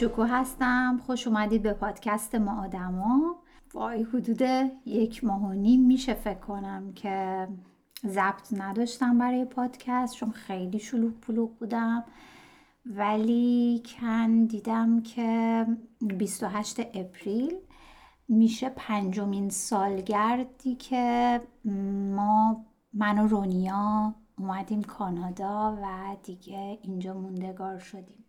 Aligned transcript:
شکو 0.00 0.22
هستم. 0.22 1.00
خوش 1.06 1.26
اومدید 1.26 1.62
به 1.62 1.72
پادکست 1.72 2.34
ما 2.34 2.64
آدما. 2.64 3.36
وای 3.74 4.02
حدود 4.02 4.42
یک 4.86 5.24
ماه 5.24 5.42
و 5.42 5.52
نیم 5.52 5.86
میشه 5.86 6.14
فکر 6.14 6.38
کنم 6.38 6.92
که 6.92 7.48
ضبط 8.06 8.52
نداشتم 8.52 9.18
برای 9.18 9.44
پادکست 9.44 10.14
چون 10.14 10.30
خیلی 10.30 10.78
شلوغ 10.78 11.12
پلوغ 11.12 11.50
بودم. 11.58 12.04
ولی 12.86 13.82
کن 13.86 14.44
دیدم 14.44 15.02
که 15.02 15.66
28 16.00 16.80
اپریل 16.80 17.54
میشه 18.28 18.68
پنجمین 18.68 19.48
سالگردی 19.48 20.74
که 20.74 21.40
ما 22.14 22.64
من 22.92 23.18
و 23.18 23.26
رونیا 23.26 24.14
اومدیم 24.38 24.82
کانادا 24.82 25.78
و 25.82 26.16
دیگه 26.22 26.78
اینجا 26.82 27.14
موندگار 27.14 27.78
شدیم. 27.78 28.24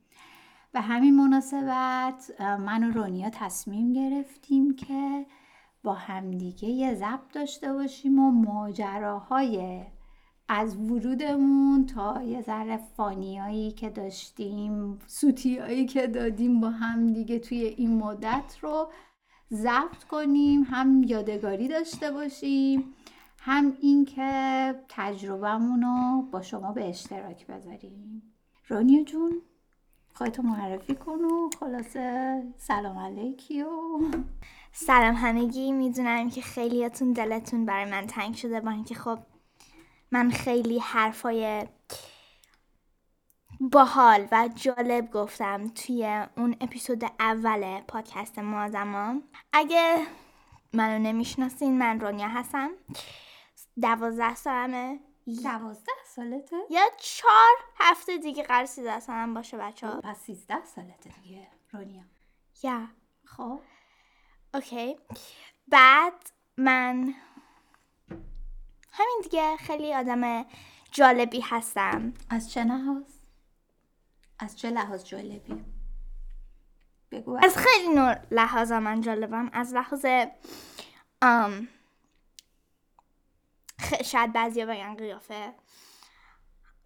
و 0.73 0.81
همین 0.81 1.15
مناسبت 1.15 2.31
من 2.39 2.83
و 2.83 2.91
رونیا 2.91 3.29
تصمیم 3.29 3.93
گرفتیم 3.93 4.75
که 4.75 5.25
با 5.83 5.93
همدیگه 5.93 6.69
یه 6.69 6.95
ضبط 6.95 7.33
داشته 7.33 7.73
باشیم 7.73 8.19
و 8.19 8.31
ماجراهای 8.31 9.81
از 10.53 10.75
ورودمون 10.75 11.85
تا 11.85 12.23
یه 12.23 12.41
ذره 12.41 12.77
فانیایی 12.77 13.71
که 13.71 13.89
داشتیم 13.89 14.99
سوتیایی 15.07 15.85
که 15.85 16.07
دادیم 16.07 16.61
با 16.61 16.69
هم 16.69 17.13
دیگه 17.13 17.39
توی 17.39 17.57
این 17.57 17.97
مدت 17.97 18.57
رو 18.61 18.87
ضبط 19.53 20.03
کنیم 20.11 20.63
هم 20.63 21.03
یادگاری 21.03 21.67
داشته 21.67 22.11
باشیم 22.11 22.93
هم 23.39 23.77
اینکه 23.81 24.75
تجربهمون 24.89 25.81
رو 25.81 26.21
با 26.31 26.41
شما 26.41 26.71
به 26.71 26.89
اشتراک 26.89 27.47
بذاریم. 27.47 28.21
رونیا 28.67 29.03
جون 29.03 29.41
خواهی 30.13 30.31
معرفی 30.43 30.95
کن 30.95 31.21
و 31.21 31.49
خلاصه 31.59 32.43
سلام 32.57 32.97
علیکی 32.97 33.61
و 33.61 33.69
سلام 34.71 35.15
همگی 35.15 35.71
می‌دونم 35.71 36.29
که 36.29 36.41
خیلیاتون 36.41 37.13
دلتون 37.13 37.65
برای 37.65 37.91
من 37.91 38.07
تنگ 38.07 38.35
شده 38.35 38.59
با 38.59 38.71
اینکه 38.71 38.95
خب 38.95 39.19
من 40.11 40.31
خیلی 40.31 40.79
حرفای 40.79 41.67
باحال 43.59 44.27
و 44.31 44.49
جالب 44.55 45.11
گفتم 45.11 45.67
توی 45.67 46.25
اون 46.37 46.55
اپیزود 46.61 47.03
اول 47.19 47.81
پادکست 47.81 48.39
ما 48.39 49.21
اگه 49.53 50.07
منو 50.73 50.99
نمی‌شناسین 50.99 51.77
من 51.77 51.99
رونیا 51.99 52.27
هستم. 52.27 52.71
دوازده 53.81 54.35
سالمه. 54.35 54.99
دوازده 55.43 55.91
سالته؟ 56.05 56.55
یا 56.69 56.81
چهار 56.99 57.55
هفته 57.79 58.17
دیگه 58.17 58.43
قرار 58.43 58.65
سیزده 58.65 58.99
سالم 58.99 59.33
باشه 59.33 59.57
بچه 59.57 59.87
ها 59.87 60.01
پس 60.01 60.19
سیزده 60.19 60.65
سالته 60.65 61.09
دیگه 61.23 61.47
رونیا. 61.71 62.03
یا. 62.63 62.87
خب. 63.25 63.59
اوکی. 64.53 64.97
بعد 65.67 66.13
من 66.57 67.13
همین 68.91 69.19
دیگه 69.23 69.57
خیلی 69.57 69.93
آدم 69.93 70.45
جالبی 70.91 71.41
هستم. 71.41 72.13
از 72.29 72.51
چه 72.51 72.63
لحاظ؟ 72.63 73.03
از 74.39 74.59
چه 74.59 74.69
لحاظ 74.69 75.03
جالبی؟ 75.03 75.65
بگو. 77.11 77.39
از 77.43 77.57
خیلی 77.57 77.87
نوع 77.95 78.15
لحاظ 78.31 78.71
من 78.71 79.01
جالبم. 79.01 79.49
از 79.53 79.73
لحاظ 79.73 80.05
خ... 83.79 84.01
شاید 84.03 84.33
بعضی 84.33 84.65
بگن 84.65 84.95
قیافه. 84.95 85.53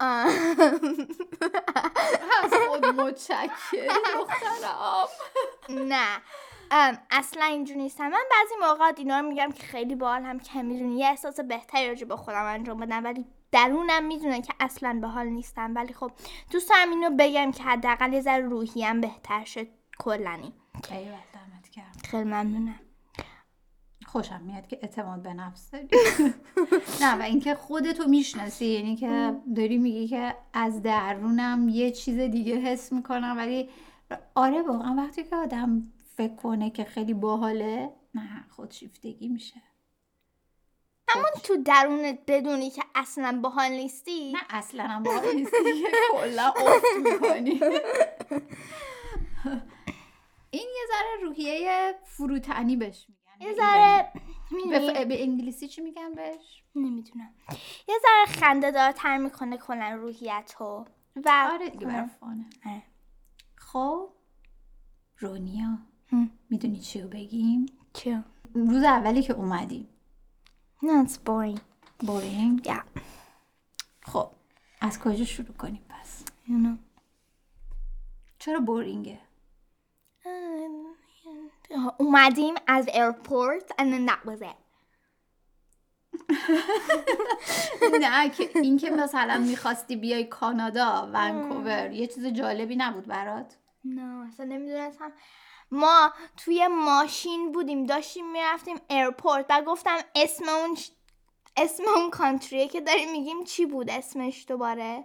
از 2.42 2.52
خود 2.68 2.86
متشکر 2.86 3.88
دخترم. 4.14 5.08
نه. 5.68 6.22
اصلا 7.10 7.44
اینجور 7.44 7.76
نیستم. 7.76 8.08
من 8.08 8.22
بعضی 8.30 8.54
موقعات 8.60 8.98
اینا 8.98 9.20
رو 9.20 9.28
میگم 9.28 9.52
که 9.52 9.62
خیلی 9.62 9.94
باحال 9.94 10.22
هم 10.22 10.38
که 10.38 10.62
می‌دونی. 10.62 10.98
یه 10.98 11.06
احساس 11.06 11.40
بهتری 11.40 11.88
راجع 11.88 12.06
به 12.06 12.16
خودم 12.16 12.44
انجام 12.44 12.80
بدم 12.80 13.04
ولی 13.04 13.24
درونم 13.52 14.04
می‌دونه 14.04 14.42
که 14.42 14.52
اصلا 14.60 14.98
به 15.00 15.08
حال 15.08 15.26
نیستم. 15.26 15.74
ولی 15.74 15.92
خب 15.92 16.10
دوست 16.50 16.70
دارم 16.70 16.90
اینو 16.90 17.10
بگم 17.18 17.50
که 17.50 17.62
حداقل 17.62 18.12
یه 18.12 18.20
ذره 18.20 18.48
روحیم 18.48 19.00
بهتر 19.00 19.44
شد 19.44 19.66
کلنی. 19.98 20.52
کرد 21.76 22.06
خیلی 22.10 22.24
ممنونم. 22.24 22.80
خوشم 24.06 24.40
میاد 24.40 24.66
که 24.66 24.78
اعتماد 24.82 25.22
به 25.22 25.34
نفس 25.34 25.70
داری. 25.70 25.88
نه 27.02 27.18
و 27.18 27.22
اینکه 27.22 27.54
خودتو 27.54 28.08
می‌شناسی 28.08 28.66
یعنی 28.66 28.96
که 28.96 29.34
داری 29.56 29.78
میگی 29.78 30.08
که 30.08 30.34
از 30.52 30.82
درونم 30.82 31.68
یه 31.68 31.90
چیز 31.90 32.18
دیگه 32.18 32.56
حس 32.56 32.92
می‌کنم 32.92 33.34
ولی 33.36 33.68
آره 34.34 34.62
واقعا 34.62 34.94
وقتی 34.94 35.24
که 35.24 35.36
آدم 35.36 35.82
فکر 36.16 36.34
کنه 36.34 36.70
که 36.70 36.84
خیلی 36.84 37.14
باحاله؟ 37.14 37.92
نه 38.14 38.44
خودشیفتگی 38.50 39.28
میشه. 39.28 39.62
همون 41.08 41.30
تو 41.44 41.56
درونت 41.62 42.18
بدونی 42.26 42.70
که 42.70 42.82
اصلا 42.94 43.40
باحال 43.42 43.70
نیستی؟ 43.70 44.32
نه 44.32 44.38
اصلا 44.50 44.84
هم 44.84 45.02
باحال 45.02 45.34
نیستی. 45.34 45.84
کلا 46.12 46.46
افت 46.48 46.84
می‌کنی. 47.04 47.60
این 50.50 50.68
یه 50.76 50.86
ذره 50.88 51.22
روحیه 51.22 51.94
فروتنی 52.04 52.76
بهش 52.76 53.06
میگن. 53.08 53.48
یه 53.48 53.54
ذره 53.54 54.12
به, 54.12 54.56
می‌دونی؟ 54.56 54.94
ف- 54.94 55.06
به 55.06 55.22
انگلیسی 55.22 55.68
چی 55.68 55.80
میگن 55.80 56.14
بهش؟ 56.14 56.62
نمی‌دونم. 56.74 57.34
یه 57.88 57.94
ذره 58.02 58.40
خنده 58.40 58.70
دارتر 58.70 59.16
می‌کنه 59.18 59.58
کلا 59.58 59.94
روحیت 60.00 60.54
رو 60.58 60.86
و 61.24 61.48
آره 61.52 61.70
دیگه 61.70 61.86
برای 61.86 62.08
فانه. 62.20 62.46
آره. 62.66 62.82
خب 63.56 64.08
رونیا. 65.18 65.78
می‌دونی 66.50 66.80
چی 66.80 67.00
رو 67.00 67.08
بگیم 67.08 67.66
چیو؟ 67.92 68.18
روز 68.54 68.82
اولی 68.82 69.22
که 69.22 69.32
اومدیم 69.32 69.88
No, 70.82 71.06
it's 71.06 71.16
boring. 71.26 71.60
بورینگ 71.98 72.62
Yeah. 72.64 73.00
خب 74.06 74.30
از 74.80 74.98
کجا 74.98 75.24
شروع 75.24 75.56
کنیم 75.56 75.82
پس 75.88 76.24
You 76.46 76.50
know. 76.50 76.78
چرا 78.38 78.60
boring 78.60 79.10
ه 79.10 79.18
اومدیم 81.98 82.54
از 82.66 82.86
airport 82.86 83.66
and 83.78 83.92
then 83.92 84.06
that 84.10 84.30
was 84.30 84.42
it. 84.42 84.56
نه 88.00 88.30
که 88.30 88.50
این 88.54 88.76
که 88.76 88.90
مثلا 88.90 89.38
می‌خواستی 89.38 89.96
بیای 89.96 90.24
کانادا 90.24 91.10
ونکوور 91.14 91.92
یه 91.92 92.06
چیز 92.06 92.26
جالبی 92.26 92.76
نبود 92.76 93.06
برات 93.06 93.56
نه 93.84 94.28
اصلا 94.28 94.46
نمی‌دونستم 94.46 95.12
ما 95.70 96.12
توی 96.36 96.68
ماشین 96.68 97.52
بودیم 97.52 97.86
داشتیم 97.86 98.32
می‌رفتیم 98.32 98.76
airport 98.90 99.46
و 99.50 99.62
گفتم 99.62 99.98
اسم 100.14 100.48
اون 100.48 100.76
اسم 101.56 101.82
اون 101.96 102.10
country 102.10 102.61
ه 102.61 102.68
که 102.68 102.80
داریم 102.80 103.12
میگیم 103.12 103.44
چی 103.44 103.66
بود 103.66 103.90
اسمش 103.90 104.44
دوباره؟ 104.48 105.04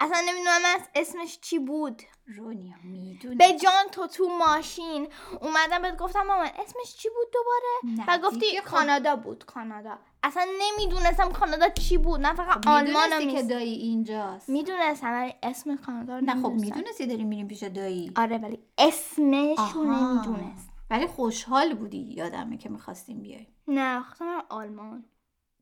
اصلا 0.00 0.18
نمی‌دونم 0.28 0.60
از 0.74 0.80
اسمش 0.94 1.38
چی 1.40 1.58
بود. 1.58 2.02
رونیا 2.36 2.74
می‌دونی 2.84 3.34
به 3.34 3.52
جان 3.52 3.86
تو 3.92 4.06
تو 4.06 4.28
ماشین 4.28 5.08
اومدم 5.40 5.82
بهت 5.82 5.96
گفتم 5.96 6.22
مامان 6.22 6.46
اسمش 6.46 6.96
چی 6.96 7.08
بود 7.08 7.26
دوباره؟ 7.32 8.06
و 8.08 8.18
گفتی 8.18 8.60
خب. 8.60 8.64
کانادا 8.64 9.16
بود 9.16 9.44
کانادا. 9.44 9.98
اصلا 10.22 10.46
نمی‌دونستم 10.60 11.32
کانادا 11.32 11.68
چی 11.68 11.98
بود. 11.98 12.20
نه 12.20 12.34
فقط 12.34 12.66
آلمان 12.66 13.08
می‌دونستی 13.18 13.36
که 13.36 13.42
دایی 13.42 13.74
اینجاست. 13.74 14.48
می‌دونستم 14.48 15.12
ولی 15.12 15.34
اسم 15.42 15.76
کانادا 15.76 16.18
رو 16.18 16.24
نه 16.24 16.42
خب. 16.42 16.50
می‌دونستی 16.50 17.06
داری 17.06 17.24
میریم 17.24 17.48
پیش 17.48 17.62
دایی؟ 17.62 18.12
آره 18.16 18.38
ولی 18.38 18.58
اسمش 18.78 19.58
رو. 19.74 19.84
نمی‌دونست 19.84 20.70
ولی 20.90 21.06
خوشحال 21.06 21.74
بودی 21.74 21.98
یادمه 21.98 22.56
که 22.56 22.68
می‌خواستیم 22.68 23.22
بیای 23.22 23.46
نه 23.68 24.02
خواستم 24.02 24.42
آلمان. 24.48 25.04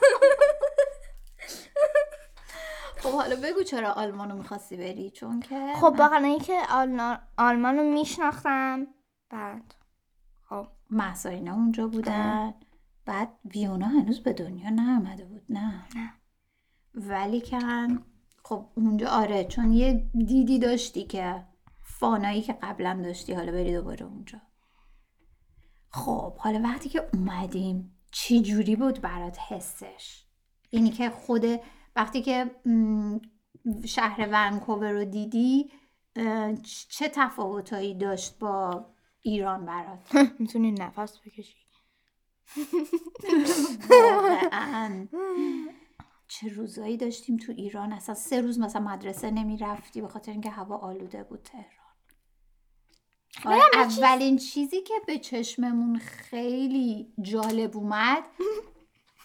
خب 3.00 3.12
حالا 3.12 3.36
بگو 3.36 3.64
چرا 3.64 3.92
آلمانو 3.92 4.38
می‌خواستی 4.38 4.78
بری؟ 4.78 5.12
چون 5.12 5.40
که 5.40 5.74
خب 5.76 5.96
واقعا 6.00 6.26
اینکه 6.26 6.62
آلمان 6.70 7.20
آلمان 7.38 7.78
رو 7.78 7.84
میشناختم. 7.84 8.88
بعد 9.30 9.76
خب. 10.50 10.68
محصارینا 10.90 11.54
اونجا 11.54 11.88
بودن. 11.88 12.54
بعد 13.06 13.30
ویونا 13.56 13.88
هنوز 13.88 14.24
به 14.24 14.34
دنیا 14.34 14.70
نیامده 14.70 15.26
بود. 15.26 15.42
نه. 15.50 15.86
نه. 15.96 16.14
ولی 16.94 17.42
که 17.42 17.60
خب 18.44 18.66
اونجا 18.76 19.08
آره 19.08 19.44
چون 19.44 19.74
یه 19.74 20.10
دیدی 20.26 20.60
داشتی 20.60 21.04
که 21.04 21.44
فانایی 21.84 22.42
که 22.42 22.54
قبلا 22.54 23.02
داشتی 23.04 23.34
حالا 23.34 23.52
بری 23.52 23.74
دوباره 23.74 24.06
اونجا. 24.06 24.42
خب 25.90 26.38
حالا 26.38 26.62
وقتی 26.64 26.90
که 26.90 27.10
اومدیم 27.14 27.98
چی 28.12 28.42
جوری 28.42 28.76
بود 28.76 29.02
برات 29.02 29.40
حسش؟ 29.40 30.26
یعنی 30.72 30.90
که 30.90 31.10
خود 31.10 31.46
وقتی 31.96 32.22
که 32.22 32.52
شهر 33.86 34.30
ونکوور 34.32 34.92
رو 34.92 35.06
دیدی 35.06 35.72
چه 36.90 37.10
تفاوتایی 37.14 37.96
داشت 37.96 38.40
با 38.40 38.86
ایران 39.22 39.66
برات؟ 39.66 40.16
می‌تونی 40.40 40.72
نفس 40.72 41.20
بکشی. 41.20 41.56
چه 46.28 46.48
روزایی 46.50 46.98
داشتیم 46.98 47.38
تو 47.38 47.52
ایران؟ 47.52 47.94
اصلا 47.94 48.16
سه 48.16 48.42
روز 48.42 48.60
مثلا 48.60 48.82
مدرسه 48.82 49.32
نمی‌رفتی 49.32 50.02
به 50.02 50.08
خاطر 50.08 50.32
اینکه 50.32 50.50
هوا 50.50 50.78
آلوده 50.78 51.24
بود 51.24 51.42
تهران. 51.44 51.80
آره، 53.46 53.62
اولین 53.74 54.38
چیزی 54.38 54.82
که 54.82 54.94
به 55.08 55.18
چشممون 55.18 55.98
خیلی 56.00 57.14
جالب 57.22 57.78
اومد 57.78 58.24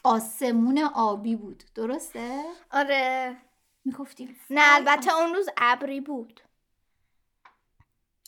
آسمون 0.05 0.79
آبی 0.95 1.37
بود. 1.37 1.65
درسته؟ 1.75 2.43
آره. 2.71 3.37
می‌گفتیم. 3.85 4.37
نه 4.51 4.61
البته 4.75 5.15
اون 5.17 5.35
روز 5.35 5.49
ابری 5.57 6.01
بود. 6.01 6.41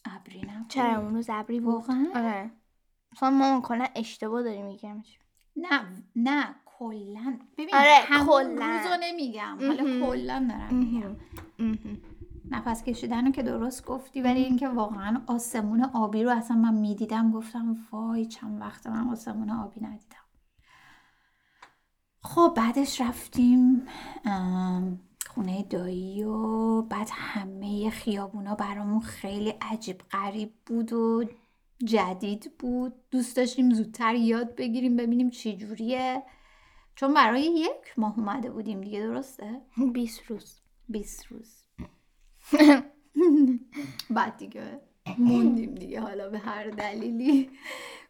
ابری 0.05 0.41
نبود. 0.41 0.69
چرا 0.69 0.99
اون 1.01 1.15
روز 1.15 1.31
ابری 1.31 1.61
بود؟ 1.61 1.75
واقعا؟ 1.75 2.07
آره. 2.15 2.51
مثلا 3.13 3.31
ما 3.31 3.61
کلا 3.61 3.87
اشتباه 3.95 4.43
داری 4.43 4.63
میگم 4.63 5.03
نه 5.57 6.03
نه 6.17 6.55
کلا. 6.67 7.39
ببین 7.59 7.75
آره، 7.75 7.99
همون. 8.07 8.45
روزو 8.45 8.97
نمیگم. 9.01 9.59
حالا. 9.61 10.07
کلا 10.07 10.47
دارم 10.51 10.75
میگم. 10.75 11.17
نفس 12.51 12.83
کشیدن 12.85 13.27
رو 13.27 13.33
که 13.33 13.43
درست 13.43 13.87
گفتی 13.87 14.23
ولی 14.23 14.43
اینکه 14.43 14.69
واقعا 14.69 15.23
آسمون 15.27 15.85
آبی 15.85 16.25
رو 16.25 16.31
اصلا 16.31 16.57
من 16.57 16.75
می‌دیدم 16.75 17.31
گفتم 17.31 17.77
وای 17.91 18.27
چند 18.27 18.61
وقت 18.61 18.87
من 18.87 19.09
آسمون 19.09 19.51
آبی 19.51 19.81
ندیدم. 19.81 20.26
خب 22.37 22.53
بعدش 22.57 23.01
رفتیم 23.01 23.87
خونه 25.27 25.63
دایی 25.63 26.25
و 26.25 26.83
بعد 26.83 27.09
همه 27.13 27.91
خیابونا 27.91 28.55
برامون 28.55 29.01
خیلی 29.01 29.55
عجیب 29.61 30.03
غریب 30.11 30.53
بود 30.67 30.93
و 30.93 31.25
جدید 31.85 32.53
بود. 32.59 32.95
دوست 33.11 33.37
داشتیم 33.37 33.75
زودتر 33.75 34.15
یاد 34.15 34.55
بگیریم 34.55 34.97
ببینیم 34.97 35.31
چی 35.31 35.57
جوریه. 35.57 36.23
چون 36.95 37.15
برای 37.15 37.43
یک 37.43 37.99
ماه 37.99 38.19
اومده 38.19 38.51
بودیم 38.51 38.81
دیگه 38.81 39.01
درسته؟ 39.01 39.61
20 39.93 40.23
روز. 40.27 40.61
20 40.89 41.27
روز. 41.27 41.63
بعد 44.11 44.37
دیگه 44.37 44.81
موندیم 45.19 45.75
دیگه 45.75 46.01
حالا 46.01 46.31
به 46.31 46.39
هر 46.39 46.71
دلیلی. 46.71 47.51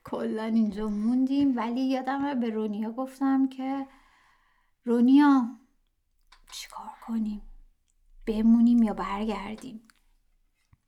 کلا 0.04 0.44
اینجا 0.44 0.88
موندیم. 0.88 1.56
ولی 1.56 1.80
یادمه 1.80 2.34
به 2.34 2.50
رونیا 2.50 2.92
گفتم 2.92 3.48
که 3.48 3.86
رونیا 4.86 5.48
چیکار 6.52 6.90
کنیم؟ 7.06 7.42
بمونیم 8.26 8.82
یا 8.82 8.94
برگردیم؟ 8.94 9.88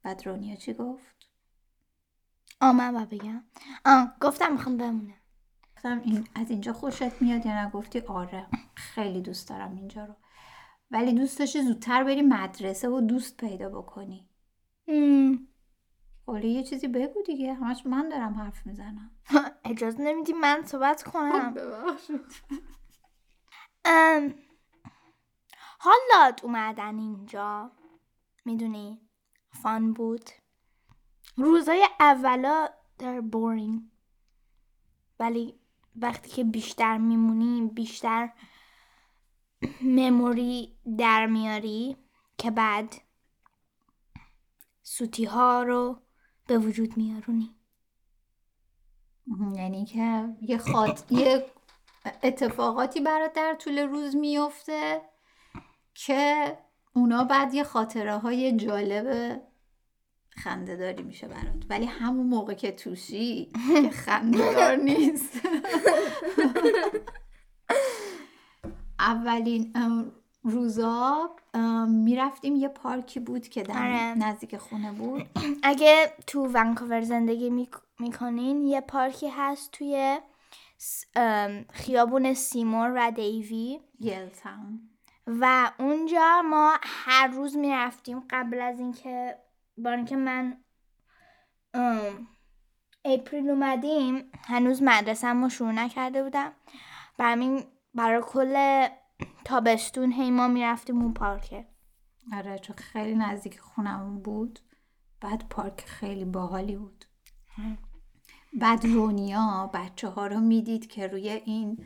بعد 0.03 0.27
رونیا 0.27 0.57
چی 0.57 0.75
گفت؟ 0.75 1.17
آ 2.61 2.73
من 2.73 2.93
با 2.93 3.05
بگم. 3.05 3.45
آه 3.85 4.13
گفتم 4.21 4.53
می‌خوام 4.53 4.77
بمونم. 4.77 5.15
گفتم 5.77 6.01
این 6.05 6.29
از 6.35 6.51
اینجا 6.51 6.73
خوشت 6.73 7.23
میاد 7.23 7.47
یا 7.47 7.65
نه؟ 7.65 7.71
گفتی 7.71 8.01
آره 8.01 8.47
خیلی 8.75 9.21
دوست 9.21 9.49
دارم 9.49 9.77
اینجا 9.77 10.05
رو. 10.05 10.15
ولی 10.91 11.13
دوست 11.13 11.39
داشتی 11.39 11.63
زودتر 11.63 12.05
بری 12.05 12.23
مدرسه 12.23 12.89
و 12.89 13.01
دوست 13.01 13.37
پیدا 13.37 13.69
بکنی. 13.69 14.29
حالا 16.27 16.49
یه 16.49 16.63
چیزی 16.63 16.89
بگو 16.89 17.23
دیگه. 17.23 17.55
همش 17.55 17.87
من 17.87 18.09
دارم 18.09 18.35
حرف 18.35 18.67
می‌زنم. 18.67 19.11
اجازه 19.65 20.03
نمیدی 20.03 20.33
من 20.33 20.63
صحبت 20.67 21.03
کنم. 21.03 21.55
ببخشید. 21.55 22.21
حالات 25.79 26.45
اومدن 26.45 26.99
اینجا. 26.99 27.71
می‌دونی 28.45 29.01
فان 29.63 29.93
بود. 29.93 30.31
روزای 31.37 31.89
اولا 32.01 32.69
در 32.99 33.21
بورینگ 33.21 33.83
ولی 35.19 35.61
وقتی 35.97 36.31
که 36.31 36.45
بیشتر 36.45 36.99
میمونی 36.99 37.71
بیشتر 37.75 38.33
مموری 39.83 40.79
در 40.99 41.27
میاری 41.27 41.97
که 42.39 42.51
بعد 42.51 42.95
سوتی 44.83 45.25
ها 45.25 45.63
رو 45.63 46.03
به 46.47 46.59
وجود 46.59 46.97
میارونی 46.97 47.55
یعنی 49.55 49.85
که 49.85 50.37
یه 50.41 50.59
خاط 50.59 51.13
یه 51.13 51.47
اتفاقاتی 52.23 53.01
برات 53.01 53.33
در 53.33 53.55
طول 53.55 53.79
روز 53.79 54.17
میفته 54.17 55.01
که 55.95 56.59
اونا 56.93 57.25
بعد 57.25 57.55
یه 57.55 57.65
خاطره 57.65 58.17
های 58.17 58.57
جالب 58.57 59.41
خنده 60.31 60.77
داری 60.77 61.03
میشه 61.03 61.29
برات. 61.29 61.65
ولی 61.71 61.85
همون 61.87 62.27
موقع 62.27 62.55
که 62.55 62.73
توشی 62.73 63.53
که 63.83 63.91
خنده 63.91 64.55
دار 64.55 64.77
نیست. 64.77 65.41
اولین 68.99 69.73
روزا 70.43 71.31
می‌رفتیم 71.89 72.57
یه 72.57 72.69
پارکی 72.69 73.21
بود 73.21 73.49
که 73.49 73.63
در 73.63 73.79
آره. 73.79 74.19
نزدیک 74.19 74.57
خونه 74.57 74.93
بود. 74.93 75.27
اگه 75.63 76.13
تو 76.27 76.47
ونکوور 76.55 77.01
زندگی 77.01 77.51
میک- 77.51 78.01
می‌کنین 78.01 78.67
یه 78.67 78.81
پارکی 78.81 79.29
هست 79.29 79.73
توی 79.73 80.19
خیابون 81.71 82.35
سیمور 82.35 82.93
و 82.97 83.11
دیوی. 83.11 83.81
یل 84.01 84.29
تاون 84.29 84.91
و 85.27 85.73
اونجا 85.79 86.43
ما 86.45 86.77
هر 86.83 87.29
روز 87.29 87.57
می‌رفتیم 87.57 88.21
قبل 88.31 88.61
از 88.61 88.81
اینکه 88.81 89.39
با 89.79 89.91
اینکه 89.91 90.17
من 90.17 90.65
اپریل 93.05 93.51
اومدیم 93.51 94.31
هنوز 94.45 94.83
مدرسه 94.83 95.29
رو 95.29 95.49
شروع 95.49 95.73
نکرده 95.73 96.23
بودم. 96.23 96.53
برای 97.19 97.65
برای 97.95 98.23
کل 98.27 98.87
تابستون 99.45 100.13
هی 100.13 100.31
ما 100.31 100.49
می‌رفتیم 100.49 101.03
اون 101.03 101.15
پارکه. 101.15 101.67
آره 102.33 102.59
چون 102.59 102.77
خیلی 102.77 103.15
نزدیک 103.15 103.61
خونمون 103.61 104.23
بود. 104.23 104.61
بعد 105.21 105.49
پارک 105.49 105.81
خیلی 105.81 106.25
باحالی 106.25 106.77
بود. 106.77 107.05
بعد 108.53 108.87
رونیا 108.87 109.71
بچه 109.75 110.09
ها 110.09 110.27
رو 110.27 110.41
می‌دید 110.41 110.87
که 110.87 111.07
روی 111.07 111.29
این 111.29 111.79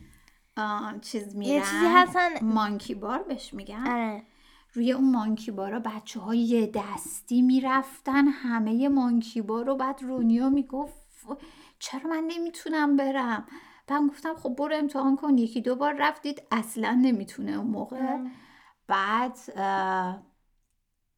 چیز 1.00 1.36
میرن. 1.36 1.52
یه 1.52 1.60
چیزی 1.60 1.86
هستن 1.86 2.44
مانکی 2.44 2.94
بار 2.94 3.22
بهش 3.22 3.54
میگن. 3.54 3.86
آره. 3.86 4.22
روی 4.72 4.92
اون 4.92 5.10
مانکی 5.10 5.50
بارا 5.50 5.80
بچه 5.80 6.20
ها 6.20 6.34
یه 6.34 6.72
دستی 6.74 7.42
می‌رفتن 7.42 8.28
همه 8.28 8.88
مانکی 8.88 9.42
بار 9.42 9.66
رو 9.66 9.76
بعد 9.76 10.02
رونیا 10.02 10.50
می‌گفت 10.50 10.94
چرا 11.78 12.10
من 12.10 12.24
نمی‌تونم 12.26 12.96
برم؟ 12.96 13.46
بعد 13.86 14.08
گفتم 14.08 14.34
خب 14.34 14.54
برو 14.58 14.76
امتحان 14.76 15.16
کن 15.16 15.38
یکی 15.38 15.60
دو 15.60 15.76
بار 15.76 15.94
رفتید 15.98 16.42
اصلا 16.50 16.98
نمی‌تونه 17.02 17.52
اون 17.52 17.66
موقع. 17.66 18.18
بعد 18.86 19.38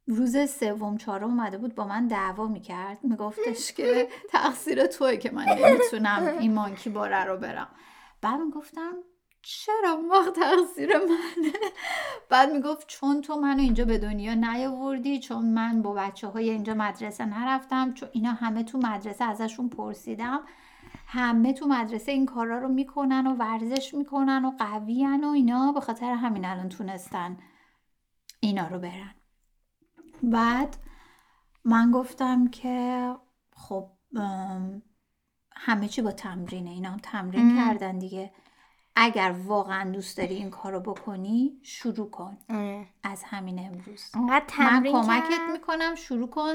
روز 0.07 0.51
سوم 0.51 0.97
چهارم 0.97 1.31
اومده 1.31 1.59
بود 1.59 1.75
با 1.75 1.87
من 1.87 2.07
دعوا 2.07 2.47
می‌کرد. 2.47 2.99
میگفتش 3.03 3.73
که 3.73 4.09
تقصیر 4.31 4.87
توه 4.87 5.17
که 5.17 5.31
من 5.31 5.45
نمی‌تونم 5.45 6.37
این 6.41 6.55
مانکی 6.55 6.91
باره 6.91 7.25
رو 7.25 7.37
برم. 7.37 7.69
بعد 8.21 8.41
می‌گفتم 8.41 8.93
چرا 9.43 10.03
وقت 10.11 10.33
تقصیر 10.33 10.99
منه؟ 10.99 11.53
بعد 12.29 12.53
می‌گفت 12.53 12.87
چون 12.87 13.21
تو 13.21 13.37
منو 13.37 13.61
اینجا 13.61 13.85
به 13.85 13.99
دنیا 13.99 14.35
نیاوردی 14.35 15.21
چون 15.21 15.45
من 15.45 15.83
با 15.83 15.93
بچه 15.93 16.27
های 16.27 16.51
اینجا 16.51 16.75
مدرسه 16.75 17.25
نرفتم 17.25 17.95
چون 17.95 18.09
اینا 18.13 18.33
همه 18.33 18.63
تو 18.63 18.79
مدرسه 18.79 19.25
ازشون 19.25 19.69
پرسیدم. 19.69 20.41
همه 21.07 21.53
تو 21.53 21.67
مدرسه 21.67 22.13
این 22.13 22.27
کارا 22.27 22.59
رو 22.59 22.69
می‌کنن 22.69 23.27
و 23.27 23.35
ورزش 23.35 23.95
می‌کنن 23.95 24.45
و 24.45 24.51
قویان 24.51 25.25
و 25.25 25.29
اینا 25.29 25.73
به 25.73 25.81
خاطر 25.81 26.13
همین 26.13 26.45
الان 26.45 26.69
تونستن 26.69 27.37
اینا 28.41 28.69
رو 28.69 28.79
برن. 28.79 29.15
بعد 30.31 30.77
من 31.65 31.91
گفتم 31.91 32.49
که 32.49 33.15
خب 33.57 33.91
ام، 34.17 34.83
همه 35.53 35.89
چی 35.89 36.03
با 36.03 36.13
تمرینه 36.13 36.71
اینا 36.71 36.91
هم 36.91 36.99
تمرین 37.03 37.57
کردن 37.57 37.99
دیگه. 37.99 38.33
اگر 38.97 39.35
واقعا 39.45 39.91
دوست 39.91 40.19
داری 40.19 40.35
این 40.35 40.51
کارو 40.51 40.81
بکنی 40.81 41.61
شروع 41.63 42.11
کن. 42.11 42.39
آره. 42.51 42.87
از 43.03 43.23
همین 43.25 43.59
امروز. 43.59 44.17
من 44.17 44.41
کمکت 44.83 45.29
کرد. 45.31 45.51
می‌کنم 45.53 45.95
شروع 45.95 46.31
کن. 46.31 46.55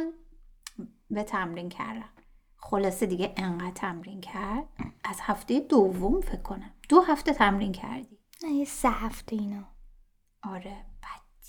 به 1.09 1.23
تمرین 1.23 1.69
کردن. 1.69 2.09
خلاصه 2.57 3.05
دیگه 3.05 3.33
انقدر 3.37 3.71
تمرین 3.71 4.21
کرد. 4.21 4.65
از 5.03 5.19
هفته 5.21 5.59
دوم 5.59 6.21
فکر 6.21 6.41
کنم. 6.41 6.73
دو 6.89 7.01
هفته 7.01 7.33
تمرین 7.33 7.71
کردی. 7.71 8.19
نه 8.43 8.49
یه 8.49 8.65
سه 8.65 8.89
هفته 8.89 9.35
اینا. 9.35 9.63
آره. 10.43 10.85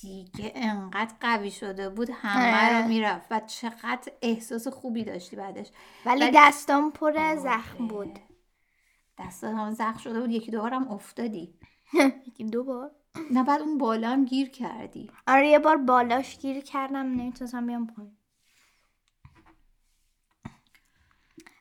دیگه 0.01 0.53
انقدر 0.55 1.15
قوی 1.21 1.51
شده 1.51 1.89
بود 1.89 2.11
همه 2.13 2.67
آره. 2.67 2.83
رو 2.83 2.89
می‌رفت 2.89 3.27
و 3.33 3.41
چقدر 3.41 4.13
احساس 4.23 4.69
خوبی 4.69 5.05
داشتی 5.05 5.37
بعدش. 5.37 5.71
ولی 6.07 6.21
ولی- 6.21 6.33
دستام 6.35 6.91
پر 6.91 7.37
زخم 7.37 7.87
بود. 7.89 8.19
دست 9.19 9.45
هم 9.45 9.71
زخم 9.71 9.99
شده 9.99 10.21
بود 10.21 10.31
یکی 10.31 10.51
دو 10.51 10.61
بارم 10.61 10.89
افتادی. 10.89 11.55
یکی 12.27 12.45
دو 12.45 12.65
بار. 12.65 12.91
نه 13.31 13.45
بعد 13.45 13.61
اون 13.61 13.79
بالا 13.79 14.09
هم 14.11 14.25
گیر 14.25 14.51
کردی. 14.51 15.11
آره 15.27 15.49
یه 15.49 15.59
بار 15.59 15.77
بالاش 15.77 16.39
گیر 16.39 16.61
کردم 16.61 16.97
نمی‌تونستم 17.07 17.67
بیام 17.67 17.87
پایین. 17.87 18.17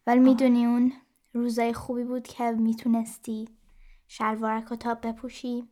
ولی 0.07 0.19
می‌دونی 0.19 0.65
اون 0.65 0.93
روزای 1.33 1.73
خوبی 1.73 2.03
بود 2.03 2.27
که 2.27 2.51
می‌تونستی 2.51 3.49
شلوارک 4.07 4.71
و 4.71 4.75
تاپ 4.75 5.01
بپوشی. 5.01 5.69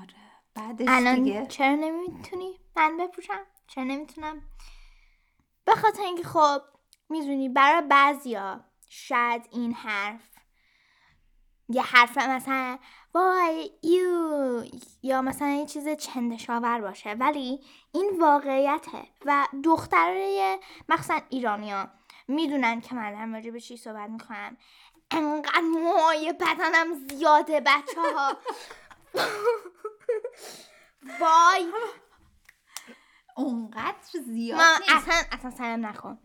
آره. 0.00 0.29
بعدش 0.60 0.86
الان 0.88 1.22
دیگه. 1.22 1.46
چرا 1.46 1.74
نمی‌تونی؟ 1.74 2.60
من 2.76 2.96
بپوشم. 2.96 3.46
چرا 3.66 3.84
نمی‌تونم؟ 3.84 4.42
به 5.64 5.74
خاطر 5.74 6.02
اینکه 6.02 6.22
خب 6.22 6.60
می‌دونی 7.08 7.48
برای 7.48 7.82
بعضیا 7.88 8.64
شاید 8.88 9.48
این 9.52 9.74
حرف 9.74 10.20
یه 11.68 11.82
حرف 11.82 12.18
مثلا 12.18 12.78
وای 13.14 13.70
یو 13.82 14.64
یا 15.02 15.22
مثلا 15.22 15.48
یه 15.48 15.66
چیز 15.66 15.88
چندشاور 15.88 16.80
باشه. 16.80 17.12
ولی 17.12 17.60
این 17.92 18.18
واقعیته 18.20 19.08
و 19.24 19.46
دخترای 19.64 20.58
مخصوصا 20.88 21.20
ایرانیا 21.28 21.90
می‌دونن 22.28 22.80
که 22.80 22.94
من 22.94 23.12
دارم 23.12 23.34
راجع 23.34 23.50
به 23.50 23.60
چی 23.60 23.76
صحبت 23.76 24.10
می‌کنم. 24.10 24.56
انقدر 25.10 25.60
موهای 25.60 26.32
بدنم 26.32 26.94
زیاده 27.08 27.60
بچه 27.60 28.00
ها 28.00 28.36
وای. 31.20 31.72
اونقدر 33.36 34.20
زیاد 34.26 34.58
من 34.58 34.78
نیست. 34.80 35.08
اصلا 35.08 35.14
اصلا 35.32 35.50
سرم 35.50 35.86
نکن 35.86 36.18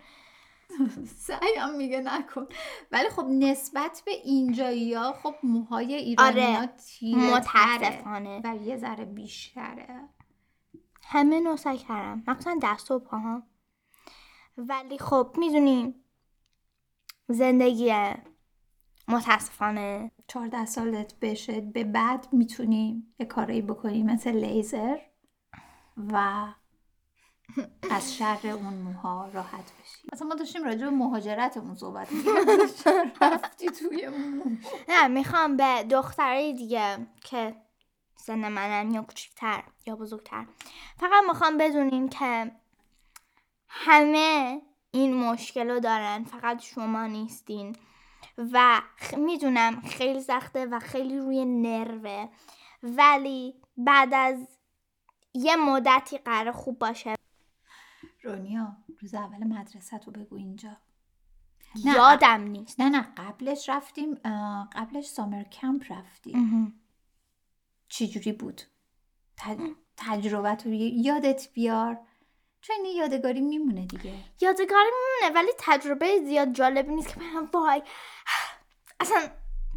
سعیم 1.18 1.76
میگه 1.78 2.00
نکن. 2.00 2.48
ولی 2.92 3.10
خب 3.10 3.26
نسبت 3.30 4.04
به 4.06 4.12
اینجایی 4.12 4.94
ها 4.94 5.14
خب 5.14 5.36
موهای 5.44 5.96
ایرانی 5.96 6.42
ها 6.42 6.60
آره. 6.60 7.36
متاسفانه. 7.36 8.42
و 8.44 8.56
یه 8.56 8.78
ذره 8.78 9.06
بیشتره. 9.06 10.10
همه 11.04 11.40
نوسک 11.40 11.76
کردم 11.76 12.24
مخصوصا 12.28 12.60
دست 12.64 12.92
و 12.92 13.00
پاها. 13.00 13.44
ولی 14.58 14.98
خب 14.98 15.34
می‌دونیم 15.38 16.06
زندگی 17.28 17.94
متاسفانه 19.08 20.12
14 20.28 20.66
سالت 20.66 21.14
بشه 21.22 21.62
به 21.62 21.84
بعد 21.84 22.28
می‌تونی 22.32 23.04
یه 23.20 23.26
کارایی 23.26 23.62
بکنی 23.62 24.04
مثل 24.04 24.32
لیزر 24.32 24.98
و 25.98 26.46
از 27.92 28.16
شر 28.18 28.40
اون 28.44 28.74
موها 28.74 29.30
راحت 29.34 29.72
بشی. 29.82 30.08
مثلا 30.14 30.28
ما 30.28 30.36
داشتیم 30.36 30.64
راجع 30.64 30.86
به 30.86 30.90
مهاجرتمون 30.90 31.76
صحبت 31.76 32.12
می‌کردیم. 32.12 33.12
رفتی 33.22 33.68
توی 33.68 34.08
مو 34.08 34.44
نه 34.90 35.08
می‌خوام 35.08 35.58
به 35.58 35.86
دخترای 35.90 36.54
دیگه 36.54 37.08
که 37.24 37.56
سن 38.16 38.50
منن 38.50 38.92
یا 38.92 39.02
کوچکتر 39.02 39.64
یا 39.86 39.96
بزرگتر 39.96 40.46
فقط 40.98 41.24
می‌خوام 41.28 41.58
بدونین 41.58 42.10
که 42.10 42.52
همه 43.68 44.62
این 44.92 45.14
مشکل 45.14 45.70
رو 45.70 45.80
دارن 45.80 46.24
فقط 46.24 46.62
شما 46.62 47.08
نیستین. 47.08 47.76
و 48.38 48.82
خ- 48.98 49.14
می‌دونم 49.18 49.82
خیلی 49.82 50.22
سخته 50.22 50.66
و 50.66 50.80
خیلی 50.80 51.18
روی 51.20 51.46
نروه. 51.46 52.30
ولی 52.84 53.56
بعد 53.78 54.14
از 54.14 54.48
یه 55.34 55.56
مدتی 55.56 56.18
قرار 56.18 56.52
خوب 56.52 56.80
باشه. 56.80 57.16
رونیا 58.24 58.78
روز 59.02 59.14
اول 59.16 59.44
مدرسه 59.48 59.98
تو 59.98 60.12
بگو 60.12 60.36
اینجا. 60.36 60.78
نه. 61.86 61.94
یادم 61.94 62.42
نیست. 62.42 62.80
نه 62.80 62.90
نه 62.90 63.02
قبلش 63.18 63.70
رفتیم 63.70 64.16
قبلش 64.74 65.06
سامر 65.06 65.44
کمپ 65.44 65.84
رفتیم. 65.92 66.38
چجوری 67.88 68.32
بود؟ 68.34 68.62
تج- 69.40 69.76
تجربه 69.98 70.56
تو 70.56 70.70
یادت 70.74 71.54
بیار. 71.54 72.00
چون 72.68 72.76
این 72.86 72.98
یادگاری 72.98 73.42
میمونه 73.42 73.86
دیگه. 73.86 74.14
یادگاری 74.42 74.90
میمونه 75.22 75.40
ولی 75.40 75.52
تجربه 75.60 76.20
زیاد 76.26 76.54
جالبی 76.54 76.96
نیست 76.96 77.08
که 77.10 77.20
من 77.20 77.50
وای. 77.54 77.84
اصلا 79.00 79.18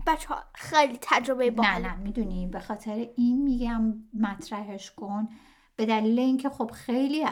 بچه 0.07 0.29
ها 0.29 0.45
خیلی 0.55 0.99
تجربه 1.03 1.45
نه 1.45 1.51
باحاله 1.51 1.89
نه 1.89 1.97
می‌دونی 1.97 2.47
به 2.47 2.61
خاطر 2.61 3.09
این 3.17 3.43
میگم 3.43 3.95
مطرحش 4.15 4.91
کن. 4.91 5.29
به 5.77 5.87
دلیل 5.87 6.19
اینکه 6.19 6.49
خب 6.49 6.71
خیلی 6.71 7.27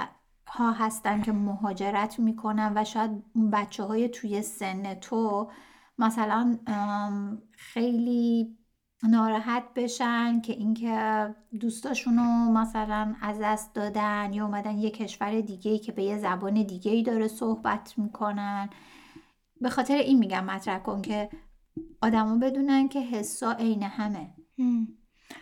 ها 0.49 0.73
هستن 0.73 1.23
که 1.23 1.33
مهاجرت 1.33 2.19
می‌کنن 2.19 2.73
و 2.77 2.85
شاید 2.85 3.11
اون 3.35 3.51
بچه 3.51 3.83
های 3.83 4.09
توی 4.09 4.43
سن 4.43 4.95
تو 4.95 5.51
مثلا 5.99 6.59
خیلی 7.53 8.57
ناراحت 9.03 9.65
بشن 9.75 10.41
که 10.41 10.53
اینکه 10.53 11.35
دوستاشونو 11.61 12.53
مثلا 12.53 13.15
از 13.21 13.41
دست 13.41 13.75
دادن 13.75 14.33
یا 14.33 14.45
اومدن 14.45 14.79
یه 14.79 14.91
کشور 14.91 15.41
دیگه 15.41 15.79
که 15.79 15.93
به 15.93 16.03
یه 16.03 16.19
زبان 16.19 16.63
دیگه 16.63 16.93
ای 16.93 17.03
داره 17.03 17.29
صحبت 17.29 17.95
می‌کنن. 17.97 18.71
به 19.61 19.71
خاطر 19.71 19.95
این 19.95 20.19
میگم 20.19 20.45
مطرح 20.45 20.79
کن 20.79 21.03
که 21.03 21.29
آدما 22.03 22.39
بدونن 22.39 22.89
که 22.89 23.01
حسا 23.01 23.53
عین 23.53 23.83
همه. 23.83 24.35
هم. 24.59 24.89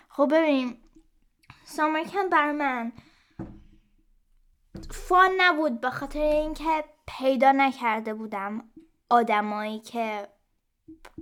خب 0.08 0.28
ببین 0.32 0.76
سامر 1.64 2.04
کمپ 2.04 2.32
برای 2.32 2.52
من. 2.52 2.92
فان 4.90 5.30
نبود 5.40 5.80
به 5.80 5.90
خاطر 5.90 6.20
اینکه 6.20 6.84
پیدا 7.06 7.52
نکرده 7.52 8.14
بودم 8.14 8.64
آدمایی 9.10 9.80
که 9.80 10.28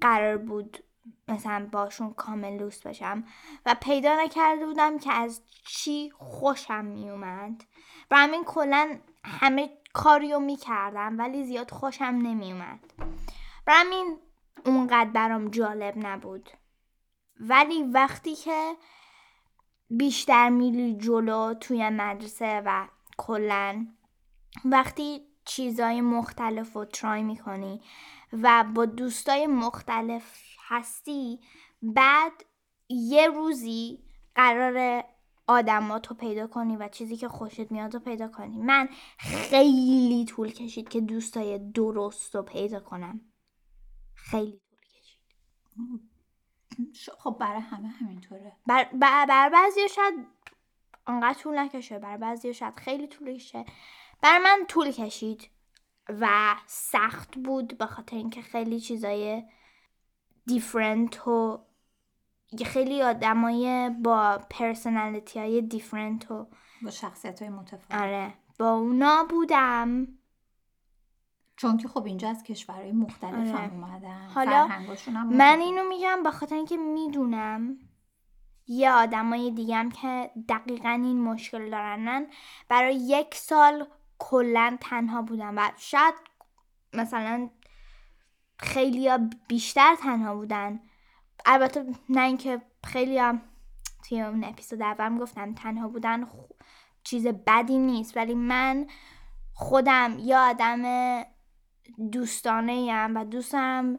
قرار 0.01 0.37
بود 0.37 0.79
مثلا 1.29 1.69
باشون 1.73 2.13
کامل 2.15 2.59
دوست 2.59 2.87
بشم 2.87 3.25
و 3.67 3.77
پیدا 3.81 4.17
نکرده 4.25 4.67
بودم 4.67 4.99
که 4.99 5.13
از 5.13 5.43
چی 5.67 6.11
خوشم 6.11 6.85
میومد. 6.85 7.65
و 8.11 8.17
همین 8.17 8.45
کلا 8.45 8.99
همه 9.25 9.71
کاریو 9.93 10.39
می‌کردم 10.39 11.19
ولی 11.19 11.45
زیاد 11.45 11.71
خوشم 11.71 12.05
نمیومد. 12.05 12.93
و 13.67 13.73
همین 13.73 14.19
اونقدر 14.67 15.11
برام 15.11 15.49
جالب 15.49 15.95
نبود. 15.97 16.51
ولی 17.41 17.83
وقتی 17.83 18.35
که 18.35 18.77
بیشتر 19.91 20.49
میری 20.49 20.97
جلو 20.97 21.55
توی 21.55 21.89
مدرسه 21.89 22.63
و 22.67 22.89
کلا 23.17 23.87
وقتی 24.65 25.21
چیزای 25.45 26.01
مختلف 26.01 26.73
رو 26.73 26.85
ترای 26.85 27.23
می‌کنی 27.23 27.81
و 28.33 28.65
با 28.75 28.85
دوستای 28.87 29.47
مختلف 29.47 30.52
هستی 30.73 31.41
بعد 31.83 32.33
یه 32.89 33.27
روزی 33.27 33.99
قرار 34.35 35.05
آدمات 35.47 36.07
رو 36.09 36.17
پیدا 36.17 36.47
کنی 36.47 36.77
و 36.77 36.89
چیزی 36.89 37.17
که 37.17 37.29
خوشت 37.29 37.73
میاد 37.73 37.95
رو 37.95 38.01
پیدا 38.01 38.29
کنی. 38.29 38.59
من 38.59 38.89
خیلی 39.19 40.25
طول 40.25 40.53
کشید 40.53 40.89
که 40.89 41.01
دوستای 41.01 41.59
درست 41.59 42.35
رو 42.35 42.43
پیدا 42.43 42.81
کنم. 42.81 43.21
خیلی 44.15 44.61
طول 44.71 44.79
کشید. 44.81 45.21
خب 47.19 47.37
برای 47.41 47.61
همه 47.61 47.89
همینطوره. 47.89 48.57
بر, 48.67 48.85
بر, 48.85 49.27
بر 49.27 49.49
بعضی 49.49 49.89
شاید 49.89 50.15
انقدر 51.07 51.39
طول 51.39 51.59
نکشه 51.59 51.99
بر 51.99 52.17
بعضی 52.17 52.55
شاید 52.55 52.77
خیلی 52.77 53.07
طول 53.07 53.35
کشه. 53.35 53.65
بر 54.23 54.39
من 54.39 54.67
طول 54.69 54.93
کشید 54.93 55.51
و 56.09 56.55
سخت 56.67 57.39
بود 57.39 57.79
به 57.79 57.87
خاطر 57.87 58.17
اینکه 58.17 58.43
خیلی 58.43 58.81
چیزای 58.81 59.43
دیفرنت 60.47 61.29
و 61.29 61.65
خیلی 62.67 63.03
آدمای 63.03 63.91
با 64.03 64.41
پرسنالیتی 64.51 65.39
های 65.39 65.63
دیفرنت 65.63 66.31
و 66.31 66.47
با 66.83 66.91
شخصیت 66.91 67.43
های 67.43 67.51
متفاوت 67.51 68.03
آره 68.03 68.35
با 68.59 68.73
اونا 68.73 69.27
بودم 69.31 70.09
چون 71.57 71.77
که 71.77 71.89
خب 71.89 72.05
اینجا 72.05 72.29
از 72.31 72.43
کشورهای 72.43 72.93
مختلف 72.93 73.35
آره. 73.35 73.59
هم 73.59 73.85
اومدن 73.85 74.29
حالا 74.35 74.67
هم 74.67 75.29
من. 75.29 75.61
اینو 75.61 75.89
میگم 75.89 76.23
به 76.23 76.31
خاطر 76.31 76.55
اینکه 76.55 76.77
می‌دونم 76.77 77.79
یه 78.67 78.93
آدمای 78.93 79.51
دیگه 79.51 79.77
هم 79.77 79.91
که 79.91 80.31
دقیقا 80.49 80.89
این 80.89 81.21
مشکل 81.21 81.71
دارنن 81.71 82.27
برای 82.69 82.95
یک 82.95 83.35
سال 83.35 83.87
کلا 84.19 84.79
تنها 84.81 85.23
بودن 85.23 85.55
و 85.55 85.71
شاید 85.77 86.15
مثلا 86.93 87.51
خیلی 88.63 89.09
بیشتر 89.49 89.95
تنها 90.01 90.35
بودن. 90.35 90.81
البته 91.47 91.87
نه 92.09 92.21
اینکه 92.21 92.63
خیلی 92.85 93.21
توی 94.09 94.21
اون 94.21 94.45
اپیزود 94.45 94.83
اول 94.83 95.19
گفتم 95.19 95.55
تنها 95.55 95.89
بودن 95.89 96.25
خ- 96.25 96.65
چیز 97.05 97.27
بدی 97.27 97.79
نیست 97.79 98.17
ولی 98.17 98.35
من 98.35 98.87
خودم 99.53 100.17
یه 100.19 100.37
آدم 100.39 100.83
دوستانه 102.13 102.73
ایم 102.73 103.17
و 103.17 103.25
دوست 103.25 103.53
دارم 103.53 103.99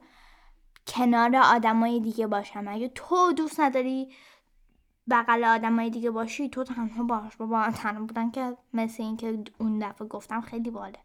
کنار 0.88 1.36
آدمای 1.36 2.00
دیگه 2.00 2.28
باشم. 2.28 2.68
اگه 2.68 2.88
تو 2.96 3.34
دوست 3.34 3.60
نداری 3.60 4.14
بغل 5.10 5.44
آدمای 5.44 5.90
دیگه 5.90 6.12
باشی 6.12 6.50
تو 6.50 6.64
تنها 6.64 7.04
باش. 7.04 7.38
با 7.38 7.72
تنها 7.72 8.06
بودن 8.06 8.32
که 8.32 8.58
مثل 8.74 9.04
این 9.04 9.18
که 9.18 9.44
اون 9.60 9.80
دفعه 9.80 10.08
گفتم 10.08 10.42
خیلی 10.42 10.72
باله. 10.72 11.00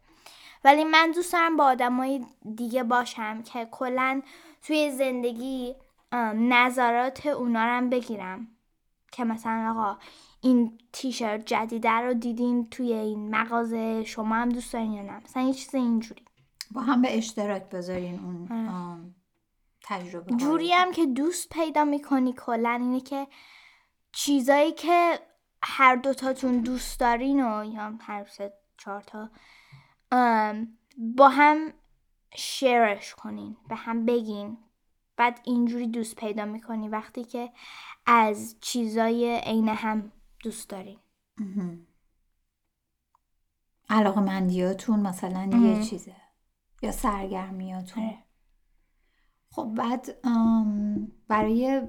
ولی 0.63 0.83
من 0.83 1.11
دوست 1.11 1.33
دارم 1.33 1.57
با 1.57 1.63
آدمای 1.63 2.25
دیگه 2.55 2.83
باشم 2.83 3.41
که 3.41 3.67
کلا 3.71 4.21
توی 4.61 4.91
زندگی 4.91 5.75
نظرات 6.35 7.25
اونا 7.25 7.65
رو 7.65 7.71
هم 7.71 7.89
بگیرم. 7.89 8.47
که 9.11 9.23
مثلا 9.23 9.69
آقا 9.71 9.97
این 10.41 10.77
تیشرت 10.93 11.45
جدیده 11.45 11.91
رو 11.91 12.13
دیدین 12.13 12.69
توی 12.69 12.93
این 12.93 13.35
مغازه 13.35 14.03
شما 14.03 14.35
هم 14.35 14.49
دوست 14.49 14.73
دارین 14.73 14.93
یا 14.93 15.01
نه؟ 15.01 15.21
مثلا 15.23 15.43
یه 15.43 15.53
چیز 15.53 15.75
اینجوری. 15.75 16.25
با 16.71 16.81
هم 16.81 17.01
به 17.01 17.17
اشتراک 17.17 17.69
بذارین 17.69 18.19
اون. 18.19 18.67
آم، 18.67 19.15
تجربه 19.83 20.35
جوری 20.35 20.71
هم 20.73 20.91
که 20.91 21.05
دوست 21.05 21.49
پیدا 21.49 21.85
می‌کنی 21.85 22.33
کلا 22.33 22.77
اینه 22.81 23.01
که 23.01 23.27
چیزایی 24.11 24.71
که 24.71 25.19
هر 25.63 25.95
دوتاتون 25.95 26.61
دوست 26.61 26.99
دارین 26.99 27.45
و 27.45 27.65
یا 27.65 27.93
هر 28.01 28.25
سه 28.25 28.53
چهار 28.77 29.01
تا 29.01 29.29
با 30.97 31.29
هم 31.29 31.73
شیرش 32.35 33.15
کنین 33.15 33.57
به 33.69 33.75
هم 33.75 34.05
بگین. 34.05 34.57
بعد 35.17 35.41
اینجوری 35.43 35.87
دوست 35.87 36.15
پیدا 36.15 36.45
می‌کنی 36.45 36.89
وقتی 36.89 37.23
که 37.23 37.51
از 38.05 38.55
چیزای 38.61 39.39
عین 39.43 39.69
هم 39.69 40.11
دوست 40.43 40.69
دارین. 40.69 40.99
علاقه 43.89 44.21
مندیاتون 44.21 44.99
مثلا 44.99 45.49
اه. 45.53 45.61
یه 45.61 45.83
چیزه. 45.83 46.15
یا 46.81 46.91
سرگرمیاتون. 46.91 48.03
آره. 48.03 48.17
خب 49.51 49.73
بعد 49.77 50.17
برای 51.27 51.87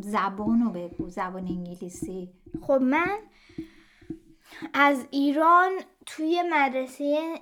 زبان 0.00 0.60
رو 0.60 0.70
بگو 0.70 1.08
زبان 1.08 1.46
انگلیسی. 1.46 2.32
خب 2.60 2.72
من 2.72 3.18
از 4.74 5.06
ایران 5.10 5.70
توی 6.06 6.42
مدرسه 6.52 7.40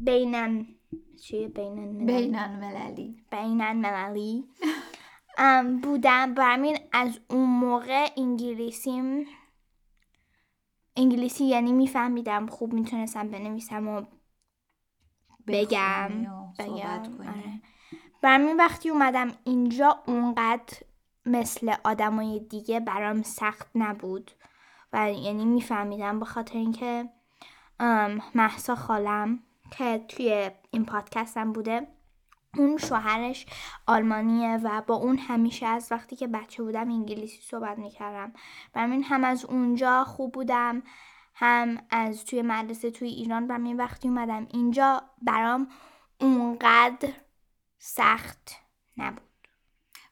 بینن 0.00 0.66
چیه 1.22 1.48
بینن 1.48 2.06
بین 2.06 2.36
المللی 2.38 3.24
بین 3.30 3.60
المللی 3.60 4.44
ام، 5.38 5.80
بودم. 5.80 6.34
برمین 6.34 6.78
از 6.92 7.20
اون 7.30 7.50
موقع 7.50 8.06
انگلیسیم. 8.16 9.26
انگلیسی 10.96 11.44
یعنی 11.44 11.72
میفهمیدم. 11.72 12.46
خوب 12.46 12.72
می‌تونستم 12.72 13.28
بنویسم 13.30 13.88
و 13.88 14.02
بگم. 15.46 16.08
بگم. 16.58 17.02
کنی. 17.18 17.28
آره. 17.28 17.60
برمین 18.22 18.56
وقتی 18.56 18.90
اومدم 18.90 19.32
اینجا 19.44 20.02
اونقدر 20.06 20.78
مثل 21.26 21.74
آدمای 21.84 22.40
دیگه 22.50 22.80
برام 22.80 23.22
سخت 23.22 23.70
نبود. 23.74 24.30
و 24.92 25.12
یعنی 25.12 25.44
میفهمیدم 25.44 26.18
به 26.18 26.24
خاطر 26.24 26.58
اینکه 26.58 27.08
محسا 28.34 28.74
خالم 28.74 29.38
که 29.70 30.04
توی 30.08 30.50
این 30.70 30.84
پادکستم 30.84 31.52
بوده. 31.52 31.86
اون 32.58 32.76
شوهرش 32.76 33.46
آلمانیه 33.86 34.56
و 34.56 34.82
با 34.86 34.94
اون 34.94 35.18
همیشه 35.18 35.66
از 35.66 35.88
وقتی 35.90 36.16
که 36.16 36.26
بچه 36.26 36.62
بودم 36.62 36.90
انگلیسی 36.90 37.42
صحبت 37.42 37.78
می‌کردم. 37.78 38.32
برمین 38.72 39.02
هم 39.04 39.24
از 39.24 39.44
اونجا 39.44 40.04
خوب 40.04 40.32
بودم 40.32 40.82
هم 41.34 41.78
از 41.90 42.24
توی 42.24 42.42
مدرسه 42.42 42.90
توی 42.90 43.08
ایران 43.08 43.46
برمین 43.46 43.76
وقتی 43.76 44.08
اومدم 44.08 44.46
اینجا 44.50 45.02
برام 45.22 45.68
اونقدر 46.20 47.08
سخت 47.78 48.50
نبود. 48.96 49.22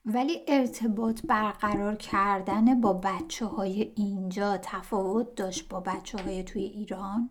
ولی 0.04 0.44
ارتباط 0.48 1.26
برقرار 1.26 1.96
کردن 1.96 2.80
با 2.80 2.92
بچه 2.92 3.46
های 3.46 3.92
اینجا 3.96 4.58
تفاوت 4.62 5.34
داشت 5.34 5.68
با 5.68 5.80
بچه 5.80 6.18
های 6.18 6.44
توی 6.44 6.62
ایران؟ 6.62 7.30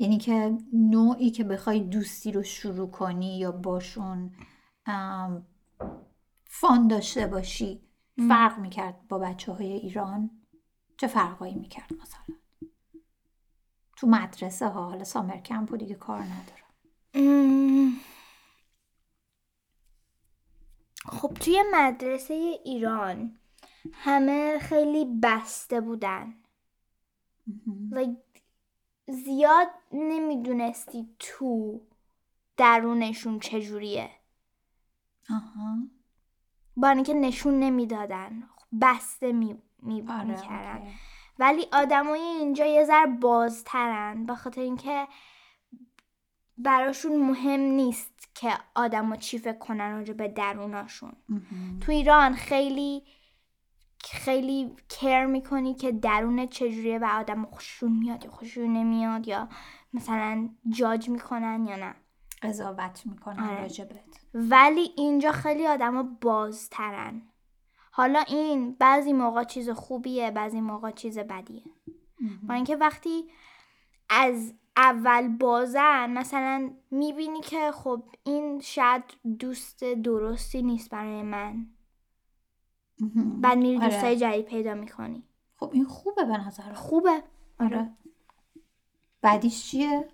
یعنی 0.00 0.18
که 0.18 0.58
نوعی 0.72 1.30
که 1.30 1.44
بخوای 1.44 1.80
دوستی 1.80 2.32
رو 2.32 2.42
شروع 2.42 2.90
کنی 2.90 3.38
یا 3.38 3.52
باشون 3.52 4.34
فان 6.44 6.88
داشته 6.88 7.26
باشی 7.26 7.80
فرق 8.28 8.58
می‌کرد 8.58 9.08
با 9.08 9.18
بچه 9.18 9.52
های 9.52 9.72
ایران؟ 9.72 10.30
چه 10.96 11.06
فرقایی 11.06 11.54
می‌کرد 11.54 11.92
مثلا؟ 12.02 12.36
تو 13.96 14.06
مدرسه 14.06 14.68
ها 14.68 14.88
حالا 14.88 15.04
سامر 15.04 15.40
کمپ 15.40 15.72
و 15.72 15.76
دیگه 15.76 15.94
کار 15.94 16.22
نداره. 16.22 16.64
ام، 17.14 17.92
خب 21.04 21.34
توی 21.34 21.62
مدرسه 21.72 22.34
ایران 22.64 23.38
همه 23.92 24.58
خیلی 24.58 25.18
بسته 25.22 25.80
بودن. 25.80 26.34
like, 27.90 28.29
زیاد 29.10 29.68
نمی‌دونستی 29.92 31.08
تو 31.18 31.80
درونشون 32.56 33.40
چجوریه 33.40 34.10
آها 35.30 35.78
با 36.76 36.88
اینکه 36.88 37.14
نشون 37.14 37.58
نمی‌دادن 37.60 38.42
بسته 38.80 39.32
می, 39.32 39.58
می... 39.82 40.04
آره 40.08 40.24
می‌کردن. 40.24 40.88
ولی 41.38 41.66
آدمای 41.72 42.20
اینجا 42.20 42.66
یه 42.66 42.84
ذره 42.84 43.06
بازترن 43.06 44.26
به 44.26 44.34
خاطر 44.34 44.60
اینکه 44.60 45.08
براشون 46.58 47.16
مهم 47.16 47.60
نیست 47.60 48.34
که 48.34 48.52
آدما 48.74 49.16
چی 49.16 49.38
فکر 49.38 49.58
کنن 49.58 49.92
راجع 49.92 50.12
به 50.12 50.28
دروناشون. 50.28 51.12
تو 51.80 51.92
ایران 51.92 52.34
خیلی 52.34 53.02
خیلی 54.04 54.76
کر 54.88 55.26
می‌کنی 55.26 55.74
که 55.74 55.92
درون 55.92 56.46
چجوریه 56.46 56.98
و 56.98 57.04
آدم 57.04 57.44
خوششون 57.44 57.92
میاد 57.92 58.24
یا 58.24 58.30
خوششون 58.30 58.72
نمیاد 58.72 59.28
یا 59.28 59.48
مثلا 59.92 60.48
جاج 60.68 61.08
می‌کنن 61.08 61.66
یا 61.66 61.76
نه. 61.76 61.94
قضاوت 62.42 63.02
می‌کنن 63.06 63.42
آره. 63.42 63.60
راجبت. 63.60 64.26
ولی 64.34 64.90
اینجا 64.96 65.32
خیلی 65.32 65.66
آدما 65.66 66.02
بازترن. 66.02 67.22
حالا 67.92 68.20
این 68.20 68.76
بعضی 68.78 69.12
موقع 69.12 69.44
چیز 69.44 69.70
خوبیه 69.70 70.30
بعضی 70.30 70.60
موقع 70.60 70.90
چیز 70.90 71.18
بدیه. 71.18 71.62
با 72.48 72.54
اینکه 72.54 72.76
وقتی 72.76 73.24
از 74.08 74.54
اول 74.76 75.28
بازن 75.28 76.10
مثلا 76.10 76.70
می‌بینی 76.90 77.40
که 77.40 77.70
خب 77.70 78.02
این 78.24 78.60
شاید 78.60 79.02
دوست 79.38 79.84
درستی 79.84 80.62
نیست 80.62 80.90
برای 80.90 81.22
من. 81.22 81.66
بعد 83.40 83.58
میری 83.58 83.76
آره. 83.76 83.88
دوستای 83.88 84.16
جدید 84.16 84.44
پیدا 84.44 84.74
می‌کنی 84.74 85.22
خب 85.56 85.70
این 85.72 85.84
خوبه 85.84 86.24
به 86.24 86.36
نظر 86.46 86.72
خوبه 86.72 87.22
آره 87.60 87.90
بعدیش 89.22 89.64
چیه؟ 89.64 90.08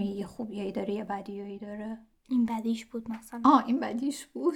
یه 0.00 0.26
خوبیایی 0.26 0.72
داره 0.72 0.94
یه 0.94 1.04
بدیایی 1.04 1.58
داره 1.58 1.98
این 2.28 2.46
بدیش 2.46 2.84
بود 2.84 3.10
مثلا 3.10 3.40
آه 3.44 3.66
این 3.66 3.80
بدیش 3.80 4.26
بود 4.26 4.54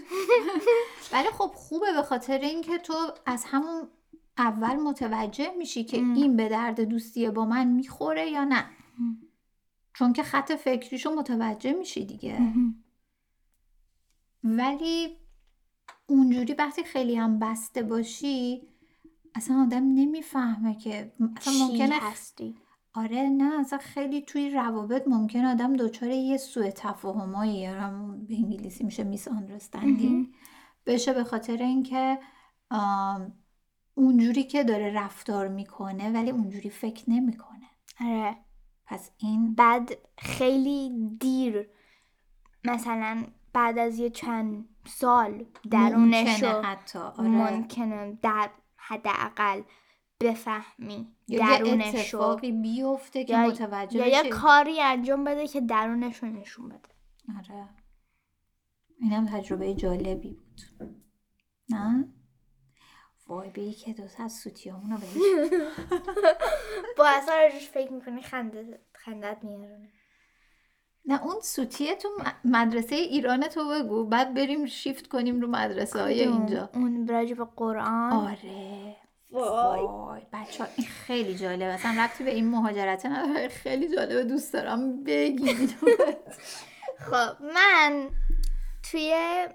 ولی 1.12 1.28
خب 1.28 1.50
خوبه 1.54 1.92
به 1.92 2.02
خاطر 2.02 2.38
اینکه 2.38 2.78
تو 2.78 2.94
از 3.26 3.44
همون 3.46 3.88
اول 4.38 4.76
متوجه 4.76 5.50
میشی 5.58 5.84
که 5.84 5.98
ام. 5.98 6.14
این 6.14 6.36
به 6.36 6.48
درد 6.48 6.80
دوستی 6.80 7.30
با 7.30 7.44
من 7.44 7.68
می‌خوره 7.68 8.30
یا 8.30 8.44
نه 8.44 8.64
ام. 8.98 9.18
چون 9.94 10.12
که 10.12 10.22
خط 10.22 10.52
فکریشو 10.52 11.10
متوجه 11.10 11.72
میشی 11.72 12.04
دیگه 12.04 12.40
مهم. 12.40 12.84
ولی 14.44 15.16
اونجوری 16.11 16.55
وقتی 16.55 16.85
خیلی 16.85 17.16
هم 17.16 17.38
بسته 17.38 17.83
باشی 17.83 18.62
اصلا 19.35 19.62
آدم 19.62 19.85
نمی‌فهمه 19.94 20.75
که 20.75 21.12
اصلا 21.37 21.53
ممکنه 21.66 21.99
هستی؟ 22.01 22.55
آره 22.94 23.23
نه 23.23 23.61
اصلا 23.61 23.79
خیلی 23.79 24.23
توی 24.23 24.51
روابط 24.51 25.09
ممکن 25.09 25.44
آدم 25.44 25.77
دچار 25.77 26.11
یه 26.11 26.37
سوء 26.37 26.70
تفاهمایی 26.70 27.59
یا 27.59 27.81
همون 27.81 28.27
به 28.27 28.35
انگلیسی 28.35 28.85
میشه 28.85 29.05
میس 29.05 29.29
مهم. 29.29 30.29
بشه 30.87 31.12
به 31.12 31.25
خاطر 31.25 31.57
اینکه 31.57 32.18
اونجوری 33.94 34.42
که 34.42 34.64
داره 34.64 34.92
رفتار 34.92 35.49
می‌کنه 35.49 36.11
ولی 36.11 36.31
اونجوری 36.31 36.70
فکر 36.70 37.11
نمی‌کنه. 37.11 37.66
آره. 38.01 38.37
پس 38.87 39.11
این 39.18 39.55
بعد 39.55 39.90
خیلی 40.18 41.09
دیر 41.20 41.68
مثلا 42.64 43.25
بعد 43.52 43.78
از 43.78 43.98
یه 43.98 44.10
چند 44.10 44.68
سال 44.86 45.46
ممکنه 45.72 46.62
حتی 46.62 46.98
آره. 46.98 47.28
ممکنه 47.28 48.18
در 48.22 48.50
حداقل 48.76 49.62
بفهمی 50.20 51.08
درونشو. 51.28 51.98
اتفاقی 51.98 52.52
بیفته 52.52 53.24
که 53.24 53.32
یا, 53.32 53.46
متوجه 53.46 53.98
یا 53.98 54.06
یه 54.06 54.30
کاری 54.30 54.80
انجام 54.80 55.24
بده 55.24 55.46
که 55.46 55.60
درونشو 55.60 56.26
نشون 56.26 56.68
بده. 56.68 56.88
آره. 57.38 57.68
اینم 59.00 59.26
تجربه 59.26 59.74
جالبی 59.74 60.32
بود. 60.32 60.60
نه؟ 61.68 62.08
وای 63.26 63.50
به 63.50 63.72
که 63.72 63.92
دو 63.92 64.02
از 64.18 64.32
سوتیامونو 64.32 64.96
بهش 64.96 65.14
با 66.98 67.06
اصلا 67.06 67.48
فکر 67.72 67.92
می‌کنی 67.92 68.22
خنده 68.22 68.80
خندت 68.92 69.38
میارونه 69.42 69.92
نه 71.06 71.22
اون 71.24 71.40
سوتیه 71.42 71.94
تو 71.94 72.08
مدرسه 72.44 72.94
ایران 72.94 73.48
تو 73.48 73.68
بگو. 73.68 74.04
بعد 74.04 74.34
بریم 74.34 74.66
شیفت 74.66 75.06
کنیم 75.06 75.40
رو 75.40 75.48
مدرسه 75.48 76.02
های 76.02 76.20
اینجا. 76.20 76.70
اون 76.74 77.08
راجع 77.08 77.34
به 77.34 77.46
قرآن؟ 77.56 78.12
آره. 78.12 78.96
وای. 79.30 79.80
وای 79.80 80.22
بچه 80.32 80.66
این 80.76 80.86
خیلی 80.86 81.34
جالبه. 81.34 81.64
اصلا 81.64 82.04
ربطی 82.04 82.24
به 82.24 82.34
این 82.34 82.48
مهاجرت 82.48 83.06
نداره. 83.06 83.48
خیلی 83.48 83.96
جالبه 83.96 84.24
دوست 84.24 84.52
دارم 84.52 85.04
بگیم 85.04 85.66
خب 87.10 87.42
من 87.54 88.08
توی 88.90 89.46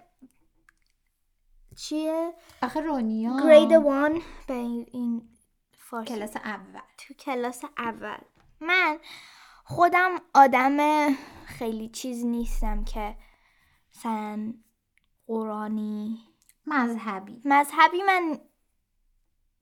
چیه؟ 1.78 2.34
آخه 2.64 2.80
رونیا. 2.80 3.38
گرید 3.44 3.72
وان 3.72 4.22
به 4.48 4.54
این 4.54 5.30
فارسی. 5.72 6.14
کلاس 6.14 6.36
اول. 6.38 6.82
تو 6.98 7.14
کلاس 7.14 7.62
اول. 7.78 8.18
من 8.60 8.98
خودم 9.68 10.22
آدم 10.34 11.10
خیلی 11.46 11.90
چیز 11.90 12.26
نیستم 12.26 12.84
که 12.84 13.18
مثلا 13.96 14.54
قرآنی 15.28 16.20
مذهبی. 16.66 17.42
مذهبی 17.46 18.04
من 18.04 18.40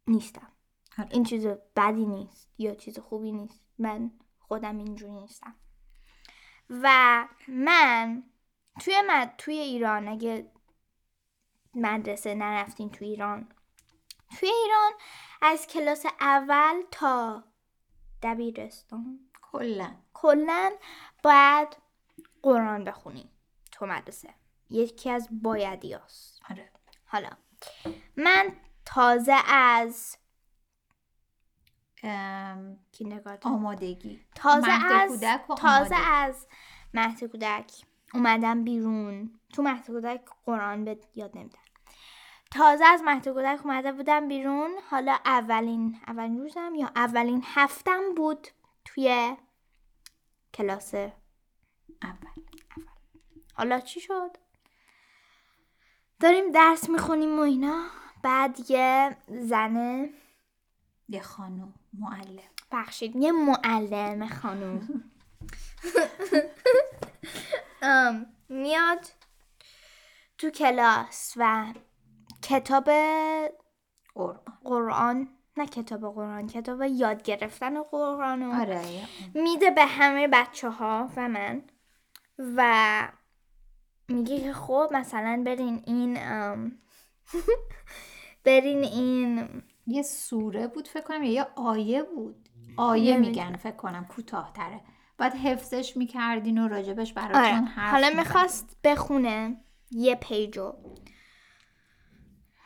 نیستم. 0.07 0.51
آره. 0.97 1.09
این 1.11 1.23
چیز 1.23 1.47
بدی 1.75 2.05
نیست 2.05 2.49
یا 2.57 2.75
چیز 2.75 2.99
خوبی 2.99 3.31
نیست. 3.31 3.61
من 3.77 4.11
خودم 4.39 4.77
اینجوری 4.77 5.13
نیستم. 5.13 5.55
و 6.69 7.27
من 7.47 8.23
توی 8.79 8.95
مد... 9.07 9.35
توی 9.37 9.57
ایران 9.57 10.07
اگه 10.07 10.51
مدرسه 11.73 12.35
نرفتین 12.35 12.89
توی 12.89 13.07
ایران 13.07 13.47
توی 14.39 14.49
ایران 14.63 14.91
از 15.41 15.67
کلاس 15.67 16.05
اول 16.19 16.81
تا 16.91 17.43
دبیرستان 18.23 19.19
کلا. 19.53 19.91
کلا 20.13 20.71
باید 21.23 21.77
قرآن 22.43 22.83
بخونی 22.83 23.29
تو 23.71 23.85
مدرسه. 23.85 24.33
یکی 24.69 25.09
از 25.09 25.27
بایدی 25.31 25.93
هست. 25.93 26.41
آره. 26.49 26.71
حالا 27.05 27.29
من 28.17 28.55
تازه 28.85 29.35
از 29.47 30.17
ام، 32.03 32.79
آمادگی. 33.43 34.25
تازه 34.35 34.71
از 34.71 35.23
تازه. 35.57 35.95
از 35.95 36.47
مهد 36.93 37.23
کودک 37.23 37.71
اومدم 38.13 38.63
بیرون. 38.63 39.39
تو 39.53 39.61
مهد 39.61 39.87
کودک 39.87 40.21
قرآن 40.45 40.85
به 40.85 40.99
یاد 41.15 41.37
نمیدن 41.37 41.59
تازه 42.51 42.85
از 42.85 43.01
مهد 43.01 43.27
کودک 43.27 43.65
اومده 43.65 43.91
بودم 43.91 44.27
بیرون. 44.27 44.71
حالا 44.89 45.17
اولین 45.25 45.99
اولین 46.07 46.39
روزم 46.39 46.75
یا 46.75 46.91
اولین 46.95 47.43
هفتم 47.45 48.13
بود 48.15 48.47
توی 48.85 49.37
کلاس 50.53 50.93
اول 50.93 52.43
حالا 53.53 53.79
چی 53.79 53.99
شد؟ 53.99 54.37
داریم 56.19 56.51
درس 56.51 56.89
می‌خونیم 56.89 57.39
و 57.39 57.41
اینا. 57.41 57.85
بعد 58.23 58.71
یه 58.71 59.17
زنه 59.27 60.09
یه 61.09 61.21
خانم 61.21 61.73
معلم. 61.93 62.49
بخشید. 62.71 63.15
یه 63.15 63.31
معلم 63.31 64.27
خانوم 64.27 65.03
ام، 67.81 68.25
میاد 68.49 69.07
تو 70.37 70.49
کلاس 70.49 71.33
و 71.37 71.73
کتاب 72.41 72.89
قرآن 74.63 75.37
نه 75.57 75.65
کتاب 75.65 76.13
قرآن 76.15 76.47
کتاب 76.47 76.81
یاد 76.81 77.23
گرفتن 77.23 77.83
قرآن 77.83 78.43
رو 78.43 78.61
آره 78.61 78.81
اون. 79.35 79.43
میده 79.43 79.71
به 79.71 79.85
همه 79.85 80.27
بچه 80.27 80.69
ها 80.69 81.09
و 81.17 81.29
من 81.29 81.63
و 82.39 83.07
میگه 84.09 84.39
که 84.39 84.53
خب 84.53 84.89
مثلا 84.91 85.43
برین 85.45 85.83
این 85.87 86.17
برین 88.45 88.83
این 88.83 89.49
یه 89.87 90.01
سوره 90.01 90.67
بود 90.67 90.87
فکر 90.87 91.03
کنم 91.03 91.23
یا 91.23 91.31
یه 91.31 91.47
آیه 91.55 92.03
بود 92.03 92.49
آیه. 92.77 93.17
میگن 93.17 93.55
فکر 93.55 93.75
کنم 93.75 94.05
کوتاه‌تره 94.05 94.81
بعد 95.17 95.33
حفظش 95.33 95.97
می‌کردین 95.97 96.57
و 96.57 96.67
راجبش 96.67 97.13
براتون 97.13 97.41
آره 97.41 97.53
حرف 97.53 97.91
حالا. 97.91 98.09
می‌خواست 98.17 98.77
بخونه 98.83 99.57
یه 99.91 100.15
پیجو 100.15 100.73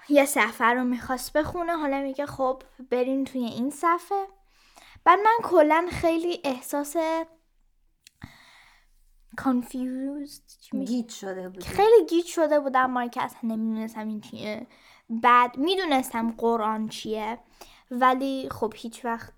یه 0.10 0.26
صفحه 0.26 0.68
رو 0.68 0.84
می‌خواست 0.84 1.34
بخونه. 1.34 1.78
حالا 1.78 2.02
میگه 2.02 2.26
خب 2.26 2.64
بریم 2.90 3.24
توی 3.24 3.44
این 3.44 3.70
صفحه. 3.70 4.28
بعد 5.04 5.20
من 5.20 5.38
کلا 5.44 5.88
خیلی 5.92 6.42
احساس 6.44 6.96
confused؟ 9.42 10.76
گیج 10.86 11.10
شده 11.10 11.50
بود 11.50 11.64
خیلی 11.64 12.06
گیج 12.10 12.26
شده 12.26 12.60
بودم. 12.60 12.92
ما 12.92 13.08
که 13.08 13.22
اصلا 13.22 13.40
نمی‌دونستم 13.44 14.08
این 14.08 14.22
چیه. 14.22 14.68
بعد 15.10 15.58
می‌دونستم 15.58 16.32
قرآن 16.32 16.88
چیه. 16.88 17.40
ولی 17.92 18.50
خب 18.52 18.74
هیچ 18.76 19.06
وقت 19.06 19.34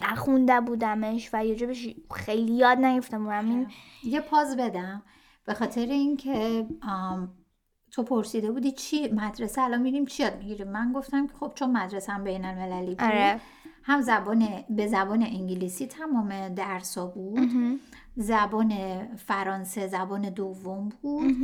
نخونده 0.00 0.60
بودمش 0.60 1.30
و 1.32 1.46
یه 1.46 1.76
خیلی 2.14 2.52
یاد 2.52 2.78
نگرفتم 2.78 3.24
بودم. 3.24 3.48
این 3.48 3.70
یه 4.04 4.20
پاز 4.20 4.56
بدم. 4.56 5.02
به 5.44 5.54
خاطر 5.54 5.86
اینکه 5.86 6.66
آم، 6.82 7.34
تو 7.96 8.02
پرسیده 8.02 8.50
بودی 8.52 8.72
چی؟ 8.72 9.08
مدرسه 9.08 9.62
الان 9.62 9.82
میریم 9.82 10.06
چی 10.06 10.22
یاد 10.22 10.38
می‌گیریم 10.38 10.68
من 10.68 10.92
گفتم 10.92 11.26
که 11.26 11.32
خب 11.40 11.52
چون 11.54 11.72
مدرسه 11.72 12.12
هم 12.12 12.24
بین 12.24 12.44
المللی 12.44 12.86
بود 12.86 13.02
آره. 13.02 13.40
هم 13.82 14.00
زبان 14.00 14.48
به 14.70 14.86
زبان 14.86 15.22
انگلیسی 15.22 15.86
تمام 15.86 16.48
درسا 16.48 17.06
بود. 17.06 17.80
زبان 18.16 18.72
فرانسه 19.16 19.86
زبان 19.86 20.22
دوم 20.22 20.88
بود. 21.02 21.36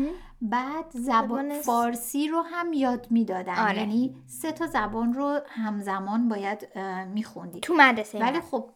بعد 0.43 0.85
زبان 0.91 1.49
زبان 1.49 1.53
فارسی 1.61 2.29
رو 2.29 2.43
هم 2.43 2.73
یاد 2.73 3.07
می‌دادن. 3.11 3.55
آره. 3.55 3.79
یعنی 3.79 4.17
سه 4.27 4.53
تا 4.53 4.67
زبان 4.67 5.13
رو 5.15 5.41
همزمان 5.49 6.29
باید 6.29 6.79
میخوندی. 7.15 7.61
تو 7.61 7.75
مدرسه 7.77 8.19
ولی. 8.19 8.41
خب 8.41 8.71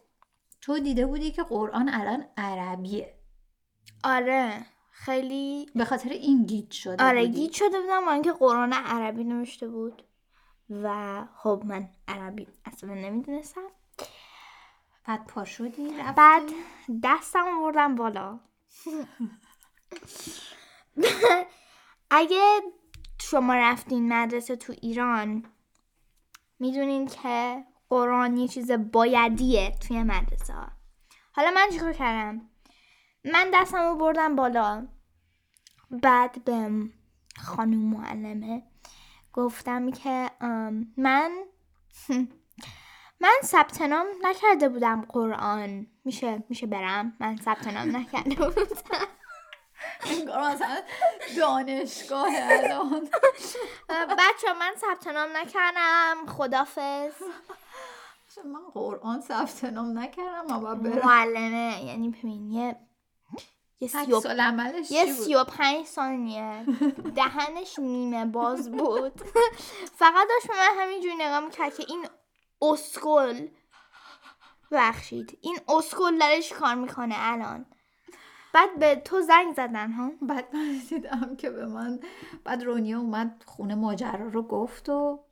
تو 0.61 0.79
دیده 0.79 1.07
بودی 1.07 1.31
که 1.31 1.43
قرآن 1.43 1.89
الان 1.89 2.25
عربیه. 2.37 3.15
آره. 4.05 4.53
خیلی 4.99 5.71
به 5.75 5.85
خاطر 5.85 6.11
این 6.11 6.45
گیج 6.47 6.73
شده 6.73 7.05
آره 7.05 7.21
بودی. 7.27 7.33
گیج 7.33 7.53
شده 7.53 7.81
بودم 7.81 8.05
با 8.05 8.13
اینکه 8.13 8.33
قرآن 8.33 8.73
عربی 8.73 9.25
نوشته 9.25 9.69
بود. 9.69 10.03
و 10.71 11.25
خب 11.37 11.63
من 11.67 11.89
عربی 12.09 12.47
اصلا 12.65 12.95
نمی‌دونستم. 12.95 13.69
بعد 15.07 15.27
پا 15.27 15.45
شدی 15.45 15.99
رفتی؟ 15.99 16.13
بعد 16.17 16.43
دستم 17.03 17.61
بردم 17.61 17.95
بالا. 17.95 18.41
اگه 22.11 22.61
شما 23.21 23.55
رفتین 23.55 24.13
مدرسه 24.13 24.57
تو 24.57 24.75
ایران 24.83 25.45
می‌دونین 26.59 27.07
که 27.07 27.65
قرآن 27.89 28.37
یه 28.37 28.49
چیز 28.49 28.71
بایدیه 28.71 29.75
توی 29.89 30.03
مدرسه 30.03 30.55
حالا 31.33 31.51
من 31.51 31.69
چیکار 31.73 31.93
کردم؟ 31.93 32.51
من 33.33 33.51
دستم 33.55 33.79
رو 33.89 33.97
بردم 33.97 34.37
بالا. 34.37 34.89
بعد 35.91 36.45
به 36.45 36.71
خانم 37.45 37.79
معلمه 37.79 38.63
گفتم 39.33 39.91
که 39.91 40.31
من 40.97 41.31
من 43.21 43.35
ثبت 43.43 43.83
نام 43.83 44.07
نکرده 44.23 44.69
بودم 44.69 45.03
قرآن. 45.09 45.87
میشه 46.05 46.43
میشه 46.49 46.67
برم؟ 46.67 47.17
من 47.21 47.37
ثبت 47.37 47.69
نام 47.69 47.97
نکرده 47.97 48.35
بودم. 48.35 48.63
مثلا 50.53 50.83
دانشگاه 51.37 52.29
الان. 52.33 53.09
بچه 54.19 54.53
من 54.61 54.73
ثبت 54.77 55.07
نام 55.09 55.29
نکردم. 55.37 56.27
خدافز 56.27 57.13
من 58.55 58.61
قرآن 58.75 59.21
ثبت 59.21 59.65
نام 59.65 59.99
نکردم 59.99 60.55
اما 60.55 60.75
برم. 60.75 61.07
معلمه 61.07 61.85
یعنی 61.85 62.09
ببین 62.09 62.51
یه 62.51 62.77
یه 63.81 63.89
سی 63.89 64.13
و 64.13 64.21
یه؟ 64.91 65.13
سی 65.13 65.35
پنج 65.45 65.87
ثانیه. 65.87 66.67
دهنش 67.15 67.79
نیمه 67.79 68.25
باز 68.25 68.71
بود. 68.71 69.21
فقط 70.01 70.29
داشت 70.29 70.47
به 70.47 70.55
من 70.55 70.83
همینجوری 70.83 71.15
نگاه 71.15 71.41
می‌کرد 71.41 71.75
که 71.75 71.85
این 71.89 72.07
اسکل 72.63 73.49
بخشید 74.71 75.39
این 75.41 75.59
اسکل 75.69 76.41
چی 76.41 76.55
کار 76.55 76.75
می‌کنه 76.75 77.15
الان؟ 77.19 77.67
بعد 78.53 78.79
به 78.79 78.95
تو 78.95 79.21
زنگ 79.21 79.55
زدن 79.55 79.93
ها؟ 79.93 80.11
بعد 80.23 80.57
من 80.57 80.79
دیدم 80.89 81.37
که 81.37 81.51
به 81.51 81.67
من 81.67 82.01
بعد 82.45 82.63
رونیا 82.63 83.01
اومد 83.01 83.43
خونه 83.47 83.75
ماجرا 83.75 84.29
رو 84.29 84.43
گفت 84.43 84.89
و 84.89 85.26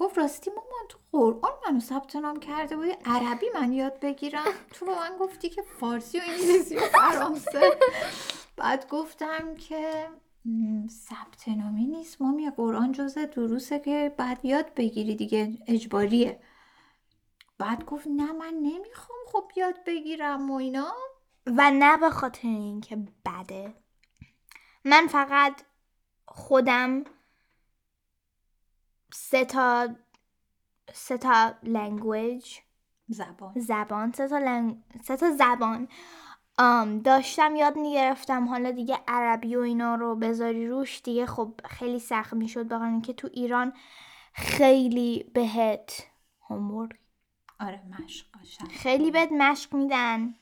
گفت 0.00 0.18
راستی 0.18 0.50
مامان 0.50 0.88
تو 0.88 0.98
قرآن 1.12 1.52
منو 1.66 1.80
ثبت 1.80 2.16
نام 2.16 2.36
کرده 2.36 2.76
بودی؟ 2.76 2.90
عربی 3.04 3.46
من 3.54 3.72
یاد 3.72 4.00
بگیرم. 4.00 4.44
تو 4.74 4.86
به 4.86 4.94
من 4.94 5.16
گفتی 5.20 5.48
که 5.48 5.62
فارسی 5.62 6.18
و 6.18 6.22
انگلیسی 6.28 6.76
و 6.76 6.80
فرانسه. 6.80 7.78
بعد 8.56 8.88
گفتم 8.88 9.54
که 9.54 10.08
ثبت 10.88 11.48
نامی 11.48 11.86
نیست 11.86 12.22
مامی 12.22 12.50
قرآن 12.50 12.92
جزء 12.92 13.26
دروسه 13.26 13.78
که 13.78 14.14
بعد 14.16 14.44
یاد 14.44 14.74
بگیری 14.74 15.14
دیگه 15.14 15.58
اجباریه. 15.66 16.40
بعد 17.58 17.84
گفت 17.84 18.06
نه 18.06 18.32
من 18.32 18.54
نمی‌خوام 18.54 19.18
خب 19.26 19.50
یاد 19.56 19.84
بگیرم 19.86 20.50
و 20.50 20.54
اینا. 20.54 20.92
و 21.46 21.70
نه 21.70 21.96
به 21.96 22.10
خاطر 22.10 22.48
اینکه 22.48 22.96
بده. 22.96 23.74
من 24.84 25.06
فقط 25.06 25.62
خودم 26.26 27.04
سه 29.12 29.44
تا 29.44 29.88
سه 30.92 31.18
تا 31.18 31.54
لنگویج 31.62 32.58
زبان. 33.08 33.52
زبان 33.56 34.12
سه 34.12 34.28
تا, 34.28 34.38
لنگ... 34.38 34.76
سه 35.02 35.16
تا 35.16 35.30
زبان. 35.30 35.88
آم 36.58 36.98
داشتم 36.98 37.56
یاد 37.56 37.76
می‌گرفتم 37.76 38.48
حالا 38.48 38.70
دیگه 38.70 38.98
عربی 39.08 39.56
و 39.56 39.60
اینا 39.60 39.94
رو 39.94 40.16
بذاری 40.16 40.68
روش 40.68 41.00
دیگه. 41.04 41.26
خب 41.26 41.60
خیلی 41.64 41.98
سخت 41.98 42.34
می‌شد 42.34 42.68
بخاطر 42.68 43.00
که 43.00 43.12
تو 43.12 43.28
ایران 43.32 43.72
خیلی 44.32 45.30
بهت 45.34 46.06
هومورک 46.48 46.90
آره 47.60 47.82
مشق. 48.02 48.26
خیلی 48.70 49.10
بهت 49.10 49.32
مشق 49.32 49.74
میدن. 49.74 50.34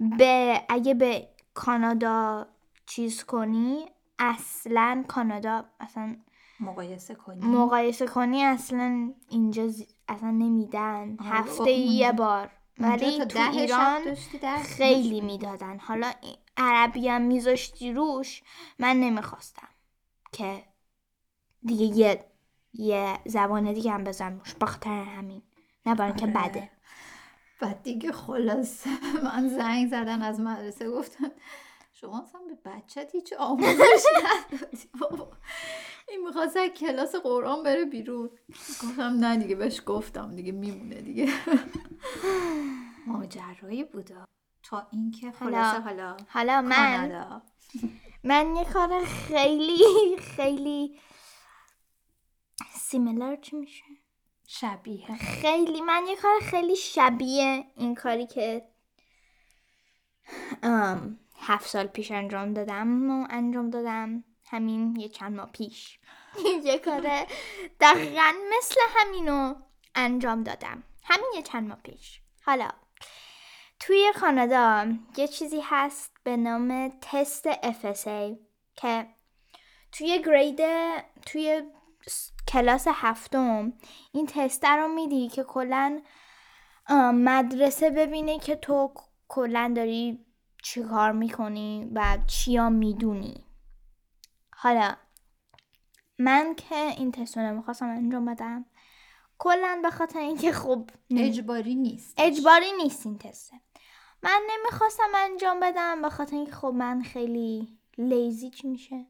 به 0.00 0.62
اگه 0.68 0.94
به 0.94 1.28
کانادا 1.54 2.46
چیز 2.86 3.24
کنی 3.24 3.86
اصلا 4.18 5.04
کانادا 5.08 5.64
اصلا 5.80 6.16
مقایسه 6.60 7.14
کنی؟ 7.14 7.46
مقایسه 7.46 8.06
کنی 8.06 8.42
اصلا 8.44 9.12
اینجا 9.28 9.68
زی- 9.68 9.88
اصلا 10.08 10.30
نمیدن. 10.30 11.16
آره، 11.20 11.28
هفته 11.28 11.52
خب 11.64 11.68
یه 11.68 12.12
بار. 12.12 12.50
ولی 12.78 13.24
تو 13.24 13.50
ایران 13.52 14.14
خیلی 14.62 15.20
می‌دادن. 15.20 15.78
حالا 15.78 16.12
عربی 16.56 17.08
هم 17.08 17.22
میذاشتی 17.22 17.92
روش 17.92 18.42
من 18.78 18.96
نمی‌خواستم 19.00 19.68
که 20.32 20.64
دیگه 21.62 21.84
یه 21.84 22.24
یه 22.72 23.18
زبان 23.26 23.72
دیگه 23.72 23.90
هم 23.92 24.04
بزن 24.04 24.38
روش. 24.38 24.54
بخاطر 24.54 24.90
همین. 25.02 25.42
نه 25.86 25.94
برای 25.94 26.12
اینکه 26.22 26.38
آره. 26.38 26.48
بده. 26.48 26.70
بعد 27.60 27.82
دیگه 27.82 28.12
خلاص 28.12 28.86
من 29.24 29.48
زنگ 29.48 29.88
زدن 29.88 30.22
از 30.22 30.40
مدرسه 30.40 30.90
گفتن 30.90 31.28
شما 32.00 32.22
اصلا 32.22 32.40
به 32.40 32.70
بچت 32.70 33.14
هیچ 33.14 33.32
آموزش 33.32 34.04
ندادی. 34.16 34.88
بابا. 35.00 35.32
این 36.08 36.26
می‌خواست 36.26 36.56
از 36.56 36.68
کلاس 36.68 37.14
قرآن 37.14 37.62
بره 37.62 37.84
بیرون. 37.84 38.30
گفتم 38.82 39.02
نه 39.02 39.36
دیگه 39.36 39.54
بهش 39.54 39.82
گفتم 39.86 40.36
دیگه 40.36 40.52
میمونه 40.52 41.00
دیگه. 41.00 41.28
ماجرایی 43.06 43.84
بودا. 43.84 44.24
تا 44.62 44.86
اینکه 44.92 45.30
خلاصه 45.30 45.80
حالا 45.80 46.16
حالا 46.28 46.60
من 46.60 47.42
من 48.24 48.56
یه 48.56 48.64
کار 48.64 49.04
خیلی 49.04 50.16
خیلی 50.18 51.00
سیملر 52.72 53.36
چی 53.36 53.56
میشه؟ 53.56 53.84
شبیه. 54.46 55.16
خیلی 55.16 55.80
من 55.80 56.04
یه 56.08 56.16
کار 56.16 56.40
خیلی 56.40 56.76
شبیه 56.76 57.64
این 57.76 57.94
کاری 57.94 58.26
که 58.26 58.68
ام، 60.62 61.18
هفت 61.38 61.68
سال 61.68 61.86
پیش 61.86 62.10
انجام 62.10 62.54
دادم 62.54 63.10
و 63.10 63.26
انجام 63.30 63.70
دادم. 63.70 64.24
همین 64.46 64.96
یه 64.96 65.08
چند 65.08 65.36
ماه 65.36 65.50
پیش. 65.52 65.98
یه 66.64 66.78
کار 66.78 67.26
دقیقا 67.80 68.32
مثل 68.58 68.80
همینو 68.88 69.54
انجام 69.94 70.42
دادم. 70.42 70.82
همین 71.04 71.30
یه 71.34 71.42
چند 71.42 71.68
ماه 71.68 71.78
پیش. 71.82 72.20
حالا 72.42 72.68
توی 73.80 74.12
کانادا 74.20 74.86
یه 75.16 75.28
چیزی 75.28 75.60
هست 75.64 76.12
به 76.24 76.36
نام 76.36 76.88
تست 77.00 77.52
FSA 77.52 78.36
که 78.76 79.06
توی 79.92 80.22
گرید 80.22 80.60
توی 81.26 81.62
کلاس 82.48 82.86
هفتم 82.90 83.72
این 84.12 84.26
تست 84.26 84.64
رو 84.64 84.88
میدی 84.88 85.28
که 85.28 85.42
کلا 85.42 86.02
مدرسه 87.14 87.90
ببینه 87.90 88.38
که 88.38 88.56
تو 88.56 88.94
کلا 89.28 89.72
داری 89.76 90.25
چی 90.66 90.82
کار 90.82 91.12
می‌کنی 91.12 91.90
و 91.94 92.18
چیا 92.26 92.70
می‌دونی. 92.70 93.44
حالا 94.52 94.96
من 96.18 96.54
که 96.54 96.74
این 96.74 97.12
تست 97.12 97.38
رو 97.38 97.44
نمی‌خواستم 97.44 97.86
انجام 97.86 98.24
بدم 98.24 98.64
کلا 99.38 99.80
به 99.82 99.90
خاطر 99.90 100.18
اینکه 100.18 100.52
خب 100.52 100.90
اجباری 101.10 101.74
نیست. 101.74 102.14
اجباری 102.16 102.72
نیست 102.82 103.06
این 103.06 103.18
تسته. 103.18 103.60
من 104.22 104.40
نمی‌خواستم 104.50 105.08
انجام 105.14 105.60
بدم 105.60 106.02
به 106.02 106.10
خاطر 106.10 106.36
اینکه 106.36 106.52
خب 106.52 106.72
من 106.76 107.02
خیلی 107.02 107.78
لیزی 107.98 108.50
چی 108.50 108.68
میشه؟ 108.68 109.06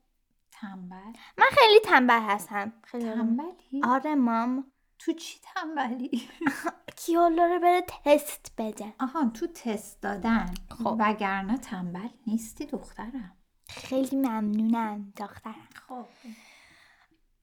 تنبل. 0.50 1.12
من 1.38 1.46
خیلی 1.50 1.80
تنبل 1.84 2.20
هستم. 2.20 2.72
خیلی 2.82 3.04
تنبلی؟ 3.04 3.80
آره 3.84 4.14
مام. 4.14 4.72
تو 4.98 5.12
چی 5.12 5.38
تنبلی؟ 5.42 6.28
کی 6.96 7.14
حالا 7.14 7.46
رو 7.46 7.60
بره 7.60 7.80
تست 8.04 8.52
بده. 8.58 8.94
آها 9.00 9.30
تو 9.30 9.46
تست 9.46 10.02
دادن. 10.02 10.54
خب. 10.70 10.96
وگرنه 10.98 11.58
تنبل 11.58 12.08
نیستی 12.26 12.66
دخترم. 12.66 13.36
خیلی 13.68 14.16
ممنونم 14.16 15.12
دخترم. 15.16 15.68
خب. 15.88 16.06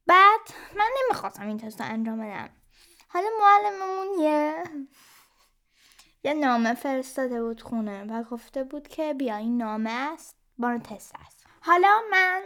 بعد 0.07 0.39
من 0.77 0.89
نمی‌خواستم 1.03 1.47
این 1.47 1.57
تست 1.57 1.81
رو 1.81 1.87
انجام 1.87 2.19
بدم. 2.19 2.49
حالا 3.07 3.27
معلممون 3.41 4.19
یه 4.19 4.63
یه 6.23 6.33
نامه 6.33 6.73
فرستاده 6.73 7.43
بود 7.43 7.61
خونه 7.61 8.03
و 8.03 8.23
گفته 8.23 8.63
بود 8.63 8.87
که 8.87 9.13
بیا 9.13 9.35
این 9.35 9.57
نامه 9.57 9.89
است 9.89 10.37
بار 10.57 10.77
تست 10.77 11.15
است 11.25 11.45
حالا 11.61 12.01
من 12.11 12.41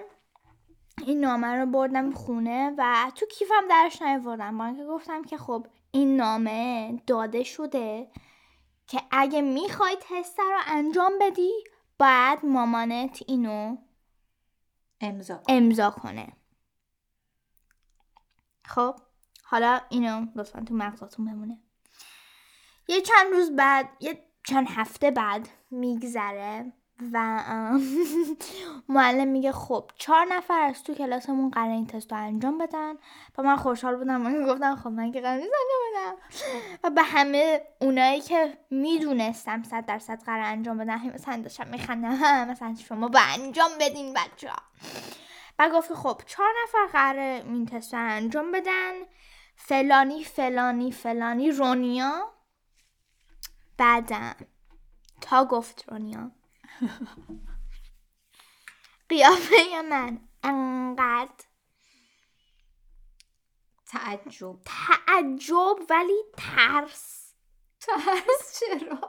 این 1.05 1.19
نامه 1.19 1.47
رو 1.47 1.65
بردم 1.65 2.11
خونه 2.11 2.75
و 2.77 3.11
تو 3.15 3.25
کیفم 3.25 3.67
درش 3.69 4.01
نیاوردم. 4.01 4.57
با 4.57 4.65
اینکه 4.65 4.85
گفتم 4.85 5.23
که 5.23 5.37
خب 5.37 5.67
این 5.91 6.15
نامه 6.15 6.93
داده 7.07 7.43
شده 7.43 8.11
که 8.87 9.01
اگه 9.11 9.41
می‌خوای 9.41 9.97
تست 10.01 10.39
رو 10.39 10.59
انجام 10.67 11.11
بدی 11.21 11.51
باید 11.99 12.45
مامانت 12.45 13.19
اینو 13.27 13.77
امضا. 15.01 15.41
امضا 15.47 15.89
کنه. 15.89 16.33
خب 18.65 18.95
حالا 19.43 19.81
اینو 19.89 20.25
لطفا 20.35 20.61
تو 20.61 20.73
مغزاتون 20.73 21.25
بمونه. 21.25 21.59
یه 22.87 23.01
چند 23.01 23.33
روز 23.33 23.55
بعد 23.55 23.89
یه 23.99 24.25
چند 24.43 24.67
هفته 24.69 25.11
بعد 25.11 25.49
میگذره. 25.71 26.73
و 27.13 27.43
معلم 28.89 29.27
میگه 29.27 29.51
خب 29.51 29.91
چهار 29.95 30.25
نفر 30.29 30.61
از 30.61 30.83
تو 30.83 30.93
کلاسمون 30.93 31.49
قرار 31.49 31.69
این 31.69 31.87
تست 31.87 32.11
رو 32.11 32.17
انجام 32.17 32.57
بدن. 32.57 32.93
و 33.37 33.43
من 33.43 33.55
خوشحال 33.55 33.95
بودم. 33.95 34.21
من 34.21 34.45
گفتم 34.45 34.75
خب 34.75 34.87
من 34.87 35.11
که 35.11 35.21
قرار 35.21 35.33
انجام 35.33 35.51
بدم. 35.93 36.15
و 36.83 36.89
به 36.89 37.03
همه 37.03 37.61
اونایی 37.81 38.21
که 38.21 38.57
می‌دونستم 38.71 39.63
صد 39.63 39.85
درصد 39.85 40.23
قرار 40.23 40.45
انجام 40.45 40.77
بدن 40.77 41.13
مثلا 41.13 41.41
داشتم 41.41 41.67
میخندم 41.67 42.47
مثلا 42.49 42.75
شما 42.87 43.07
با 43.07 43.19
انجام 43.19 43.71
بدین 43.79 44.13
بچه 44.13 44.49
ها 44.49 44.61
و 45.59 45.69
گفت 45.69 45.93
خب 45.93 46.21
چهار 46.25 46.49
نفر 46.63 46.87
قرار 46.91 47.19
این 47.19 47.65
تست 47.65 47.93
رو 47.93 47.99
انجام 47.99 48.51
بدن. 48.51 48.93
فلانی 49.55 50.23
فلانی 50.23 50.91
فلانی 50.91 51.51
رونیا. 51.51 52.33
بعدم 53.77 54.35
تا 55.21 55.45
گفت 55.45 55.85
رونیا. 55.87 56.31
قیافه 59.09 59.81
من؟ 59.89 60.19
انقدر. 60.43 61.45
تعجب. 63.85 64.55
تعجب 64.65 65.75
ولی 65.89 66.23
ترس. 66.37 67.33
ترس 67.79 68.59
چرا؟ 68.59 68.99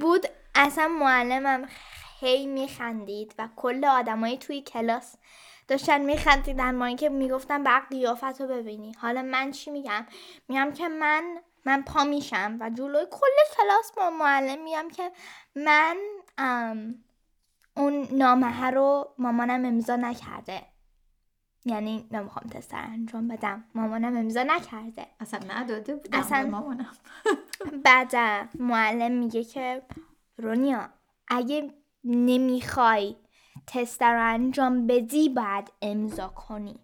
بود 0.00 0.26
اصلا 0.54 0.88
معلمم 0.88 1.68
خیلی 2.20 2.46
میخندید 2.46 3.34
و 3.38 3.48
کل 3.56 3.84
آدمایی 3.84 4.38
توی 4.38 4.62
کلاس 4.62 5.16
داشتن 5.68 6.00
میخندیدن 6.00 6.74
ما 6.74 6.84
اینکه 6.84 7.08
می‌گفتن 7.08 7.62
بعد 7.62 7.88
قیافت 7.88 8.40
رو 8.40 8.46
ببینی. 8.46 8.92
حالا 8.92 9.22
من 9.22 9.50
چی 9.50 9.70
میگم؟ 9.70 10.06
میگم 10.48 10.72
که 10.72 10.88
من 10.88 11.42
من 11.64 11.82
پا 11.82 12.04
میشم 12.04 12.56
و 12.60 12.70
جلوی 12.70 13.06
کل 13.10 13.56
کلاس 13.56 13.92
با 13.96 14.10
معلم 14.10 14.62
میگم 14.62 14.88
که 14.88 15.12
من 15.54 15.96
اون 17.76 18.08
نامه 18.12 18.70
رو 18.70 19.14
مامانم 19.18 19.64
امضا 19.64 19.96
نکرده. 19.96 20.62
یعنی 21.64 22.08
نمی‌خوام 22.10 22.46
تست 22.50 22.74
رو 22.74 22.80
انجام 22.80 23.28
بدم. 23.28 23.64
مامانم 23.74 24.16
امضا 24.16 24.42
نکرده. 24.42 25.06
اصلا 25.20 25.40
نداده 25.48 25.96
بودم 25.96 26.18
اصلا- 26.18 26.46
مامانم. 26.46 26.92
بعد 27.84 28.16
معلم 28.58 29.12
میگه 29.12 29.44
که 29.44 29.82
رونیا 30.38 30.88
اگه 31.28 31.74
نمی‌خوای 32.04 33.16
تست 33.66 34.02
رو 34.02 34.22
انجام 34.34 34.86
بدی 34.86 35.28
باید 35.28 35.72
امضا 35.82 36.28
کنی. 36.28 36.78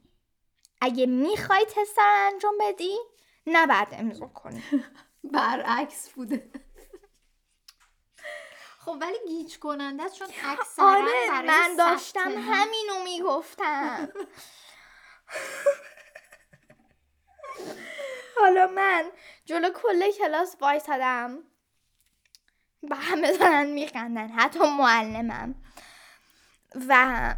اگه 0.80 1.06
می‌خوای 1.06 1.64
تست 1.64 1.98
رو 1.98 2.04
انجام 2.32 2.54
بدی 2.60 2.96
نباید 3.46 3.88
امضا 3.92 4.26
کنی. 4.26 4.62
برعکس 5.32 6.08
بوده. 6.10 6.50
خب 8.88 8.96
ولی 9.00 9.18
گیج 9.28 9.58
کننده 9.58 10.02
است 10.02 10.14
چون 10.14 10.28
اکثرا 10.44 10.86
آره 10.86 11.28
برای 11.28 11.46
من 11.46 11.76
داشتم 11.78 12.30
همینو 12.30 13.04
می‌گفتم. 13.04 14.08
حالا 18.40 18.66
من 18.66 19.10
جلو 19.44 19.70
کل 19.70 20.10
کلاس 20.10 20.56
وایسادم. 20.60 21.38
و 22.90 22.96
همه 22.96 23.36
دارن 23.36 23.66
میخندن 23.66 24.28
حتی 24.28 24.58
معلمم. 24.58 25.54
و 26.88 27.34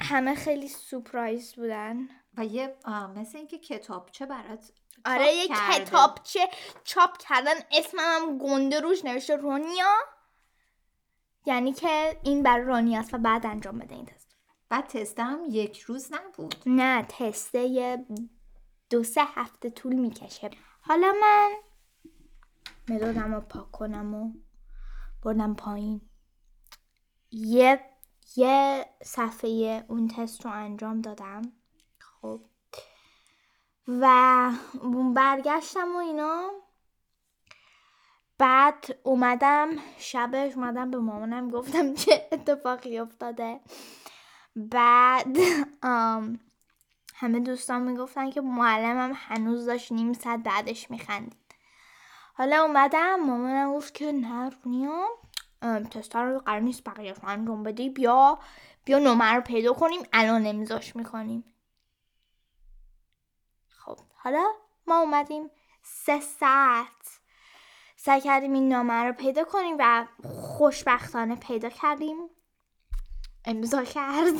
همه 0.00 0.34
خیلی 0.34 0.68
سپرایز 0.68 1.54
بودن. 1.54 2.08
و 2.36 2.44
یه 2.44 2.76
مثل 3.16 3.38
اینکه 3.38 3.58
کتابچه 3.58 4.26
برات 4.26 4.72
آره 5.04 5.32
یه 5.32 5.48
کرده. 5.48 5.84
کتابچه 5.84 6.48
چاپ 6.84 7.18
کردن 7.18 7.54
اسمم 7.72 8.00
هم 8.00 8.38
گنده 8.38 8.80
روش 8.80 9.04
نوشته 9.04 9.36
رونیا. 9.36 10.13
یعنی 11.46 11.72
که 11.72 12.20
این 12.22 12.42
برای 12.42 12.64
رانی 12.64 12.96
است 12.96 13.14
و 13.14 13.18
بعد 13.18 13.46
انجام 13.46 13.78
بده 13.78 13.94
این 13.94 14.06
تست. 14.06 14.36
بعد 14.68 14.86
تست 14.86 15.20
هم 15.20 15.40
یک 15.48 15.80
روز 15.80 16.12
نبود. 16.12 16.54
نه 16.66 17.02
تسته 17.08 18.06
دو 18.90 19.02
سه 19.02 19.20
هفته 19.24 19.70
طول 19.70 19.94
می‌کشه. 19.94 20.50
حالا 20.80 21.12
من 21.20 21.50
مدادم 22.88 23.34
رو 23.34 23.40
پاک 23.40 23.70
کنم 23.70 24.14
و 24.14 24.32
بردم 25.22 25.54
پایین. 25.54 26.00
یه 27.30 27.80
یه 28.36 28.86
صفحه 29.02 29.84
اون 29.88 30.08
تست 30.08 30.44
رو 30.44 30.50
انجام 30.50 31.00
دادم. 31.00 31.42
خب. 31.98 32.40
و 33.88 34.50
برگشتم 35.14 35.96
و 35.96 35.98
اینا. 35.98 36.50
بعد 38.38 38.98
اومدم 39.02 39.68
شبش 39.98 40.54
اومدم 40.54 40.90
به 40.90 40.98
مامانم 40.98 41.50
گفتم 41.50 41.94
چه 41.94 42.28
اتفاقی 42.32 42.98
افتاده. 42.98 43.60
بعد 44.56 45.36
آم، 45.82 46.40
همه 47.14 47.40
دوستان 47.40 47.82
می‌گفتن 47.82 48.30
که 48.30 48.40
معلمم 48.40 49.12
هنوز 49.14 49.66
داشت 49.66 49.92
نیم 49.92 50.12
ساعت 50.12 50.40
بعدش 50.40 50.90
میخندید. 50.90 51.54
حالا 52.34 52.62
اومدم 52.62 53.16
مامانم 53.16 53.74
گفت 53.74 53.94
که 53.94 54.12
نه 54.12 54.50
رونیا 54.50 55.06
تستا 55.90 56.22
رو 56.22 56.38
قرار 56.38 56.60
نیست 56.60 56.84
بقیهش 56.84 57.16
رو 57.22 57.28
انجام 57.28 57.62
بدی 57.62 57.90
بیا 57.90 58.38
بیا 58.84 58.98
نمره 58.98 59.34
رو 59.34 59.40
پیدا 59.40 59.72
کنیم 59.72 60.00
الان 60.12 60.46
امضاش 60.46 60.96
می‌کنیم. 60.96 61.44
خب 63.68 63.98
حالا 64.14 64.52
ما 64.86 64.98
اومدیم 64.98 65.50
سه 65.82 66.20
ساعت. 66.20 67.20
سعی 68.04 68.20
کردیم 68.20 68.52
این 68.52 68.68
نامه 68.68 68.94
رو 68.94 69.12
پیدا 69.12 69.44
کنیم 69.44 69.76
و 69.78 70.06
خوشبختانه 70.24 71.36
پیدا 71.36 71.68
کردیم. 71.68 72.16
امضا 73.44 73.84
کرد. 73.84 74.34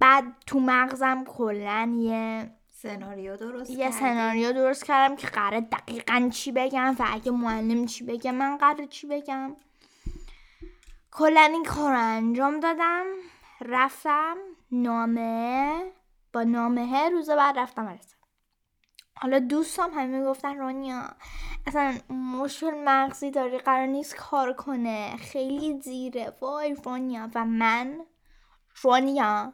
بعد 0.00 0.24
تو 0.46 0.60
مغزم 0.60 1.24
کلا 1.24 1.96
یه 1.98 2.50
سناریو 2.72 3.36
درست 3.36 3.70
یه؟ 3.70 3.90
سناریو 3.90 4.52
درست 4.52 4.84
کردم 4.84 5.16
که 5.16 5.26
قراره 5.26 5.60
دقیقا 5.60 6.30
چی 6.32 6.52
بگم 6.52 6.96
و 6.98 7.06
اگه 7.12 7.30
معلم 7.30 7.86
چی 7.86 8.04
بگه 8.04 8.32
من 8.32 8.56
قراره 8.56 8.86
چی 8.86 9.06
بگم. 9.06 9.56
کلا 11.10 11.40
این 11.40 11.64
کار 11.64 11.92
رو 11.92 12.00
انجام 12.00 12.60
دادم. 12.60 13.04
رفتم 13.60 14.36
نامه 14.70 15.92
با 16.32 16.42
نامه 16.42 17.08
روز 17.08 17.30
بعد 17.30 17.58
رفتم 17.58 17.84
مدرسه 17.84 18.15
حالا 19.18 19.38
دوستام 19.38 19.90
همه 19.94 20.24
گفتن 20.24 20.58
رانیا 20.58 21.02
اصلا 21.66 21.98
مشکل 22.10 22.74
مغزی 22.84 23.30
داری 23.30 23.58
قرار 23.58 23.86
نیست 23.86 24.16
کار 24.16 24.52
کنه. 24.52 25.16
خیلی 25.16 25.74
دیره 25.78 26.36
وای 26.40 26.76
رانیا 26.84 27.30
و 27.34 27.44
من 27.44 28.00
رانیا 28.82 29.52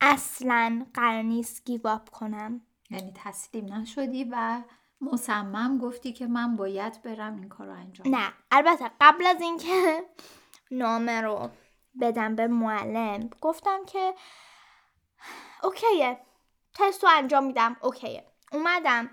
اصلا 0.00 0.86
قرار 0.94 1.22
نیست 1.22 1.64
گیو 1.64 1.86
اپ 1.86 2.10
کنم. 2.10 2.60
یعنی 2.90 3.12
تسلیم 3.16 3.74
نشدی 3.74 4.24
و 4.24 4.62
مصمم 5.00 5.78
گفتی 5.78 6.12
که 6.12 6.26
من 6.26 6.56
باید 6.56 7.02
برم 7.02 7.36
این 7.36 7.48
کار 7.48 7.66
رو 7.66 7.72
انجام. 7.72 8.14
نه. 8.14 8.32
البته 8.50 8.90
قبل 9.00 9.26
از 9.26 9.40
اینکه 9.40 10.04
نامه 10.70 11.20
رو 11.20 11.50
بدم 12.00 12.36
به 12.36 12.46
معلم 12.46 13.30
گفتم 13.40 13.84
که 13.86 14.14
اوکیه. 15.62 16.20
تست 16.74 17.04
رو 17.04 17.10
انجام 17.12 17.44
میدم 17.44 17.76
اوکیه. 17.82 18.29
اومدم. 18.52 19.10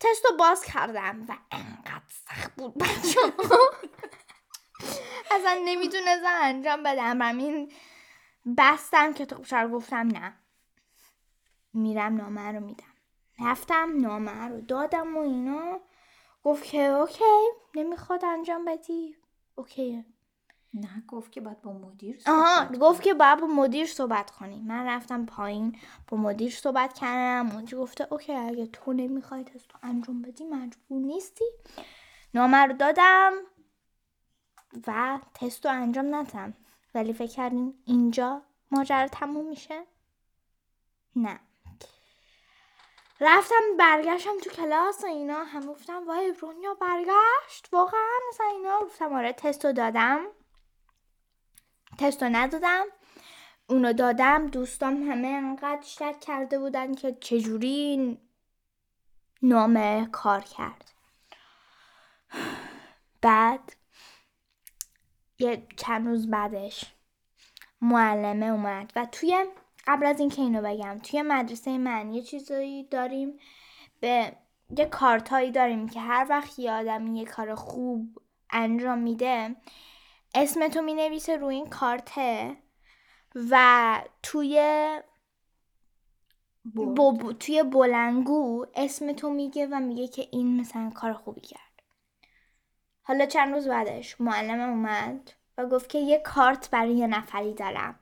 تست 0.00 0.24
رو 0.30 0.36
باز 0.36 0.64
کردم 0.64 1.26
و 1.28 1.36
انقدر 1.50 2.02
سخت 2.08 2.54
بود 2.54 2.78
بچه 2.78 3.20
اصلا 5.30 5.60
نمی‌تونستم 5.64 6.38
انجام 6.42 6.82
بدم. 6.82 7.22
همین 7.22 7.72
بستم 8.58 9.12
کتاب 9.12 9.46
رو 9.54 9.68
گفتم 9.68 9.96
نه. 10.06 10.36
میرم 11.72 12.16
نامه 12.16 12.52
رو 12.52 12.60
میدم. 12.60 12.94
رفتم 13.40 14.00
نامه 14.00 14.48
رو 14.48 14.60
دادم 14.60 15.16
و 15.16 15.20
اینا. 15.20 15.80
گفت 16.44 16.64
که 16.64 16.82
okay 16.82 17.24
نمی‌خواد 17.74 18.24
انجام 18.24 18.64
بدی. 18.64 19.16
okay. 19.54 20.04
نه 20.74 21.02
گفت 21.08 21.32
که 21.32 21.40
باید 21.40 21.62
با 21.62 21.72
مدیر 21.72 22.22
آها 22.26 22.56
صحبت 22.56 22.78
گفت 22.78 23.02
که 23.02 23.14
باید 23.14 23.40
با 23.40 23.46
مدیر 23.46 23.86
صحبت 23.86 24.30
کنی. 24.30 24.60
من 24.60 24.86
رفتم 24.86 25.26
پایین 25.26 25.78
با 26.08 26.16
مدیر 26.16 26.50
صحبت 26.50 26.92
کردم. 26.92 27.56
مدیر 27.56 27.78
گفته 27.78 28.06
okay 28.10 28.32
اگه 28.32 28.66
تو 28.66 28.92
نمی‌خوای 28.92 29.44
تست 29.44 29.72
رو 29.72 29.80
انجام 29.82 30.22
بدی 30.22 30.44
مجبور 30.44 31.00
نیستی. 31.02 31.44
نامه 32.34 32.56
رو 32.56 32.72
دادم 32.72 33.32
و 34.86 35.20
تست 35.34 35.66
رو 35.66 35.72
انجام 35.72 36.14
ندادم. 36.14 36.54
ولی 36.94 37.12
فکر 37.12 37.32
کردیم 37.32 37.74
اینجا 37.84 38.42
ماجرا 38.70 39.08
تموم 39.08 39.46
میشه؟ 39.48 39.82
نه. 41.16 41.40
رفتم 43.20 43.76
برگشتم 43.78 44.38
تو 44.44 44.50
کلاس 44.50 45.04
و 45.04 45.06
اینا 45.06 45.44
هم 45.44 45.66
گفتم 45.66 46.06
وای 46.06 46.34
رونیا 46.40 46.74
برگشت؟ 46.74 47.68
واقعا 47.72 48.18
مثلا 48.28 48.46
اینا 48.46 48.78
گفتم 48.78 49.12
آره 49.12 49.32
تست 49.32 49.64
رو 49.64 49.72
دادم. 49.72 50.26
تست 51.98 52.22
رو 52.22 52.28
ندادم. 52.32 52.84
اونو 53.68 53.92
دادم. 53.92 54.46
دوستام 54.46 55.10
همه 55.10 55.28
انقدر 55.28 55.82
شک 55.82 56.20
کرده 56.20 56.58
بودن 56.58 56.94
که 56.94 57.16
چجوری 57.20 58.18
نامه 59.42 60.08
کار 60.12 60.40
کرد. 60.40 60.90
بعد 63.20 63.76
یه 65.38 65.66
چند 65.76 66.06
روز 66.06 66.30
بعدش 66.30 66.84
معلمه 67.80 68.46
اومد 68.46 68.92
و 68.96 69.06
توی 69.12 69.44
قبل 69.86 70.06
از 70.06 70.20
اینکه 70.20 70.42
اینو 70.42 70.62
بگم 70.62 70.98
توی 70.98 71.22
مدرسه 71.22 71.78
من 71.78 72.12
یه 72.12 72.22
چیزایی 72.22 72.84
داریم. 72.84 73.38
به 74.00 74.36
یه 74.78 74.84
کارتایی 74.84 75.50
داریم 75.50 75.88
که 75.88 76.00
هر 76.00 76.26
وقت 76.30 76.58
یه 76.58 76.72
آدمی 76.72 77.18
یه 77.18 77.24
کار 77.24 77.54
خوب 77.54 78.18
انجام 78.50 78.98
میده 78.98 79.56
اسمتو 80.34 80.82
می 80.82 80.94
نویسه 80.94 81.36
روی 81.36 81.54
این 81.54 81.68
کارته 81.70 82.56
و 83.50 84.02
توی 84.22 84.60
برد. 86.64 86.94
ب- 86.94 87.18
ب- 87.18 87.32
توی 87.38 87.62
بلنگو 87.62 88.66
اسمتو 88.74 89.30
میگه 89.30 89.66
و 89.66 89.80
میگه 89.80 90.08
که 90.08 90.28
این 90.32 90.60
مثلا 90.60 90.90
کار 90.94 91.12
خوبی 91.12 91.40
کرد 91.40 91.82
حالا 93.02 93.26
چند 93.26 93.54
روز 93.54 93.68
بعدش 93.68 94.20
معلمم 94.20 94.70
اومد 94.70 95.32
و 95.58 95.66
گفت 95.66 95.88
که 95.88 95.98
یه 95.98 96.18
کارت 96.18 96.70
برای 96.70 96.94
یه 96.94 97.06
نفری 97.06 97.54
دارم 97.54 97.98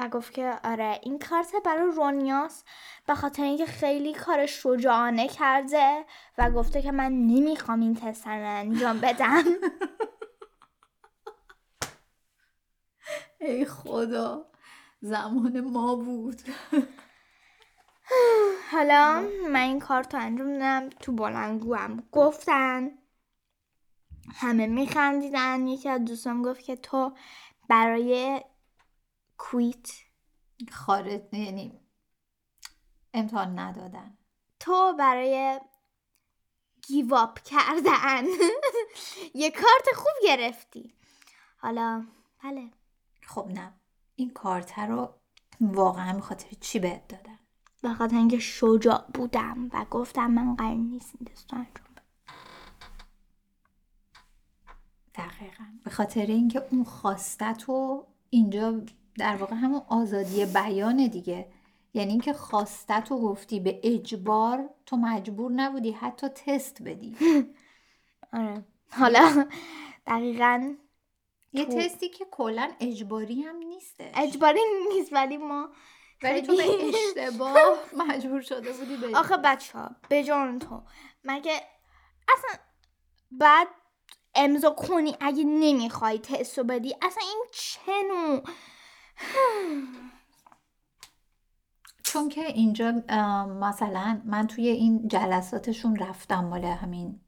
و 0.00 0.08
گفت 0.08 0.32
که 0.32 0.54
آره 0.64 1.00
این 1.02 1.18
کارت 1.18 1.52
برای 1.64 1.92
رونیاس 1.92 2.64
به 3.06 3.14
خاطر 3.14 3.42
اینکه 3.42 3.66
خیلی 3.66 4.14
کار 4.14 4.46
شجاعانه 4.46 5.28
کرده 5.28 6.04
و 6.38 6.50
گفته 6.50 6.82
که 6.82 6.92
من 6.92 7.12
نمی‌خوام 7.12 7.80
این 7.80 7.94
تست 7.94 8.26
انجام 8.26 9.00
بدم. 9.00 9.44
ای 13.40 13.64
خدا 13.64 14.46
زمان 15.00 15.60
ما 15.60 15.96
بود. 15.96 16.42
حالا 18.72 19.24
من 19.50 19.60
این 19.60 19.80
کارت 19.80 20.14
رو 20.14 20.20
انجام 20.20 20.52
دادم 20.52 20.88
تو 20.88 21.12
بلنگو 21.12 21.74
هم 21.74 22.02
گفتن 22.12 22.90
همه 24.34 24.66
میخندیدن. 24.66 25.66
یکی 25.66 25.88
از 25.88 26.04
دوستان 26.04 26.42
گفت 26.42 26.60
که 26.60 26.76
تو 26.76 27.12
برای 27.68 28.40
کویت 29.38 29.90
خارج 30.70 31.22
یعنی 31.32 31.80
امتحان 33.14 33.58
ندادن. 33.58 34.18
تو 34.60 34.94
برای 34.98 35.60
گیواب 36.86 37.38
کردن. 37.38 38.24
یه 39.34 39.50
کارت 39.50 39.94
خوب 39.94 40.12
گرفتی. 40.22 40.94
حالا 41.56 42.06
بله. 42.44 42.70
خب 43.22 43.46
نه. 43.46 43.74
این 44.16 44.30
کارت 44.30 44.78
رو 44.78 45.14
واقعا 45.60 46.12
به 46.12 46.20
خاطر 46.20 46.48
چی 46.60 46.78
بهت 46.78 47.08
دادن؟ 47.08 47.38
به 47.82 47.94
خاطر 47.94 48.16
اینکه 48.16 48.38
شجاع 48.38 49.04
بودم 49.14 49.70
و 49.72 49.84
گفتم 49.84 50.26
من 50.26 50.56
قرار 50.56 50.74
نیست 50.74 51.14
این 51.18 51.28
تست 51.28 51.52
رو 51.52 51.58
انجام 51.58 51.86
بدم. 51.92 52.04
دقیقا. 55.14 55.64
به 55.84 55.90
خاطر 55.90 56.26
اینکه 56.26 56.62
اون 56.70 56.84
خواستت 56.84 57.64
رو 57.66 58.06
اینجا 58.30 58.80
در 59.18 59.36
واقع 59.36 59.54
همون 59.56 59.82
آزادی 59.88 60.46
بیان 60.46 61.06
دیگه. 61.06 61.48
یعنی 61.94 62.10
اینکه 62.10 62.32
خواستت 62.32 63.06
رو 63.10 63.18
گفتی 63.18 63.60
به 63.60 63.80
اجبار 63.82 64.70
تو 64.86 64.96
مجبور 64.96 65.52
نبودی 65.52 65.90
حتی 65.92 66.28
تست 66.28 66.82
بدی. 66.82 67.16
آره. 68.32 68.64
حالا 68.90 69.46
دقیقا 70.06 70.74
یه 71.52 71.64
تو- 71.64 71.72
تستی 71.80 72.08
که 72.08 72.24
کلا 72.30 72.70
اجباری 72.80 73.42
هم 73.42 73.56
نیسته 73.56 74.12
اجباری 74.14 74.60
نیست 74.88 75.12
ولی 75.12 75.36
ما 75.36 75.68
ولی 76.22 76.42
تو 76.42 76.56
به 76.56 76.64
اشتباه 76.88 77.56
مجبور 78.08 78.40
شده 78.40 78.72
بودی 78.72 78.96
بدی 78.96 79.14
آخه 79.14 79.36
بچه 79.36 79.78
ها 79.78 79.90
به 80.08 80.24
جان 80.24 80.58
تو. 80.58 80.82
مگه 81.24 81.60
اصلا 82.36 82.60
بعد 83.30 83.68
امضا 84.34 84.70
کنی 84.70 85.16
اگه 85.20 85.44
نمی‌خوای 85.44 86.18
تستو 86.18 86.64
بدی؟ 86.64 86.94
اصلا 87.02 87.22
این 87.22 87.44
چه 87.52 87.92
نوع 88.08 88.42
چون 92.04 92.28
که 92.28 92.46
اینجا 92.46 92.92
مثلا 93.60 94.22
من 94.24 94.46
توی 94.46 94.68
این 94.68 95.08
جلساتشون 95.08 95.96
رفتم 95.96 96.44
مال 96.44 96.64
همین 96.64 97.20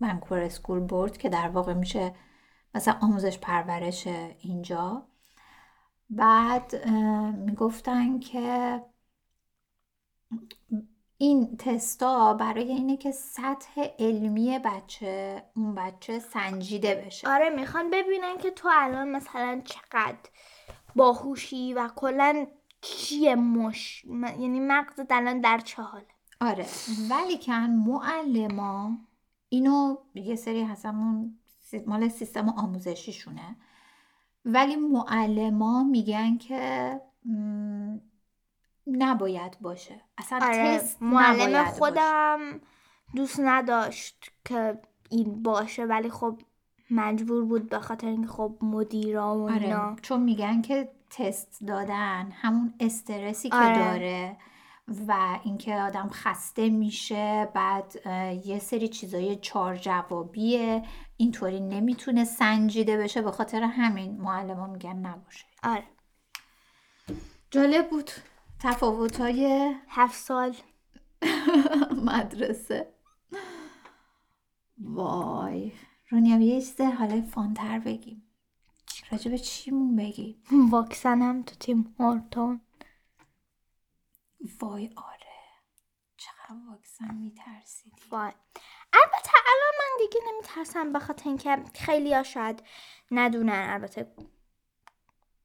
منکور 0.00 0.38
اسکول 0.38 0.80
بورد 0.80 1.18
که 1.18 1.28
در 1.28 1.48
واقع 1.48 1.74
میشه 1.74 2.14
مثلا 2.74 2.98
آموزش 3.00 3.38
پرورش 3.38 4.06
اینجا. 4.38 5.06
بعد 6.10 6.88
می‌گفتن 7.36 8.18
که 8.18 8.80
این 11.18 11.56
تستا 11.56 12.34
برای 12.34 12.72
اینه 12.72 12.96
که 12.96 13.12
سطح 13.12 13.86
علمی 13.98 14.58
بچه 14.58 15.42
اون 15.56 15.74
بچه 15.74 16.18
سنجیده 16.18 16.94
بشه. 16.94 17.28
آره 17.28 17.50
می‌خوان 17.50 17.90
ببینن 17.90 18.38
که 18.38 18.50
تو 18.50 18.68
الان 18.72 19.08
مثلا 19.08 19.62
چقدر 19.64 20.30
باهوشی 20.96 21.74
و 21.74 21.88
کلا 21.96 22.46
چیه 22.80 23.34
مش 23.34 24.04
م- 24.08 24.24
یعنی 24.24 24.60
مغزت 24.60 25.12
الان 25.12 25.40
در 25.40 25.58
چه 25.58 25.82
حاله؟ 25.82 26.06
آره 26.40 26.66
ولی 27.10 27.38
کن 27.38 27.70
معلما 27.70 28.98
اینو 29.48 29.96
یه 30.14 30.36
سری 30.36 30.62
هستمون 30.62 31.38
مال 31.86 32.08
سیستم 32.08 32.48
آموزشیشونه. 32.48 33.56
ولی 34.44 34.76
معلما 34.76 35.84
میگن 35.84 36.38
که 36.38 37.00
م، 37.24 37.96
نباید 38.86 39.60
باشه. 39.60 40.00
اصلا 40.18 40.38
آره 40.42 40.78
تست 40.78 41.02
معلم 41.02 41.34
نباید 41.40 41.52
باشه. 41.64 41.70
خودم 41.78 42.60
دوست 43.14 43.40
نداشت 43.40 44.32
که 44.44 44.80
این 45.10 45.42
باشه 45.42 45.84
ولی 45.84 46.10
خب 46.10 46.40
مجبور 46.90 47.44
بود 47.44 47.68
به 47.68 47.78
خاطر 47.78 48.06
اینکه 48.06 48.28
خب 48.28 48.56
مدیرا 48.62 49.38
و 49.38 49.50
اینا. 49.50 49.78
آره 49.78 49.96
چون 50.02 50.22
میگن 50.22 50.62
که 50.62 50.88
تست 51.10 51.64
دادن 51.66 52.30
همون 52.32 52.74
استرسی 52.80 53.48
که 53.48 53.56
آره. 53.56 53.78
داره 53.78 54.36
و 55.08 55.38
اینکه 55.44 55.74
آدم 55.74 56.08
خسته 56.12 56.68
میشه 56.68 57.48
بعد 57.54 58.06
یه 58.46 58.58
سری 58.58 58.88
چیزای 58.88 59.36
چهار 59.36 59.76
جوابیه 59.76 60.82
اینطوری 61.16 61.60
نمی‌تونه 61.60 62.24
سنجیده 62.24 62.96
بشه 62.96 63.22
به 63.22 63.30
خاطر 63.30 63.62
همین 63.62 64.20
معلم 64.20 64.70
میگن 64.70 64.96
نباشه. 64.96 65.44
آره. 65.62 65.84
جالب 67.50 67.90
بود 67.90 68.10
تفاوت 68.60 69.20
های 69.20 69.74
هفت 69.88 70.16
سال. 70.16 70.54
مدرسه. 72.06 72.92
وای. 74.78 75.72
رونیا 76.10 76.38
یه 76.40 76.60
چیز 76.60 76.80
حالا 76.80 77.22
فانتر 77.22 77.78
بگیم. 77.78 78.22
راجع 79.10 79.30
به 79.30 79.38
چیمون 79.38 79.96
بگیم؟ 79.96 80.42
واکسنم 80.72 81.42
تو 81.42 81.54
تیم 81.54 81.94
هورتون 81.98 82.60
وای 84.60 84.90
آره. 84.96 85.20
چقدر 86.16 86.60
واکسن 86.70 87.14
میترسیدی. 87.14 88.02
وای. 88.10 88.32
البته 88.92 89.30
الان 89.46 89.74
من 89.78 90.06
دیگه 90.06 90.20
نمیترسم 90.32 90.92
به 90.92 90.98
خاطر 90.98 91.28
اینکه 91.28 91.64
خیلی 91.74 92.14
ها 92.14 92.22
شاید 92.22 92.62
ندونن. 93.10 93.66
البته 93.70 94.12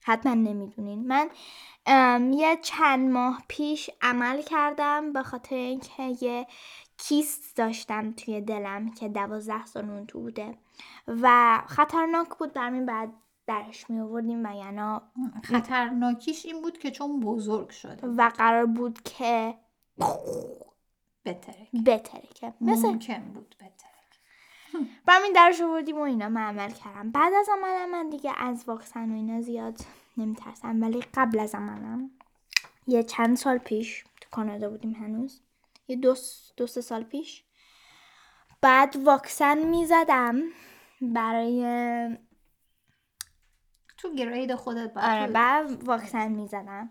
حتما 0.01 0.33
نمی‌دونین. 0.33 1.07
من 1.07 1.29
یه 2.33 2.57
چند 2.61 3.11
ماه 3.11 3.43
پیش 3.47 3.89
عمل 4.01 4.41
کردم 4.41 5.13
به 5.13 5.23
خاطر 5.23 5.55
اینکه 5.55 6.03
یه 6.21 6.47
کیست 6.97 7.57
داشتم 7.57 8.11
توی 8.11 8.41
دلم 8.41 8.91
که 8.91 9.09
دوازده 9.09 9.65
سال 9.65 9.89
اون 9.89 10.05
تو 10.05 10.19
بوده. 10.19 10.57
و 11.07 11.57
خطرناک 11.67 12.29
بود 12.29 12.53
برمین 12.53 12.85
بعد 12.85 13.13
درش 13.47 13.89
می 13.89 13.99
آوردیم 13.99 14.45
و 14.45 14.55
یعنی 14.55 14.99
خطرناکیش 15.43 16.45
این 16.45 16.61
بود 16.61 16.77
که 16.77 16.91
چون 16.91 17.19
بزرگ 17.19 17.69
شده. 17.69 18.07
و 18.07 18.29
قرار 18.29 18.65
بود 18.65 19.01
که 19.01 19.55
بترکه. 21.85 22.53
مثل 22.61 22.87
ممکن 22.87 23.23
بود 23.33 23.55
بتره 23.59 23.95
و 25.07 25.11
همین 25.11 25.33
درش 25.33 25.61
آوردیم 25.61 25.97
و 25.97 26.01
اینا 26.01 26.29
من 26.29 26.41
عمل 26.41 26.71
کردم. 26.71 27.11
بعد 27.11 27.33
از 27.33 27.49
عملم 27.57 27.91
من 27.91 28.09
دیگه 28.09 28.33
از 28.37 28.63
واکسن 28.67 29.11
و 29.11 29.15
اینا 29.15 29.41
زیاد 29.41 29.77
نمیترسم. 30.17 30.81
ولی 30.81 31.03
قبل 31.13 31.39
از 31.39 31.55
عملم 31.55 32.11
یه 32.87 33.03
چند 33.03 33.37
سال 33.37 33.57
پیش 33.57 34.03
تو 34.21 34.29
کانادا 34.31 34.69
بودیم 34.69 34.93
هنوز. 34.93 35.41
یه 35.87 35.95
دو, 35.95 36.15
س- 36.15 36.51
دو 36.57 36.67
سه 36.67 36.81
سال 36.81 37.03
پیش. 37.03 37.43
بعد 38.61 38.95
واکسن 38.95 39.57
می‌زدم 39.57 40.41
برای 41.01 41.61
تو 43.97 44.15
گرید 44.15 44.55
خودت 44.55 44.93
باید 44.93 45.07
آره 45.07 45.27
بعد 45.27 45.83
واکسن 45.83 46.27
می‌زدم. 46.31 46.89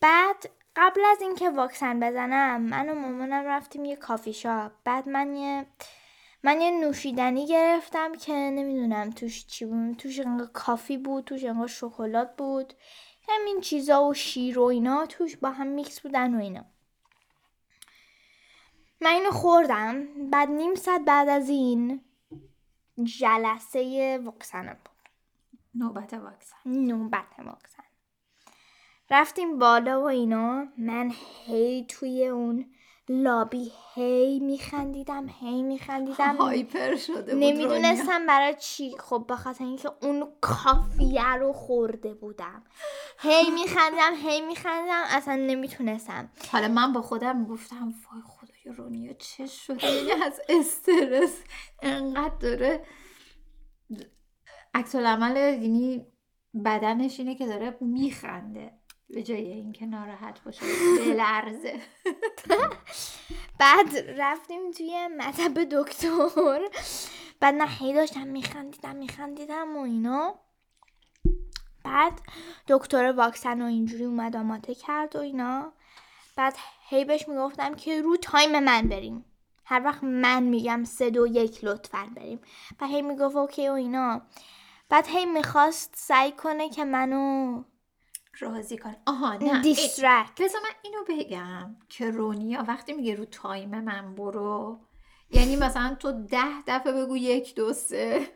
بعد 0.00 0.50
قبل 0.76 1.00
از 1.12 1.22
اینکه 1.22 1.50
واکسن 1.50 2.00
بزنم 2.00 2.62
من 2.62 2.88
و 2.88 2.94
مامانم 2.94 3.44
رفتیم 3.46 3.84
یه 3.84 3.96
کافی 3.96 4.32
شاپ. 4.32 4.72
بعد 4.84 5.08
من 5.08 5.36
یه 5.36 5.66
من 6.42 6.60
یه 6.60 6.70
نوشیدنی 6.70 7.46
گرفتم 7.46 8.14
که 8.14 8.32
نمی‌دونم 8.32 9.10
توش 9.10 9.46
چی 9.46 9.64
بود. 9.64 9.96
توش 9.96 10.20
انگار 10.20 10.46
کافی 10.46 10.98
بود 10.98 11.24
توش 11.24 11.44
انگار 11.44 11.66
شکلات 11.68 12.36
بود. 12.36 12.74
همین 13.28 13.60
چیزا 13.60 14.04
و 14.04 14.14
شیر 14.14 14.58
و 14.58 14.62
اینا 14.62 15.06
توش 15.06 15.36
با 15.36 15.50
هم 15.50 15.66
میکس 15.66 16.00
بودن 16.00 16.34
و 16.34 16.38
اینا. 16.40 16.73
من 19.00 19.10
اینو 19.10 19.30
خوردم 19.30 20.06
بعد 20.30 20.50
نیم 20.50 20.74
ساعت 20.74 21.00
بعد 21.04 21.28
از 21.28 21.48
این 21.48 22.00
جلسه 23.04 24.20
واکسنم 24.24 24.76
بود. 24.84 25.08
نوبت 25.74 26.14
واکسن. 26.14 26.56
نوبت 26.66 27.38
واکسن. 27.38 27.82
رفتیم 29.10 29.58
بالا 29.58 30.00
و 30.00 30.04
اینا. 30.04 30.66
من 30.78 31.12
هی 31.46 31.86
توی 31.88 32.26
اون 32.26 32.74
لابی 33.08 33.72
هی 33.94 34.40
میخندیدم 34.40 35.26
هی 35.40 35.62
میخندیدم. 35.62 36.36
هایپر 36.36 36.96
شده 36.96 37.34
بود. 37.34 37.44
نمی‌دونستم 37.44 38.26
برای 38.26 38.54
چی. 38.58 38.96
خب 38.98 39.24
به 39.28 39.36
خاطر 39.36 39.64
اینکه 39.64 39.90
اون 40.02 40.28
کافیه 40.40 41.34
رو 41.34 41.52
خورده 41.52 42.14
بودم. 42.14 42.62
هی 43.18 43.50
میخندیدم 43.50 44.14
هی 44.14 44.40
میخندیدم. 44.40 45.02
اصلا 45.06 45.36
نمی‌تونستم. 45.36 46.30
حالا 46.52 46.68
من 46.68 46.92
با 46.92 47.02
خودم 47.02 47.36
می‌گفتم 47.36 47.94
وای 48.12 48.22
خدای 48.64 48.76
رونیا 48.76 49.12
چه 49.12 49.46
شده 49.46 49.86
از 50.26 50.40
استرس 50.48 51.42
انقدر 51.82 52.34
داره 52.38 52.84
عکس 54.74 54.94
العمل 54.94 55.36
یعنی 55.36 56.06
بدنش 56.64 57.20
اینه 57.20 57.34
که 57.34 57.46
داره 57.46 57.76
میخنده 57.80 58.72
به 59.08 59.22
جای 59.22 59.52
اینکه 59.52 59.86
ناراحت 59.86 60.44
باشه 60.44 60.62
بلرزه 60.98 61.80
بعد 63.60 63.96
رفتیم 64.16 64.70
توی 64.70 65.08
مطب 65.08 65.64
دکتر. 65.64 66.60
بعد 67.40 67.54
نه 67.54 67.66
هی 67.66 67.94
داشتم 67.94 68.26
میخندیدم 68.26 68.96
میخندیدم 68.96 69.76
و 69.76 69.80
اینا. 69.80 70.34
بعد 71.84 72.20
دکتر 72.68 73.12
واکسن 73.12 73.62
و 73.62 73.64
اینجوری 73.64 74.04
اومد 74.04 74.36
آماده 74.36 74.74
کرد 74.74 75.16
و 75.16 75.18
اینا. 75.18 75.72
بعد 76.36 76.56
هی 76.88 77.04
بهش 77.04 77.28
می‌گفتم 77.28 77.74
که 77.74 78.02
رو 78.02 78.16
time 78.16 78.64
من 78.64 78.88
بریم. 78.88 79.24
هر 79.64 79.82
وقت 79.84 80.04
من 80.04 80.42
میگم 80.42 80.84
سه 80.84 81.10
دو 81.10 81.26
یک 81.26 81.64
لطفا 81.64 82.08
بریم. 82.16 82.40
و 82.80 82.86
هی 82.86 83.02
می‌گفت 83.02 83.36
okay 83.36 83.68
و 83.68 83.72
اینا. 83.72 84.22
بعد 84.88 85.06
هی 85.06 85.26
می‌خواست 85.26 85.94
سعی 85.96 86.32
کنه 86.32 86.68
که 86.68 86.84
منو 86.84 87.62
راضی 88.40 88.78
کن 88.78 88.96
آها 89.06 89.34
نه 89.34 89.62
distract 89.62 90.40
بذار 90.40 90.60
من 90.60 90.70
اینو 90.82 91.04
بگم 91.08 91.76
که 91.88 92.10
رونیا 92.10 92.64
وقتی 92.68 92.92
میگه 92.92 93.14
رو 93.14 93.24
time 93.24 93.80
من 93.80 94.14
برو 94.14 94.78
یعنی 95.30 95.56
مثلا 95.56 95.94
تو 95.94 96.12
ده 96.12 96.62
دفعه 96.66 96.92
بگو 96.92 97.16
یک 97.16 97.54
دو 97.54 97.72
سه. 97.72 98.28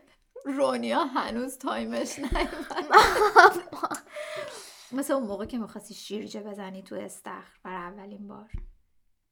رونیا 0.45 1.03
هنوز 1.05 1.57
تایمش 1.57 2.19
نیومد. 2.19 2.85
مثل 4.93 5.13
اون 5.13 5.27
موقع 5.27 5.45
که 5.45 5.57
می‌خواستی 5.57 5.93
شیرجه 5.93 6.41
بزنی 6.41 6.83
تو 6.83 6.95
استخر 6.95 7.59
برای 7.63 7.77
اولین 7.93 8.27
بار. 8.27 8.51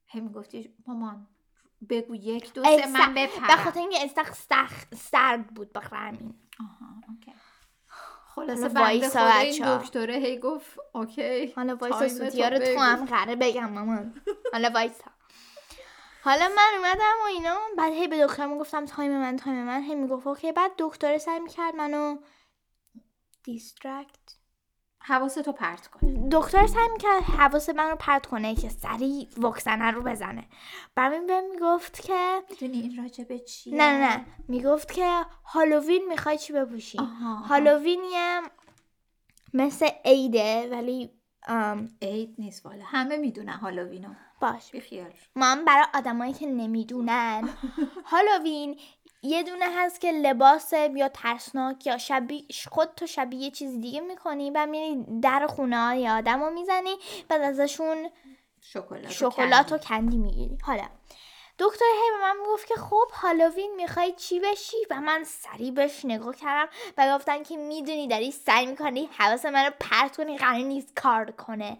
هی 0.05 0.21
می‌گفتی 0.21 0.75
مامان 0.87 1.27
بگو 1.89 2.15
یک 2.15 2.53
دو 2.53 2.63
سه 2.63 2.87
من 2.87 3.13
به 3.13 3.27
بپرم 3.27 3.57
خاطر 3.57 3.79
اینکه 3.79 3.97
استخ 4.03 4.33
سخ- 4.33 4.95
سرد 4.95 5.47
بود 5.47 5.73
بخاطر 5.73 5.95
همین 5.95 6.35
آها 6.59 6.85
اوکی. 7.09 7.33
خلاصه 8.27 8.69
بنده 8.69 9.09
خدا 9.09 9.29
این. 9.29 9.77
دکتره 9.77 10.13
هی 10.15 10.39
گفت 10.39 10.79
اوکی 10.93 11.45
حالا 11.55 11.75
وایسا 11.75 12.07
سوتیا 12.07 12.47
رو 12.47 12.59
تو. 12.59 12.79
هم 12.79 13.05
قراره 13.05 13.35
بگم 13.35 13.69
مامان. 13.69 14.21
حالا 14.51 14.69
وایسا. 14.73 15.11
حالا 16.23 16.47
من 16.57 16.71
اومدم 16.77 17.15
و 17.23 17.25
اینا 17.25 17.57
بعد 17.77 17.93
هی 17.93 18.07
به 18.07 18.25
دکترم 18.27 18.57
گفتم 18.57 18.85
time 18.85 19.11
من 19.11 19.35
time 19.37 19.63
من. 19.63 19.81
هی 19.83 19.95
می‌گفت 19.95 20.27
okay 20.27 20.51
بعد 20.51 20.71
دکتر 20.79 21.17
سعی 21.17 21.39
می‌کرد 21.39 21.75
منو 21.75 22.17
distract 23.43 24.36
حواستو 25.07 25.51
پرت 25.51 25.87
کنه. 25.87 26.29
دکتر 26.31 26.67
سعی 26.67 26.87
می‌کرد 26.93 27.23
حواس 27.23 27.69
من 27.69 27.89
رو 27.89 27.95
پرت 27.95 28.25
کنه 28.25 28.55
که 28.55 28.69
سریع 28.69 29.27
واکسن 29.37 29.81
رو 29.93 30.01
بزنه. 30.01 30.43
برای 30.95 31.21
بهم 31.25 31.51
می‌گفت 31.51 32.01
که 32.01 32.41
می‌دونی 32.49 32.81
این 32.81 32.97
راجبه 33.03 33.39
چیه؟ 33.39 33.75
نه 33.75 34.07
نه 34.07 34.25
می‌گفت 34.47 34.91
که 34.91 35.25
هالووین 35.45 36.07
می‌خوای 36.09 36.37
چی 36.37 36.53
بپوشی؟ 36.53 36.99
آها، 36.99 37.33
آها. 37.33 37.45
هالووین 37.45 38.03
یه 38.03 38.41
مثل 39.53 39.89
عیده 40.05 40.69
ولی 40.71 41.11
ام، 41.47 41.89
عید 42.01 42.35
نیست 42.37 42.65
والا. 42.65 42.83
همه 42.85 43.17
می‌دونن 43.17 43.53
هالووینو. 43.53 44.09
باش. 44.41 44.71
بیخیال 44.71 45.13
من 45.35 45.65
برای 45.65 45.85
آدمایی 45.93 46.33
که 46.33 46.45
نمی‌دونن. 46.47 47.49
هالووین 48.11 48.79
یه 49.21 49.43
دونه 49.43 49.65
هست 49.77 50.01
که 50.01 50.11
لباس 50.11 50.73
یا 50.95 51.09
ترسناک 51.09 51.87
یا 51.87 51.97
شبیه 51.97 52.43
خود 52.71 52.89
تو 52.95 53.07
شبیه 53.07 53.39
یه 53.39 53.51
چیز 53.51 53.81
دیگه 53.81 54.01
می‌کنی 54.01 54.51
و 54.51 54.65
میری 54.65 55.05
در 55.21 55.47
خونه 55.47 55.85
های 55.85 56.09
آدم 56.09 56.43
رو 56.43 56.49
می‌زنی 56.49 56.95
بعد 57.29 57.41
ازشون 57.41 58.09
شکلات 58.61 59.05
و 59.05 59.09
شکلات 59.09 59.71
و 59.71 59.77
کندی. 59.77 60.17
می‌گیری. 60.17 60.57
حالا 60.63 60.83
دکتر 61.59 61.85
هی 61.85 62.11
به 62.17 62.21
من 62.21 62.37
می‌گفت 62.41 62.67
که 62.67 62.75
خب 62.75 63.07
هالووین 63.13 63.75
می‌خوای 63.75 64.11
چی 64.11 64.39
بشی؟ 64.39 64.77
و 64.89 65.01
من 65.01 65.23
سریع 65.23 65.71
بهش 65.71 66.05
نگاه 66.05 66.35
کردم 66.35 66.69
و 66.97 67.15
گفتن 67.15 67.43
که 67.43 67.57
می‌دونی 67.57 68.07
داری 68.07 68.31
سعی 68.31 68.65
می‌کنی 68.65 69.09
حواس 69.17 69.45
من 69.45 69.65
رو 69.65 69.71
پرت 69.79 70.17
کنی 70.17 70.37
قرار 70.37 70.61
نیست 70.61 70.95
کار 70.95 71.31
کنه. 71.31 71.77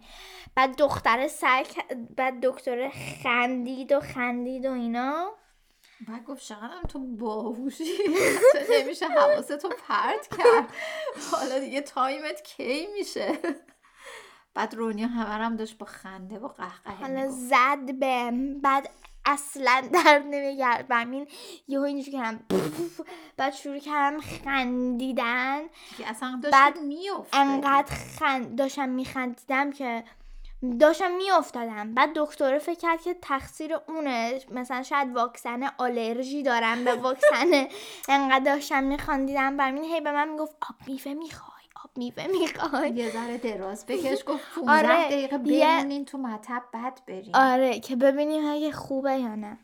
بعد 0.56 0.76
دختر 0.76 1.28
سعی 1.28 1.64
کرد- 1.64 2.16
بعد 2.16 2.46
دکتر 2.46 2.90
خندید 3.24 3.92
و 3.92 4.00
خندید 4.00 4.66
و 4.66 4.72
اینا. 4.72 5.32
بعد 6.08 6.26
گفت 6.26 6.42
شقدم 6.42 6.82
تو 6.90 7.00
باهوشی 7.00 7.98
نمیشه 8.70 9.08
حواستو 9.08 9.70
پرت 9.70 10.28
کرد. 10.38 10.74
حالا 11.32 11.60
دیگه 11.60 11.82
تایمت 11.82 12.42
کی 12.44 12.88
میشه؟ 12.88 13.40
بعد 14.54 14.74
رونیا 14.76 15.08
همه 15.08 15.46
هم 15.46 15.56
داشت 15.56 15.78
با 15.78 15.86
خنده 15.86 16.40
و 16.40 16.48
قهقه 16.48 16.92
حالا 16.92 17.28
زد 17.32 18.00
به 18.00 18.32
بعد 18.62 18.90
اصلا 19.26 19.90
در 19.94 20.20
نمیگرد 20.20 20.86
همین 20.92 21.28
یهو 21.68 21.82
اینجوری 21.82 22.18
کردم. 22.18 22.40
بعد 23.38 23.54
شروع 23.54 23.80
کردم 23.80 24.20
خندیدن. 24.20 25.62
اصلا 26.06 26.40
داشت 26.44 26.54
بعد 26.54 26.80
میفته 26.80 27.38
انقدر 27.38 27.96
خند 28.20 28.58
داشتم 28.58 28.90
میخندیدم 28.90 29.72
که 29.72 30.04
داشتم 30.80 31.12
میافتادم. 31.12 31.94
بعد 31.94 32.10
دکتر 32.16 32.58
فکر 32.60 32.80
کرد 32.80 33.02
که 33.02 33.14
تقصیر 33.22 33.74
اونه. 33.88 34.40
مثلا 34.52 34.84
شاید 34.84 35.16
واکسن 35.16 35.64
آلرژی 35.78 36.44
دارم 36.44 36.84
به 36.84 36.94
واکسن. 36.96 37.46
انقدر 38.10 38.54
داشتم 38.54 38.84
میخندیدم 38.84 39.58
برمین 39.58 39.84
هی 39.84 40.02
به 40.02 40.12
من 40.12 40.30
می‌گفت 40.30 40.56
آب 40.70 40.76
میوه 40.88 41.14
می‌خوای 41.14 41.64
آب 41.84 41.90
میوه 41.98 42.28
می‌خوای. 42.28 42.90
یه 42.90 43.10
ذره 43.10 43.38
دراز 43.38 43.86
بکش. 43.86 44.24
گفت 44.28 44.44
15 44.56 44.72
آره، 44.74 45.06
دقیقه 45.06 45.40
یه- 45.52 45.68
بمونین 45.78 46.06
تو 46.06 46.18
مطب 46.18 46.64
بعد 46.74 47.02
بریم 47.08 47.32
آره 47.36 47.80
که 47.80 47.96
ببینیم 47.96 48.46
اگه 48.46 48.72
خوبه 48.72 49.12
یا 49.18 49.36
نه. 49.36 49.58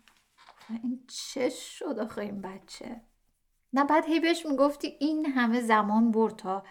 این 0.83 0.99
چه 1.07 1.49
شد 1.49 1.99
آخه 1.99 2.21
این 2.21 2.41
بچه؟ 2.41 3.01
نه 3.73 3.83
بعد 3.83 4.05
هی 4.05 4.19
بهش 4.19 4.45
می‌گفتی 4.45 4.97
این 4.99 5.25
همه 5.25 5.61
زمان 5.61 6.11
برد 6.11 6.35
تا 6.35 6.63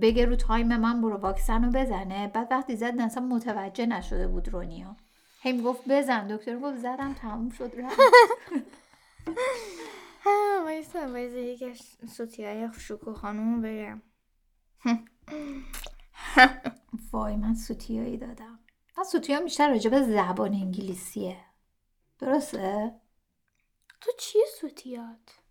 بگه 0.00 0.26
رو 0.26 0.36
تایم 0.36 0.76
من 0.76 1.02
برو 1.02 1.16
واکسن 1.16 1.64
رو 1.64 1.70
بزنه. 1.70 2.28
بعد 2.28 2.48
وقتی 2.50 2.76
زد 2.76 3.00
اصلا 3.00 3.22
متوجه 3.22 3.86
نشده 3.86 4.28
بود 4.28 4.48
رونیا. 4.48 4.96
هی 5.42 5.52
می‌گفت 5.52 5.88
بزن. 5.88 6.36
دکتر 6.36 6.58
گفت 6.58 6.76
زدم 6.76 7.14
تموم 7.14 7.50
شد 7.50 7.72
رفت. 7.78 7.98
ها 10.24 10.60
وایسا 10.64 10.98
وایسا 10.98 11.38
یک 11.38 11.82
سوتی 12.08 12.44
های 12.44 12.68
شوکو 12.78 13.14
خانومو 13.14 13.62
بگم. 13.62 14.02
وای 17.12 17.36
من 17.36 17.54
سوتیایی 17.54 18.16
دادم. 18.16 18.58
من 18.98 19.04
سوتیا 19.04 19.40
بیشتر 19.40 19.70
راجع 19.70 19.90
به 19.90 20.02
زبان 20.02 20.54
انگلیسیه. 20.54 21.36
درسته؟ 22.18 22.94
تو 24.00 24.10
چیه 24.18 24.44
سوتیات؟ 24.60 25.42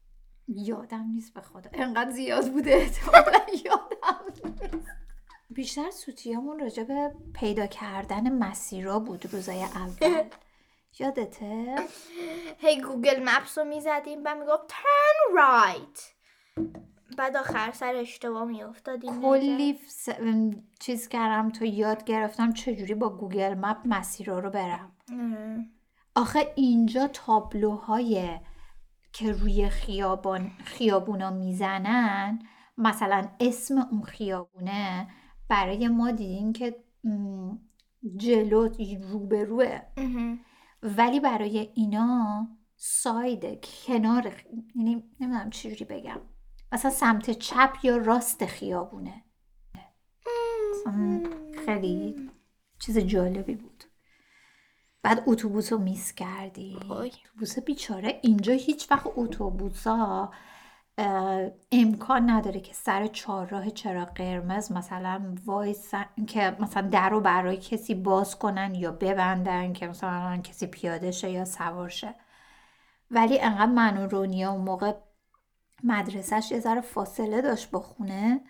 یادم 0.48 1.04
نیست 1.14 1.34
به 1.34 1.42
خدا. 1.42 1.70
انقدر 1.74 2.12
زیاد 2.12 2.52
بوده 2.52 2.72
احتمالا 2.72 3.39
یادم. 3.66 4.01
بیشتر 5.55 5.89
سوتیامون 5.91 6.59
راجع 6.59 6.84
به 6.84 7.12
پیدا 7.34 7.66
کردن 7.68 8.34
مسیرا 8.34 8.99
بود 8.99 9.26
روزای 9.34 9.64
اول. 9.64 10.24
یادته؟ 10.99 11.76
هی 12.57 12.82
گوگل 12.82 13.24
مپس 13.24 13.57
رو 13.57 13.64
می‌زدیم 13.64 14.20
و 14.26 14.36
می‌گفت 14.36 14.70
turn 14.72 15.38
right. 15.39 15.99
بعد 17.18 17.38
آخر 17.38 17.72
سر 17.72 17.95
اشتباه 17.95 18.43
میافتادیم. 18.45 19.22
کلی 19.22 19.80
س- 19.88 20.09
چیز 20.80 21.07
کردم 21.07 21.49
تا 21.49 21.66
یاد 21.66 22.03
گرفتم 22.03 22.53
چجوری 22.53 22.93
با 22.95 23.09
گوگل 23.09 23.53
مپ 23.53 23.78
مسیرا 23.86 24.39
رو 24.39 24.49
برم. 24.49 24.91
آخه 26.16 26.53
اینجا 26.55 27.07
تابلوهای 27.07 28.39
که 29.14 29.32
روی 29.32 29.70
خیابان 29.70 30.51
خیابونا 30.66 31.30
می‌زنن 31.30 32.39
مثلا 32.82 33.30
اسم 33.40 33.78
اون 33.78 34.04
خیابونه 34.04 35.08
برای 35.50 35.88
ما 35.88 36.12
دیدیم 36.12 36.54
که 36.54 36.84
جلو 38.18 38.70
روبروه. 39.12 39.80
ولی 40.84 41.20
برای 41.20 41.72
اینا 41.76 42.48
ساید 42.76 43.66
کنار 43.66 44.34
یعنی 44.76 45.04
نمی‌دونم 45.20 45.50
چجوری 45.50 45.86
بگم. 45.86 46.20
مثلا 46.72 46.92
سمت 46.92 47.32
چپ 47.32 47.78
یا 47.84 47.98
راست 47.98 48.46
خیابونه. 48.46 49.24
خیلی 51.66 52.30
چیز 52.80 52.98
جالبی 52.98 53.56
بود. 53.56 53.84
بعد 55.04 55.24
اتوبوس 55.28 55.74
رو 55.74 55.80
میس 55.80 56.14
کردی. 56.14 56.80
اتوبوس 56.90 57.60
بیچاره. 57.60 58.20
اینجا 58.24 58.54
هیچ 58.54 58.92
وقت 58.92 59.08
اتوبوس 59.16 59.88
ها 59.88 60.34
امکان 61.72 62.30
نداره 62.30 62.60
که 62.60 62.74
سر 62.74 63.08
چهارراه 63.08 63.70
چراغ 63.70 64.14
قرمز 64.14 64.72
مثلا 64.72 65.36
وایسن 65.46 66.06
که 66.28 66.56
مثلا 66.60 66.89
در 66.89 67.10
رو 67.10 67.22
برای 67.22 67.58
کسی 67.58 67.96
باز 67.96 68.39
کنن 68.39 68.76
یا 68.76 68.92
ببندن 68.92 69.74
که 69.74 69.88
مثلا 69.88 70.38
کسی 70.38 70.68
پیاده 70.68 71.12
شه 71.12 71.30
یا 71.30 71.46
سوار 71.46 71.89
شه. 71.89 72.16
ولی 73.12 73.39
انقدر 73.39 73.72
من 73.72 73.98
و 73.98 74.08
رونیا 74.08 74.52
اون 74.52 74.62
موقع 74.62 74.94
مدرسهش 75.84 76.52
یه 76.52 76.60
ذره 76.60 76.82
فاصله 76.82 77.42
داشت 77.42 77.72
با 77.72 77.80
خونه 77.80 78.42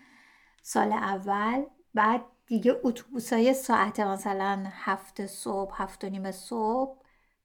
سال 0.62 0.94
اول 0.94 1.64
بعد 1.94 2.22
دیگه 2.48 2.80
اتوبوس 2.84 3.34
های 3.34 3.54
ساعت 3.54 4.00
مثلا 4.00 4.64
هفت 4.72 5.26
صبح 5.26 5.82
هفت 5.82 6.04
و 6.04 6.10
نیم 6.10 6.32
صبح 6.32 7.01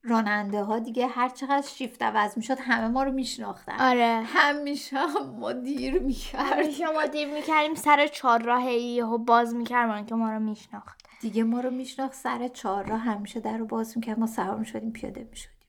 راننده 0.07 0.63
ها 0.63 0.79
دیگه 0.79 1.07
هر 1.07 1.29
چقدر 1.29 1.67
شیفت 1.67 2.03
عوض 2.03 2.37
می‌شد 2.37 2.59
همه 2.61 2.89
ما 2.89 3.03
رو 3.03 3.13
میشناختن. 3.13 3.81
آره. 3.81 4.23
همیشه 4.27 4.99
هم 4.99 5.31
ما 5.31 5.53
دیر 5.53 5.99
می‌کرد 5.99 6.41
همیشه 6.41 6.87
ما 6.87 7.07
دیر 7.07 7.35
می‌کردیم 7.35 7.75
سر 7.75 8.07
چهار 8.07 8.43
راه 8.43 8.73
یهو 8.73 9.19
باز 9.19 9.55
می‌کردن 9.55 10.07
که 10.07 10.15
ما 10.15 10.33
رو 10.33 10.41
میشناخت. 10.41 11.07
دیگه 11.21 11.45
ما 11.45 11.61
رو 11.61 11.71
میشناخت 11.71 12.15
سر 12.15 12.49
چهار 12.49 12.87
راه 12.87 13.01
همیشه 13.01 13.41
در 13.41 13.57
رو 13.57 13.67
باز 13.67 13.97
می‌کرد 13.97 14.19
ما 14.19 14.27
سوار 14.27 14.57
می‌شدیم 14.57 14.93
پیاده 14.93 15.29
می‌شدیم. 15.31 15.69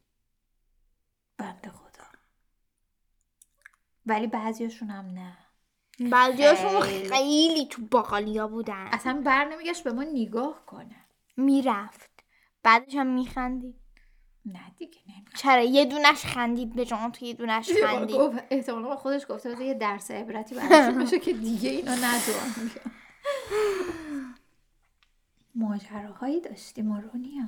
بنده 1.38 1.69
خدا. 1.69 2.03
ولی 4.05 4.27
بعضیاشون 4.27 4.89
هم 4.89 5.05
نه. 5.05 5.38
بعضیاشون 6.11 6.79
خیلی. 6.81 7.09
خیلی 7.09 7.67
تو 7.67 7.81
باقالیا 7.91 8.47
بودن. 8.47 8.88
اصلا 8.91 9.21
بر 9.25 9.45
نمیگشت 9.45 9.83
به 9.83 9.91
ما 9.91 10.03
نگاه 10.03 10.65
کنه. 10.65 10.95
می‌رفت. 11.38 12.11
بعدش 12.63 12.95
هم 12.95 13.07
میخندید. 13.07 13.86
نه 14.53 14.71
دیگه 14.77 14.97
چرا؟ 15.35 15.61
یه 15.63 15.85
دونش 15.85 16.25
خندید 16.25 16.75
به 16.75 16.85
جان 16.85 17.11
تو 17.11 17.25
یه 17.25 17.33
دونش 17.33 17.69
خندید. 17.85 18.15
احتمالا 18.49 18.87
با 18.87 18.95
خودش 18.95 19.25
گفته 19.29 19.49
بذار 19.49 19.61
یه 19.61 19.73
درس 19.73 20.11
عبرتی 20.11 20.55
براشون 20.55 21.19
که 21.25 21.33
دیگه 21.33 21.69
اینو 21.69 21.91
ندوان 21.91 22.71
ماجراهایی 25.55 26.41
داشتیم 26.41 26.87
مارونیا 26.87 27.43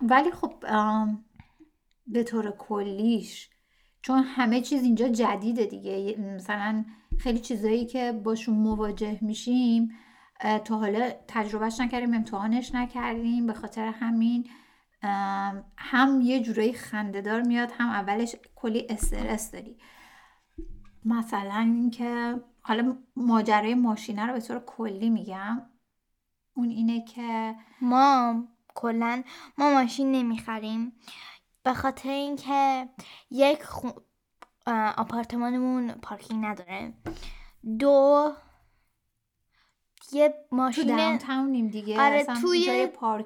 ولی 0.00 0.30
خب 0.30 0.54
به 2.06 2.22
طور 2.24 2.50
کلیش 2.50 3.50
چون 4.02 4.22
همه 4.22 4.60
چیز 4.60 4.82
اینجا 4.82 5.08
جدیده 5.08 5.64
دیگه. 5.64 6.20
مثلا 6.20 6.84
خیلی 7.18 7.38
چیزایی 7.38 7.86
که 7.86 8.12
باشون 8.12 8.54
مواجه 8.54 9.18
میشیم 9.20 9.90
تا 10.64 10.78
حالا 10.78 11.10
تجربهش 11.28 11.80
نکردیم 11.80 12.14
امتحانش 12.14 12.74
نکردیم 12.74 13.46
به 13.46 13.52
خاطر 13.52 13.86
همین 13.86 14.48
هم 15.78 16.20
یه 16.20 16.40
جورایی 16.42 16.72
خندهدار 16.72 17.42
میاد 17.42 17.72
هم 17.78 17.88
اولش 17.88 18.36
کلی 18.54 18.86
استرس 18.90 19.50
داری. 19.50 19.78
مثلا 21.04 21.72
اینکه 21.74 22.40
حالا 22.60 22.96
ماجرای 23.16 23.74
ماشینه 23.74 24.26
رو 24.26 24.32
به 24.32 24.40
طور 24.40 24.62
کلی 24.66 25.10
میگم. 25.10 25.62
اون 26.54 26.68
اینه 26.68 27.04
که 27.04 27.54
ما 27.80 28.34
کلا 28.74 29.22
ما 29.58 29.74
ماشین 29.74 30.12
نمی‌خریم. 30.12 30.92
به 31.62 31.74
خاطر 31.74 32.10
اینکه 32.10 32.88
یک 33.30 33.62
خو... 33.62 33.88
آپارتمانمون 34.96 35.92
پارکینگ 35.92 36.44
نداره. 36.44 36.92
دو 37.78 38.32
یه 40.12 40.28
تو 40.28 40.56
ماشین 40.56 40.96
داونتاونیم 40.96 41.68
دیگه 41.68 42.00
آره، 42.00 42.24
توی- 42.24 42.64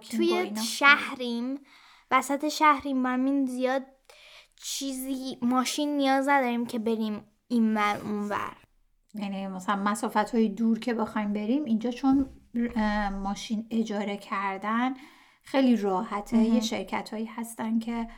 توی. 0.01 0.57
شهریم 0.57 1.59
وسط 2.11 2.49
شهریم 2.49 3.07
همین 3.07 3.47
زیاد 3.47 3.83
چیزی 4.57 5.39
ماشین 5.43 5.97
نیاز 5.97 6.29
نداریم 6.29 6.67
که 6.67 6.79
بریم 6.79 7.25
این 7.49 7.75
ور 7.77 8.01
اون 8.05 8.29
ور 8.29 8.57
یعنی 9.15 9.47
مثلا 9.47 9.77
مسافت 9.77 10.17
های 10.35 10.49
دور 10.49 10.79
که 10.79 10.95
بخوایم 10.95 11.33
بریم 11.33 11.65
اینجا 11.65 11.91
چون 11.91 12.31
ماشین 13.23 13.67
اجاره 13.71 14.17
کردن 14.17 14.95
خیلی 15.43 15.77
راحته. 15.77 16.37
یه 16.39 16.61
شرکت 16.61 17.11
هایی 17.13 17.25
هستن 17.27 17.79
که 17.79 18.09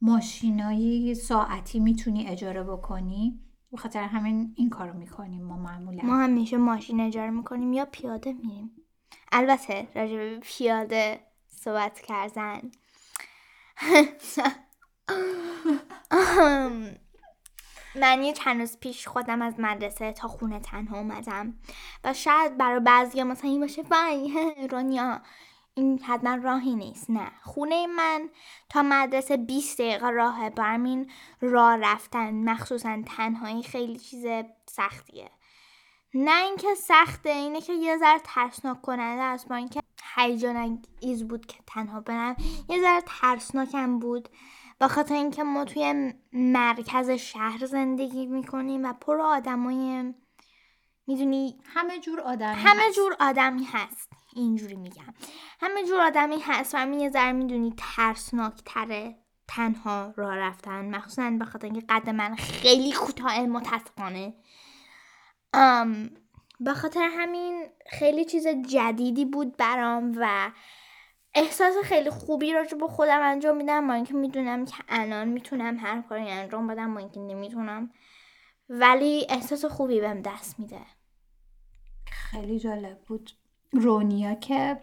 ماشینایی 0.00 1.14
ساعتی 1.14 1.80
می‌تونی 1.80 2.26
اجاره 2.28 2.62
بکنی 2.62 3.40
به 3.72 3.76
خاطر 3.76 4.02
همین 4.02 4.52
این 4.56 4.70
کارو 4.70 4.92
می‌کنیم 4.92 5.44
ما 5.44 5.56
معمولا. 5.56 6.02
ما 6.02 6.16
همیشه 6.16 6.56
ماشین 6.56 7.00
اجاره 7.00 7.30
می‌کنیم 7.30 7.72
یا 7.72 7.84
پیاده 7.84 8.32
میریم. 8.32 8.70
البته 9.32 9.88
راجع 9.94 10.16
به 10.16 10.40
پیاده 10.42 11.20
صحبت 11.48 12.00
کردن. 12.00 12.60
من 18.00 18.22
یه 18.22 18.32
چند 18.32 18.60
روز 18.60 18.78
پیش 18.78 19.08
خودم 19.08 19.42
از 19.42 19.54
مدرسه 19.58 20.12
تا 20.12 20.28
خونه 20.28 20.60
تنها 20.60 20.98
اومدم. 20.98 21.54
و 22.04 22.14
شاید 22.14 22.56
برای 22.56 22.80
بعضی 22.80 23.22
مثلا 23.22 23.50
این 23.50 23.60
باشه 23.60 23.82
وای 23.82 24.32
رونیا 24.72 25.20
این 25.78 26.02
حتما 26.02 26.34
راهی 26.34 26.74
نیست. 26.74 27.10
نه. 27.10 27.32
خونه 27.42 27.86
من 27.86 28.28
تا 28.68 28.82
مدرسه 28.82 29.36
20 29.36 29.80
دقیقه 29.80 30.10
راهه 30.10 30.50
برمین 30.50 31.10
راه 31.40 31.76
رفتن. 31.76 32.34
مخصوصا 32.34 33.02
تنهایی 33.06 33.62
خیلی 33.62 33.98
چیز 33.98 34.26
سختیه. 34.66 35.30
نه 36.14 36.42
اینکه 36.44 36.74
سخته 36.74 37.30
اینه 37.30 37.60
که 37.60 37.72
یه 37.72 37.96
ذره 37.96 38.20
ترسناک 38.24 38.82
کننده 38.82 39.22
است. 39.22 39.48
با 39.48 39.54
اینکه 39.56 39.80
هیجان 40.16 40.56
انگیز 40.56 41.28
بود 41.28 41.46
که 41.46 41.58
تنها 41.66 42.00
برم. 42.00 42.36
یه 42.68 42.80
ذره 42.80 43.02
ترسناکم 43.06 43.98
بود. 43.98 44.28
به 44.78 44.88
خاطر 44.88 45.14
اینکه 45.14 45.42
ما 45.42 45.64
توی 45.64 46.12
مرکز 46.32 47.10
شهر 47.10 47.66
زندگی 47.66 48.26
می‌کنیم 48.26 48.84
و 48.84 48.92
پر 48.92 49.20
آدمای 49.20 50.14
می‌دونی 51.06 51.58
همه 51.64 51.98
جور 51.98 52.20
آدمی 52.20 52.54
همه 52.54 52.82
هست. 52.82 52.96
جور 52.96 53.16
آدمی 53.20 53.64
هست. 53.64 54.12
اینجوری 54.34 54.76
میگم. 54.76 55.14
همه 55.60 55.84
جور 55.84 56.00
آدمی 56.00 56.36
هست 56.42 56.74
و 56.74 56.78
همین 56.78 57.00
یه 57.00 57.10
ذره 57.10 57.32
می‌دونی 57.32 57.74
ترسناک 57.76 58.54
تره 58.64 59.16
تنها 59.48 60.14
راه 60.16 60.36
رفتن. 60.36 60.94
مخصوصا 60.96 61.30
به 61.30 61.44
خاطر 61.44 61.66
اینکه 61.66 61.86
قد 61.88 62.10
من 62.10 62.34
خیلی 62.34 62.92
کوتاه 62.92 63.40
متاسفانه. 63.40 64.34
به 66.60 66.74
خاطر 66.74 67.08
همین 67.12 67.66
خیلی 67.90 68.24
چیز 68.24 68.46
جدیدی 68.48 69.24
بود 69.24 69.56
برام 69.56 70.14
و 70.16 70.50
احساس 71.34 71.74
خیلی 71.84 72.10
خوبی 72.10 72.52
راجع 72.52 72.78
به 72.78 72.88
خودم 72.88 73.22
انجام 73.22 73.56
میدم. 73.56 73.88
با 73.88 73.94
اینکه 73.94 74.14
می‌دونم 74.14 74.64
که 74.64 74.76
الان 74.88 75.28
می‌تونم 75.28 75.76
هر 75.76 76.02
کاری 76.02 76.30
انجام 76.30 76.66
بدم 76.66 76.94
با 76.94 77.00
اینکه 77.00 77.20
نمی‌تونم. 77.20 77.90
ولی 78.68 79.26
احساس 79.30 79.64
خوبی 79.64 80.00
بهم 80.00 80.20
دست 80.20 80.60
میده. 80.60 80.80
خیلی 82.16 82.58
جالب 82.58 83.00
بود. 83.00 83.30
رونیا 83.72 84.34
که 84.34 84.80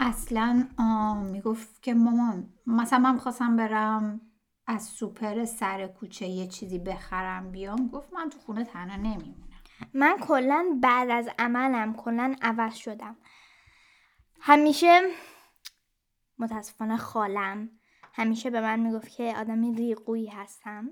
اصلا 0.00 0.68
می‌گفت 1.32 1.82
که 1.82 1.94
مامان 1.94 2.52
مثلا 2.66 2.98
من 2.98 3.18
خواستم 3.18 3.56
برم 3.56 4.20
از 4.66 4.84
سوپر 4.84 5.44
سر 5.44 5.86
کوچه 5.86 6.26
یه 6.26 6.46
چیزی 6.46 6.78
بخرم 6.78 7.52
بیام. 7.52 7.88
گفت 7.88 8.12
من 8.12 8.30
تو 8.30 8.38
خونه 8.38 8.64
تنها 8.64 8.96
نمیمونم. 8.96 9.62
من 9.94 10.16
کلا 10.20 10.78
بعد 10.82 11.10
از 11.10 11.28
عملم 11.38 11.94
کلا 11.94 12.34
عوض 12.42 12.74
شدم. 12.74 13.16
همیشه 14.40 15.00
متاسفانه 16.38 16.96
خالم 16.96 17.70
همیشه 18.12 18.50
به 18.50 18.60
من 18.60 18.80
می‌گفت 18.80 19.08
که 19.08 19.34
آدمی 19.36 19.74
ریقویی 19.74 20.26
هستم. 20.26 20.90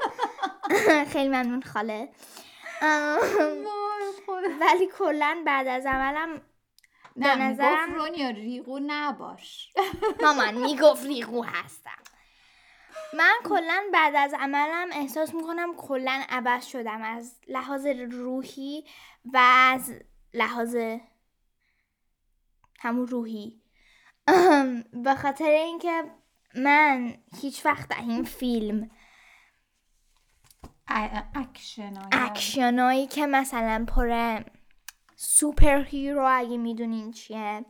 خیلی 1.12 1.28
ممنون 1.28 1.62
خاله. 1.62 2.08
ولی 4.60 4.86
کلا 4.98 5.42
بعد 5.46 5.66
از 5.66 5.86
عملم 5.86 6.42
به 7.16 7.26
نه 7.26 7.36
نظرم 7.36 7.92
می‌گفت 7.92 8.06
رونیا 8.06 8.30
ریقو 8.30 8.78
نباش. 8.86 9.72
مامان 10.22 10.54
می‌گفت 10.54 11.06
ریقو 11.06 11.42
هستم. 11.42 12.02
من 13.14 13.34
کلا 13.44 13.82
بعد 13.92 14.14
از 14.16 14.34
عملم 14.34 14.88
احساس 14.92 15.34
می‌کنم 15.34 15.74
کلا 15.76 16.22
عوض 16.28 16.66
شدم 16.66 17.02
از 17.02 17.40
لحاظ 17.48 17.86
روحی 18.10 18.84
و 19.24 19.38
از 19.42 19.94
لحاظ 20.34 20.76
همون 22.80 23.06
روحی. 23.06 23.62
به 24.92 25.14
خاطر 25.22 25.50
اینکه 25.50 26.04
من 26.54 27.14
هیچ 27.40 27.66
وقت 27.66 27.98
این 27.98 28.24
فیلم 28.24 28.90
اکشنایی 32.12 33.06
که 33.06 33.26
مثلا 33.26 33.84
پر 33.88 34.40
superhero 35.16 36.26
اگه 36.30 36.56
می‌دونین 36.56 37.12
چیه. 37.12 37.64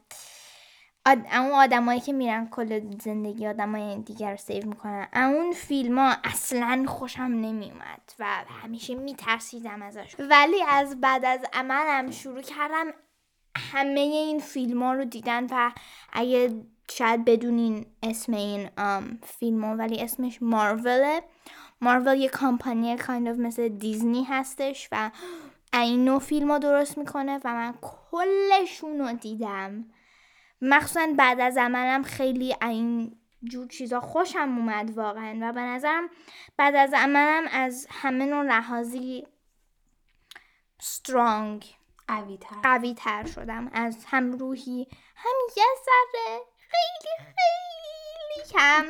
آد... 1.07 1.27
اون 1.33 1.53
آدمایی 1.53 2.01
که 2.01 2.13
میرن 2.13 2.49
کل 2.49 2.99
زندگی 3.01 3.47
آدمای 3.47 3.99
دیگر 4.03 4.31
رو 4.31 4.37
save 4.37 4.67
می‌کنن. 4.67 5.09
اون 5.15 5.53
فیلم 5.53 5.99
ها 5.99 6.15
اصلا 6.25 6.85
خوشم 6.89 7.23
نمیومد 7.23 8.13
و 8.19 8.45
همیشه 8.63 8.95
میترسیدم 8.95 9.83
ازش. 9.83 10.15
ولی 10.19 10.63
از 10.69 11.01
بعد 11.01 11.25
از 11.25 11.41
عملم 11.53 12.11
شروع 12.11 12.43
کردم 12.43 12.87
همه 13.73 14.01
این 14.01 14.39
فیلم 14.39 14.83
ها 14.83 14.93
رو 14.93 15.05
دیدن 15.05 15.47
و 15.51 15.73
اگه 16.13 16.65
شاید 16.91 17.25
بدونین 17.25 17.87
اسم 18.03 18.33
این 18.33 18.71
فیلم 19.23 19.65
ها 19.65 19.77
ولی 19.77 20.01
اسمش 20.01 20.43
ماروله 20.43 21.23
مارول 21.81 22.17
یه 22.17 22.29
کامپانی 22.29 22.97
کایند 22.97 23.37
of 23.37 23.39
مثل 23.39 23.69
دیزنی 23.69 24.25
هستش 24.25 24.89
و 24.93 25.11
این 25.75 26.05
نوع 26.05 26.19
فیلم 26.19 26.51
ها 26.51 26.59
درست 26.59 26.99
می‌کنه 26.99 27.41
و 27.45 27.55
من 27.55 27.75
کلشون 27.83 28.99
رو 28.99 29.13
دیدم. 29.13 29.85
مخصوصا 30.63 31.07
بعد 31.17 31.41
از 31.41 31.57
عملم 31.57 32.03
خیلی 32.03 32.57
این 32.63 33.17
جور 33.45 33.69
چیزا 33.69 34.01
خوشم 34.01 34.59
اومد 34.59 34.99
واقعا 34.99 35.39
و 35.43 35.53
به 35.53 35.61
نظرم 35.61 36.09
بعد 36.57 36.75
از 36.75 36.95
عملم 36.95 37.49
از 37.53 37.87
همه 37.91 38.27
نوع 38.27 38.43
لحاظی 38.43 39.27
سترانگ 40.81 41.65
قوی 42.09 42.39
تر 42.39 42.57
قوی 42.63 42.95
تر 42.95 43.27
شدم. 43.27 43.71
از 43.73 44.05
هم 44.07 44.33
روحی 44.33 44.89
هم 45.17 45.37
یه 45.57 45.65
ذره 45.85 46.41
خیلی 46.59 47.35
خیلی 47.35 48.49
کم. 48.53 48.85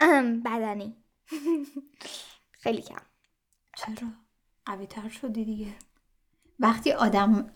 بدنی. 0.44 0.99
خیلی 2.62 2.82
کم. 2.82 3.02
چرا؟ 3.76 4.08
قوی 4.66 4.86
تر 4.86 5.08
شدی 5.08 5.44
دیگه. 5.44 5.74
وقتی 6.58 6.92
آدم 6.92 7.50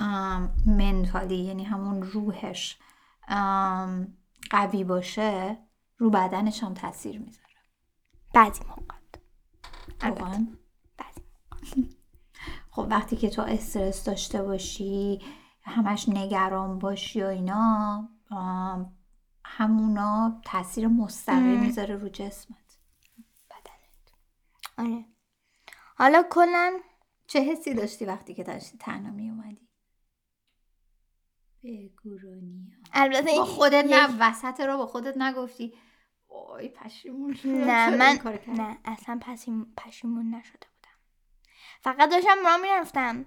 منتالی 0.66 1.36
یعنی 1.36 1.64
همون 1.64 2.02
روحش 2.02 2.78
قوی 4.50 4.84
باشه 4.84 5.58
رو 5.98 6.10
بدنش 6.10 6.62
هم 6.62 6.74
تاثیر 6.74 7.18
می‌ذاره. 7.18 7.44
بعضی 8.34 8.60
موقع. 8.64 8.94
بعضی 10.98 11.20
خب 12.70 12.86
وقتی 12.90 13.16
که 13.16 13.30
تو 13.30 13.42
استرس 13.42 14.04
داشته 14.04 14.42
باشی 14.42 15.22
همش 15.62 16.08
نگران 16.08 16.78
باشی 16.78 17.22
و 17.22 17.26
اینا 17.26 18.08
همونا 19.44 20.40
تاثیر 20.44 20.88
مستقیم. 20.88 21.60
می‌ذاره 21.60 21.96
رو 21.96 22.08
جسمت. 22.08 22.63
آره. 24.78 25.04
حالا 25.96 26.22
کلا 26.30 26.80
چه 27.26 27.40
حسی 27.40 27.74
داشتی 27.74 28.04
وقتی 28.04 28.34
که 28.34 28.44
داشتی 28.44 28.78
تنها 28.78 29.12
می 29.12 29.30
اومدی 29.30 29.68
بگو 31.62 32.18
رونیا. 32.18 32.76
البته 32.92 33.30
این 33.30 33.44
خودت 33.44 33.84
یک- 33.84 33.90
نه 33.92 34.16
وسط 34.20 34.60
رو 34.60 34.76
با 34.78 34.86
خودت 34.86 35.16
نگفتی. 35.16 35.74
وای 36.28 36.68
پشیمون 36.68 37.34
شدم. 37.34 37.50
نه 37.54 37.90
من؟ 37.96 38.18
نه 38.48 38.78
اصلا 38.84 39.18
پشیم- 39.22 39.74
پشیمون 39.76 40.34
نشده 40.34 40.66
بودم. 40.74 40.96
فقط 41.80 42.10
داشتم 42.10 42.36
راه 42.44 42.56
می‌رفتم. 42.56 43.24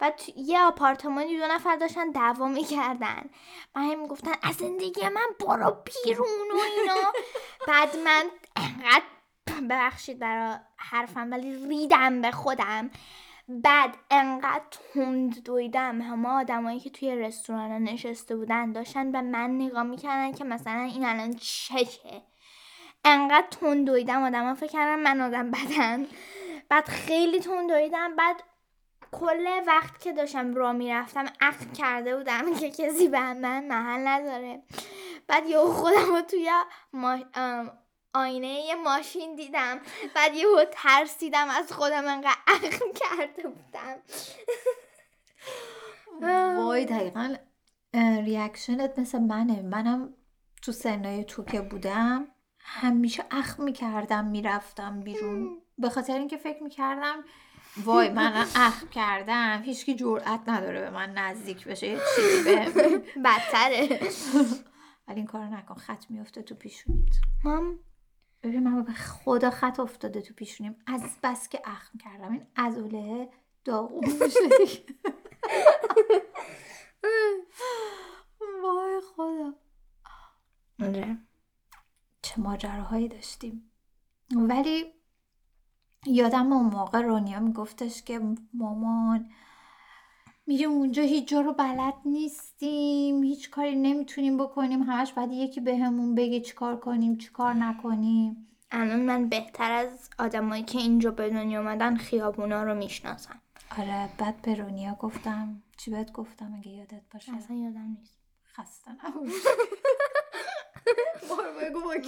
و 0.00 0.10
تو 0.10 0.32
یه 0.36 0.60
آپارتمانی 0.60 1.36
دو 1.38 1.46
نفر 1.46 1.76
داشتن 1.76 2.10
دعوا 2.10 2.48
می‌کردن. 2.48 3.30
و 3.74 3.80
هم 3.80 4.00
می‌گفتن 4.02 4.32
از 4.42 4.54
زندگی 4.54 5.08
من 5.08 5.26
برو 5.40 5.82
بیرون 6.04 6.50
و 6.54 6.56
اینا. 6.78 7.12
بعد 7.68 7.96
من 7.96 8.30
انقدر 8.56 9.02
ببخشید 9.60 10.18
برای 10.18 10.56
حرفم 10.76 11.30
ولی 11.30 11.68
ریدم 11.68 12.20
به 12.20 12.30
خودم. 12.30 12.90
بعد 13.48 13.96
انقدر 14.10 14.64
تند 14.70 15.42
دویدم. 15.42 16.02
همه 16.02 16.28
آدمایی 16.28 16.80
که 16.80 16.90
توی 16.90 17.16
رستوران 17.16 17.82
نشسته 17.82 18.36
بودن 18.36 18.72
داشتن 18.72 19.12
به 19.12 19.20
من 19.20 19.50
نگاه 19.50 19.82
می‌کردن 19.82 20.32
که 20.32 20.44
مثلا 20.44 20.80
این 20.80 21.04
الان 21.04 21.34
چشه. 21.34 22.22
انقدر 23.04 23.46
تند 23.50 23.86
دویدم. 23.86 24.22
آدم 24.22 24.54
فکر 24.54 24.72
کردم 24.72 25.02
من 25.02 25.20
آدم 25.20 25.50
بدن. 25.50 26.06
بعد 26.68 26.88
خیلی 26.88 27.40
تند 27.40 27.68
دویدم. 27.68 28.16
بعد 28.16 28.42
کل 29.12 29.46
وقت 29.66 30.00
که 30.00 30.12
داشتم 30.12 30.54
را 30.54 30.72
می‌رفتم 30.72 31.26
عقل 31.40 31.72
کرده 31.78 32.16
بودم 32.16 32.54
که 32.54 32.70
کسی 32.70 33.08
به 33.08 33.32
من 33.32 33.64
محل 33.66 34.08
نداره. 34.08 34.62
بعد 35.26 35.46
یه 35.46 35.58
خودم 35.58 36.06
رو 36.06 36.20
توی. 36.20 36.50
آینه 38.14 38.60
یه 38.60 38.74
ماشین 38.74 39.36
دیدم. 39.36 39.80
بعد 40.14 40.34
یه 40.34 40.46
ترسیدم 40.72 41.48
از 41.50 41.72
خودم 41.72 42.06
انقدر 42.08 42.36
عقل 42.46 42.92
کرده 42.94 43.42
بودم. 43.42 43.96
وای 46.56 46.84
دقیقا 46.84 47.34
ریاکشنت 47.94 48.98
مثل 48.98 49.18
منه. 49.18 49.62
منم 49.62 50.14
تو 50.62 50.72
سنای 50.72 51.24
تو 51.24 51.44
که 51.44 51.60
بودم 51.60 52.28
همیشه 52.58 53.24
اخ 53.30 53.60
می‌کردم 53.60 54.24
می‌رفتم 54.24 55.00
بیرون. 55.00 55.58
به 55.78 55.90
خاطر 55.90 56.18
اینکه 56.18 56.36
فکر 56.36 56.62
می‌کردم 56.62 57.24
وای 57.84 58.08
من 58.10 58.46
اخ 58.56 58.84
کردم. 58.90 59.62
هیچکی 59.64 59.94
جرأت 59.94 60.40
نداره 60.46 60.80
به 60.80 60.90
من 60.90 61.10
نزدیک 61.10 61.64
بشه 61.64 61.86
یه 61.86 62.00
چیزی 62.16 62.42
به 62.54 62.64
بدتره. 63.24 64.00
ولی 65.08 65.16
این 65.16 65.26
کارو 65.26 65.44
نکن. 65.44 65.74
خط 65.74 66.04
میفته 66.10 66.42
تو 66.42 66.54
پیشونیت. 66.54 67.14
مام 67.44 67.78
ببین 68.44 68.62
من 68.62 68.82
به 68.82 68.92
خدا 68.92 69.50
خط 69.50 69.80
افتاده 69.80 70.20
تو 70.20 70.34
پیشونیم. 70.34 70.76
از 70.86 71.18
بس 71.22 71.48
که 71.48 71.60
اخم 71.64 71.98
کردم. 71.98 72.32
این 72.32 72.46
ازوله 72.56 73.28
داغون 73.64 74.04
میشه 74.04 74.84
وای 78.62 79.00
خدا. 79.16 79.54
آره. 80.80 81.18
چه 82.22 82.40
ماجراهایی 82.40 83.08
داشتیم. 83.08 83.70
ولی 84.36 84.92
یادم 86.06 86.52
اون 86.52 86.66
موقع 86.66 87.00
رونیا 87.00 87.40
میگفتش 87.40 88.02
که 88.02 88.20
مامان 88.54 89.30
میریم 90.46 90.70
اونجا 90.70 91.02
هیچ 91.02 91.28
جا 91.28 91.40
رو 91.40 91.52
بلد 91.52 91.94
نیستیم 92.04 93.22
هیچ 93.22 93.50
کاری 93.50 93.76
نمی‌تونیم 93.76 94.36
بکنیم 94.36 94.82
همش 94.82 95.12
باید 95.12 95.32
یکی 95.32 95.60
بهمون 95.60 96.14
بگه 96.14 96.40
چیکار 96.40 96.80
کنیم 96.80 97.16
چیکار 97.16 97.54
نکنیم. 97.54 98.48
الان 98.70 99.00
من 99.00 99.28
بهتر 99.28 99.72
از 99.72 100.10
آدمایی 100.18 100.62
که 100.62 100.78
اینجا 100.78 101.10
به 101.10 101.30
دنیا 101.30 101.60
اومدن 101.60 101.96
خیابونا 101.96 102.62
رو 102.62 102.74
می‌شناسم. 102.74 103.40
آره 103.78 104.08
بعد 104.18 104.42
به 104.42 104.54
رونیا 104.54 104.94
گفتم. 104.94 105.62
چی 105.76 105.90
بهت 105.90 106.12
گفتم 106.12 106.54
اگه 106.58 106.68
یادت 106.70 107.02
باشه؟ 107.12 107.36
اصلا 107.36 107.56
یادم 107.56 107.96
نیست. 107.98 108.18
خسته 108.56 108.90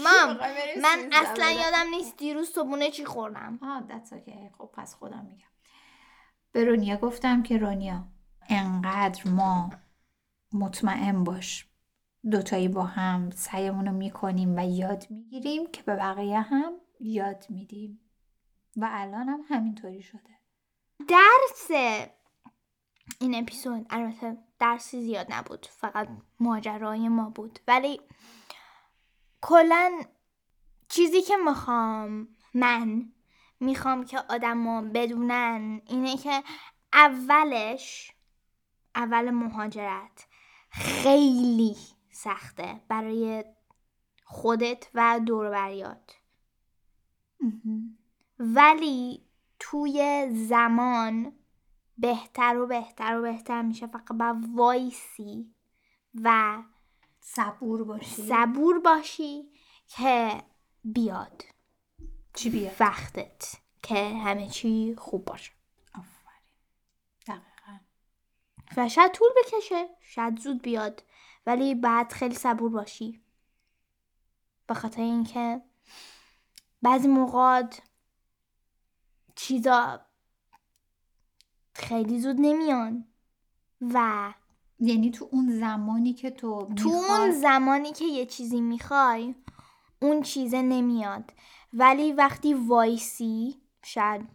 مام 0.04 0.36
من 0.82 1.08
اصلا 1.12 1.50
یادم 1.50 1.90
نیست 1.90 2.16
دیروز 2.16 2.48
صبونه 2.48 2.90
چی 2.90 3.04
خوردم. 3.04 3.58
آه 3.62 3.82
that's 3.88 4.10
okay. 4.12 4.58
خب 4.58 4.70
پس 4.74 4.94
خودم 4.94 5.26
میگم. 5.30 5.46
به 6.52 6.64
رونیا 6.64 6.96
گفتم 6.96 7.42
که 7.42 7.58
رونیا 7.58 8.04
انقدر 8.48 9.28
ما 9.30 9.70
مطمئن 10.52 11.24
باش. 11.24 11.66
دوتایی 12.30 12.68
با 12.68 12.82
هم 12.84 13.30
سعیمون 13.30 13.86
رو 13.86 13.92
می‌کنیم 13.92 14.56
و 14.56 14.68
یاد 14.68 15.06
می‌گیریم 15.10 15.70
که 15.70 15.82
به 15.82 15.96
بقیه 15.96 16.40
هم 16.40 16.72
یاد 17.00 17.46
میدیم. 17.48 18.00
و 18.76 18.88
الان 18.90 19.28
هم 19.28 19.40
همینطوری 19.48 20.02
شده. 20.02 20.38
درس 21.08 21.70
این 23.20 23.34
اپیزود 23.34 23.86
البته 23.90 24.36
درسی 24.58 25.00
زیاد 25.00 25.26
نبود 25.32 25.66
فقط 25.70 26.08
ماجرای 26.40 27.08
ما 27.08 27.30
بود. 27.30 27.58
ولی 27.68 28.00
کلا 29.40 30.00
چیزی 30.88 31.22
که 31.22 31.36
می‌خوام 31.36 32.28
من 32.54 33.12
می‌خوام 33.60 34.04
که 34.04 34.18
آدما 34.18 34.82
بدونن 34.82 35.80
اینه 35.86 36.16
که 36.16 36.42
اولش 36.92 38.12
اول 38.96 39.30
مهاجرت. 39.30 40.26
خیلی 40.70 41.76
سخته 42.10 42.80
برای 42.88 43.44
خودت 44.24 44.88
و 44.94 45.20
دوربریات. 45.26 46.16
ولی 48.38 49.22
توی 49.58 50.28
زمان 50.32 51.32
بهتر 51.98 52.56
و 52.56 52.66
بهتر 52.66 53.18
و 53.18 53.22
بهتر 53.22 53.62
میشه. 53.62 53.86
فقط 53.86 54.12
با 54.12 54.36
وایسی 54.54 55.54
و 56.14 56.62
صبور 57.20 57.84
باشی. 57.84 58.22
صبور 58.22 58.80
باشی 58.80 59.50
که 59.88 60.42
بیاد. 60.84 61.42
چی 62.34 62.50
بیاد؟ 62.50 62.74
وقتت 62.80 63.54
که 63.82 64.08
همه 64.08 64.48
چی 64.48 64.94
خوب 64.98 65.24
باشه 65.24 65.52
آفرین 65.94 66.42
دقیقا 67.26 67.78
و 68.76 68.88
شاید 68.88 69.12
طول 69.12 69.28
بکشه. 69.36 69.88
شاید 70.00 70.38
زود 70.38 70.62
بیاد. 70.62 71.02
ولی 71.46 71.74
بعد 71.74 72.12
خیلی 72.12 72.34
صبور 72.34 72.70
باشی. 72.70 73.22
به 74.66 74.74
خاطر 74.74 75.02
اینکه 75.02 75.62
بعضی 76.82 77.08
موقعات 77.08 77.82
چیزا 79.34 80.00
خیلی 81.72 82.20
زود 82.20 82.36
نمیان. 82.38 83.04
و 83.80 84.32
یعنی 84.80 85.10
تو 85.10 85.28
اون 85.32 85.58
زمانی 85.58 86.12
که 86.12 86.30
تو 86.30 86.74
تو 86.74 86.88
اون 86.88 87.30
زمانی 87.30 87.92
که 87.92 88.04
یه 88.04 88.26
چیزی 88.26 88.60
می‌خوای 88.60 89.34
اون 90.02 90.22
چیزه 90.22 90.62
نمیاد. 90.62 91.32
ولی 91.72 92.12
وقتی 92.12 92.54
وایسی 92.54 93.60
شاید 93.84 94.28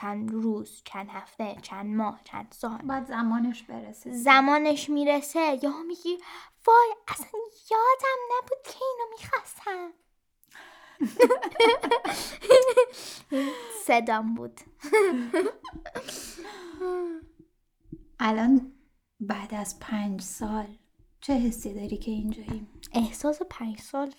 چند 0.00 0.32
روز 0.32 0.82
چند 0.84 1.08
هفته 1.08 1.56
چند 1.62 1.96
ماه 1.96 2.20
چند 2.24 2.52
سال. 2.58 2.78
بعد 2.78 3.06
زمانش 3.06 3.62
برسه. 3.62 4.12
زمانش 4.12 4.90
می‌رسه. 4.90 5.58
یا 5.62 5.82
میگی 5.82 6.18
وای 6.66 6.94
اصلا 7.08 7.40
یادم 7.70 8.18
نبود 8.38 8.58
که 8.64 8.78
اینو 8.84 9.06
می‌خواستم. 9.18 9.92
صدام 13.84 14.34
بود. 14.34 14.60
الان 18.20 18.72
بعد 19.20 19.54
از 19.54 19.78
پنج 19.80 20.22
سال 20.22 20.78
چه 21.20 21.32
حسی 21.32 21.74
داری 21.74 21.96
که 21.96 22.10
اینجاییم؟ 22.10 22.68
احساس 22.92 23.42
پنج 23.50 23.80
سال 23.80 24.14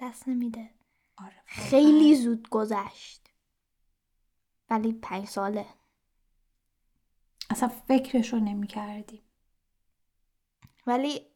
دست 0.00 0.28
نمیده. 0.28 0.70
آره 1.18 1.42
خیلی 1.46 2.14
زود 2.16 2.48
گذشت. 2.48 3.23
ولی 4.70 4.92
پنج 4.92 5.26
ساله. 5.26 5.66
اصلا 7.50 7.68
فکرشو 7.68 8.36
نمی 8.36 8.66
کردیم 8.66 9.22
ولی 10.86 11.26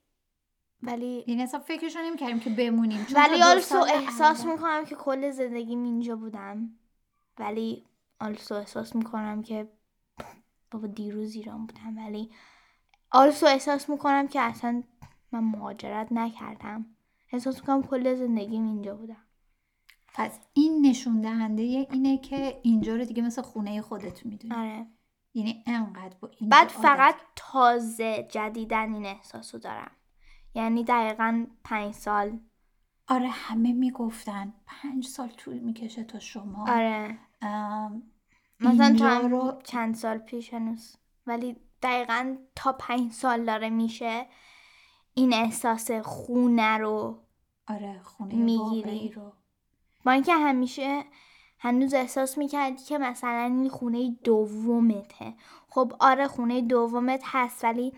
ولی 0.83 1.24
یعنی 1.26 1.43
اصلا 1.43 1.61
فکرشو 1.61 1.99
نمی 1.99 2.16
کردیم 2.16 2.41
که 2.41 2.51
بمونیم 2.51 3.05
چون 3.05 3.22
ولی 3.22 3.43
آلسو 3.43 3.79
احساس 3.79 4.45
می‌کنم 4.45 4.85
که 4.85 4.95
کل 4.95 5.31
زندگیم 5.31 5.85
اینجا 5.85 6.16
بودم. 6.16 6.79
ولی 7.39 7.87
آلسو 8.20 8.55
احساس 8.55 8.97
می‌کنم 8.97 9.43
که 9.43 9.72
بابا 10.70 10.87
دیروز 10.87 11.35
ایران 11.35 11.66
بودم. 11.66 11.99
ولی 11.99 12.31
آلسو 13.11 13.47
احساس 13.47 13.91
می‌کنم 13.91 14.29
که 14.29 14.41
اصلا 14.41 14.83
من 15.33 15.45
مهاجرت 15.45 16.12
نکردم. 16.12 16.87
احساس 17.33 17.61
می‌کنم 17.61 17.83
کل 17.83 18.14
زندگیم 18.14 18.66
اینجا 18.66 18.97
بودم. 18.97 19.28
پس 20.19 20.39
این 20.53 20.87
نشون 20.87 21.21
دهنده 21.21 21.62
اینه 21.62 22.19
که 22.19 22.61
اینجا 22.62 22.97
رو 22.97 23.05
دیگه 23.05 23.23
مثل 23.23 23.43
خونه 23.43 23.83
خودت 23.83 24.27
می‌دونی. 24.27 24.55
آره. 24.55 24.87
یعنی 25.35 25.64
انقدر 25.66 26.16
با 26.21 26.31
این 26.39 26.49
بعد 26.49 26.69
فقط 26.69 27.14
تازه 27.37 28.29
جدیدن 28.31 28.95
این 28.95 29.07
احساس 29.07 29.55
رو 29.55 29.61
دارم. 29.61 29.91
یعنی 30.55 30.85
دقیقا 30.85 31.47
پنج 31.64 31.95
سال. 31.95 32.39
آره 33.09 33.29
همه 33.29 33.73
می‌گفتن. 33.73 34.55
پنج 34.66 35.07
سال 35.07 35.29
طول 35.29 35.59
می‌کشه 35.59 36.05
تا 36.05 36.19
شما 36.19 36.66
آره. 36.69 37.19
مثلا 38.61 38.97
تو 38.99 39.29
رو 39.29 39.59
چند 39.64 39.95
سال 39.95 40.19
پیش 40.19 40.55
هنوز. 40.55 40.97
ولی 41.27 41.57
دقیقا 41.83 42.37
تا 42.55 42.73
پنج 42.73 43.12
سال 43.12 43.45
داره 43.45 43.71
میشه 43.71 44.27
این 45.14 45.35
احساس 45.35 45.91
خونه 45.91 46.79
رو 46.79 47.23
آره 47.69 48.01
خونه 48.03 48.35
می‌گیری. 48.35 49.09
رو. 49.09 49.33
با 50.05 50.12
اینکه 50.12 50.34
همیشه 50.34 51.05
هنوز 51.59 51.94
احساس 51.94 52.38
می‌کردی 52.38 52.84
که 52.84 52.99
مثلا 52.99 53.40
این 53.40 53.68
خونه 53.68 54.16
دومته. 54.24 55.34
خب 55.68 55.92
آره 56.01 56.28
خونه 56.28 56.61
دومت 56.61 57.22
هست 57.24 57.64
ولی 57.64 57.92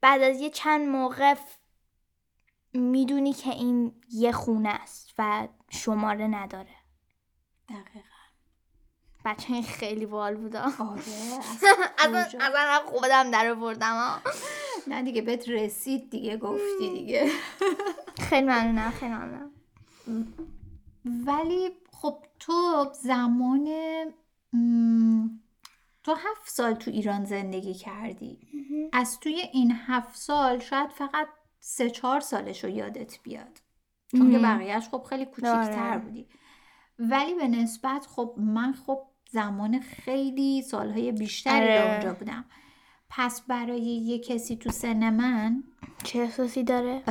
بعد 0.00 0.22
از 0.22 0.40
یه 0.40 0.50
چند 0.50 0.88
موقع 0.88 1.34
می‌دونی 2.72 3.32
که 3.32 3.50
این 3.50 3.92
یه 4.12 4.32
خونه 4.32 4.68
است 4.68 5.14
و 5.18 5.48
شماره 5.70 6.26
نداره. 6.26 6.76
دقیقا. 7.68 8.16
بچه 9.24 9.52
این 9.52 9.62
خیلی 9.62 10.06
بال 10.06 10.34
بودا. 10.34 10.62
آره؟ 10.62 11.02
اصلا 11.98 12.80
خودم 12.92 13.30
در 13.30 13.54
بردم 13.54 14.22
نه 14.86 15.02
دیگه 15.02 15.22
بهت 15.22 15.48
رسید 15.48 16.10
دیگه 16.10 16.36
گفتی 16.36 16.90
دیگه. 16.90 17.30
خیلی 18.18 18.46
ممنونم 18.46 18.90
خیلی 18.90 19.12
ممنونم. 19.12 19.50
ولی 21.26 21.70
خب 21.92 22.24
تو 22.40 22.86
زمان 23.02 23.68
م، 24.52 25.28
تو 26.02 26.14
هفت 26.14 26.50
سال 26.50 26.74
تو 26.74 26.90
ایران 26.90 27.24
زندگی 27.24 27.74
کردی. 27.74 28.38
از 28.92 29.20
توی 29.20 29.40
این 29.52 29.72
هفت 29.86 30.16
سال 30.16 30.58
شاید 30.58 30.90
فقط 30.90 31.28
سه 31.60 31.90
چهار 31.90 32.20
سالش 32.20 32.64
رو 32.64 32.70
یادت 32.70 33.22
بیاد. 33.22 33.60
چون 34.10 34.32
که 34.32 34.38
بقیهش 34.38 34.88
خب 34.88 35.02
خیلی 35.02 35.24
کوچیکتر 35.24 35.90
آره. 35.90 35.98
بودی. 35.98 36.28
ولی 36.98 37.34
به 37.34 37.48
نسبت 37.48 38.06
خب 38.06 38.34
من 38.36 38.72
خب 38.72 39.02
زمان 39.30 39.80
خیلی 39.80 40.62
سالهای 40.62 41.12
بیشتری 41.12 41.78
آره. 41.78 41.92
اونجا 41.92 42.14
بودم. 42.14 42.44
پس 43.10 43.40
برای 43.40 43.80
یه 43.80 44.18
کسی 44.18 44.56
تو 44.56 44.70
سن 44.70 45.10
من 45.10 45.64
چه 46.04 46.18
احساسی 46.18 46.64
داره؟ 46.64 47.02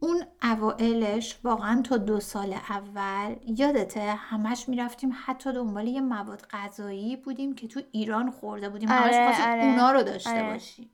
اون 0.00 0.24
اوائلش 0.42 1.38
واقعا 1.44 1.82
تا 1.82 1.96
دو 1.96 2.20
سال 2.20 2.52
اول 2.52 3.36
یادته 3.46 4.00
همش 4.00 4.68
می‌رفتیم 4.68 5.12
حتی 5.24 5.52
دنبال 5.52 5.88
یه 5.88 6.00
مواد 6.00 6.46
غذایی 6.50 7.16
بودیم 7.16 7.54
که 7.54 7.68
تو 7.68 7.80
ایران 7.92 8.30
خورده 8.30 8.68
بودیم. 8.68 8.88
همش 8.88 9.14
آره، 9.14 9.26
خواستیم 9.26 9.52
آره، 9.52 9.64
اونا 9.64 9.92
رو 9.92 10.02
داشته 10.02 10.30
آره. 10.30 10.52
باشیم. 10.52 10.90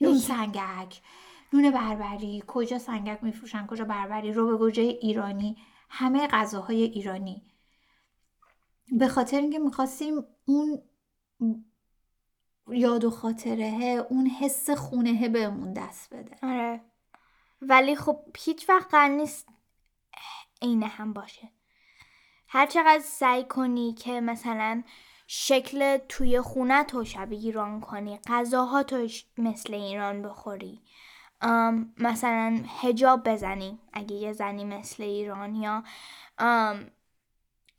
نون 0.00 0.18
سنگک 0.18 1.00
نون 1.52 1.70
بربری 1.70 2.42
کجا 2.46 2.78
سنگک 2.78 3.24
میفروشن 3.24 3.66
کجا 3.66 3.84
بربری 3.84 4.32
رو 4.32 4.46
به 4.46 4.56
گوجه 4.56 4.82
ایرانی 4.82 5.56
همه 5.88 6.26
غذاهای 6.26 6.82
ایرانی. 6.82 7.42
به 8.92 9.08
خاطر 9.08 9.36
اینکه 9.36 9.58
می‌خواستیم 9.58 10.24
اون 10.44 10.82
یاد 12.68 13.04
و 13.04 13.10
خاطره 13.10 14.06
اون 14.10 14.26
حس 14.26 14.70
خونه 14.70 15.28
بهمون 15.28 15.72
دست 15.72 16.14
بده. 16.14 16.36
آره. 16.42 16.80
ولی 17.62 17.96
خب 17.96 18.24
هیچ 18.38 18.68
وقت 18.68 18.90
قرار 18.90 19.08
نیست 19.08 19.48
عین 20.62 20.82
هم 20.82 21.12
باشه. 21.12 21.48
هر 22.48 22.66
چقدر 22.66 23.02
سعی 23.04 23.44
کنی 23.44 23.94
که 23.94 24.20
مثلا 24.20 24.82
شکل 25.26 25.96
توی 25.96 26.40
خونه 26.40 26.84
تو 26.84 27.04
شبیه 27.04 27.38
ایران 27.38 27.80
کنی 27.80 28.18
غذاها 28.28 28.82
تو 28.82 29.08
مثل 29.38 29.74
ایران 29.74 30.22
بخوری. 30.22 30.82
مثلا 31.98 32.64
هجاب 32.80 33.28
بزنی 33.28 33.78
اگه 33.92 34.16
یه 34.16 34.32
زنی 34.32 34.64
مثل 34.64 35.02
ایران 35.02 35.54
یا 35.54 35.84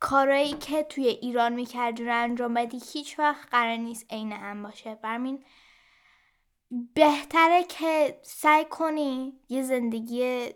کارایی 0.00 0.52
که 0.52 0.82
توی 0.82 1.06
ایران 1.06 1.52
می‌کردی 1.52 2.04
رو 2.04 2.22
انجام 2.22 2.54
بدی 2.54 2.80
هیچ 2.92 3.18
وقت 3.18 3.48
قرار 3.50 3.76
نیست 3.76 4.12
عین 4.12 4.32
هم 4.32 4.62
باشه. 4.62 4.94
برمین 4.94 5.44
بهتره 6.94 7.64
که 7.64 8.20
سعی 8.22 8.64
کنی 8.64 9.32
یه 9.48 9.62
زندگی 9.62 10.48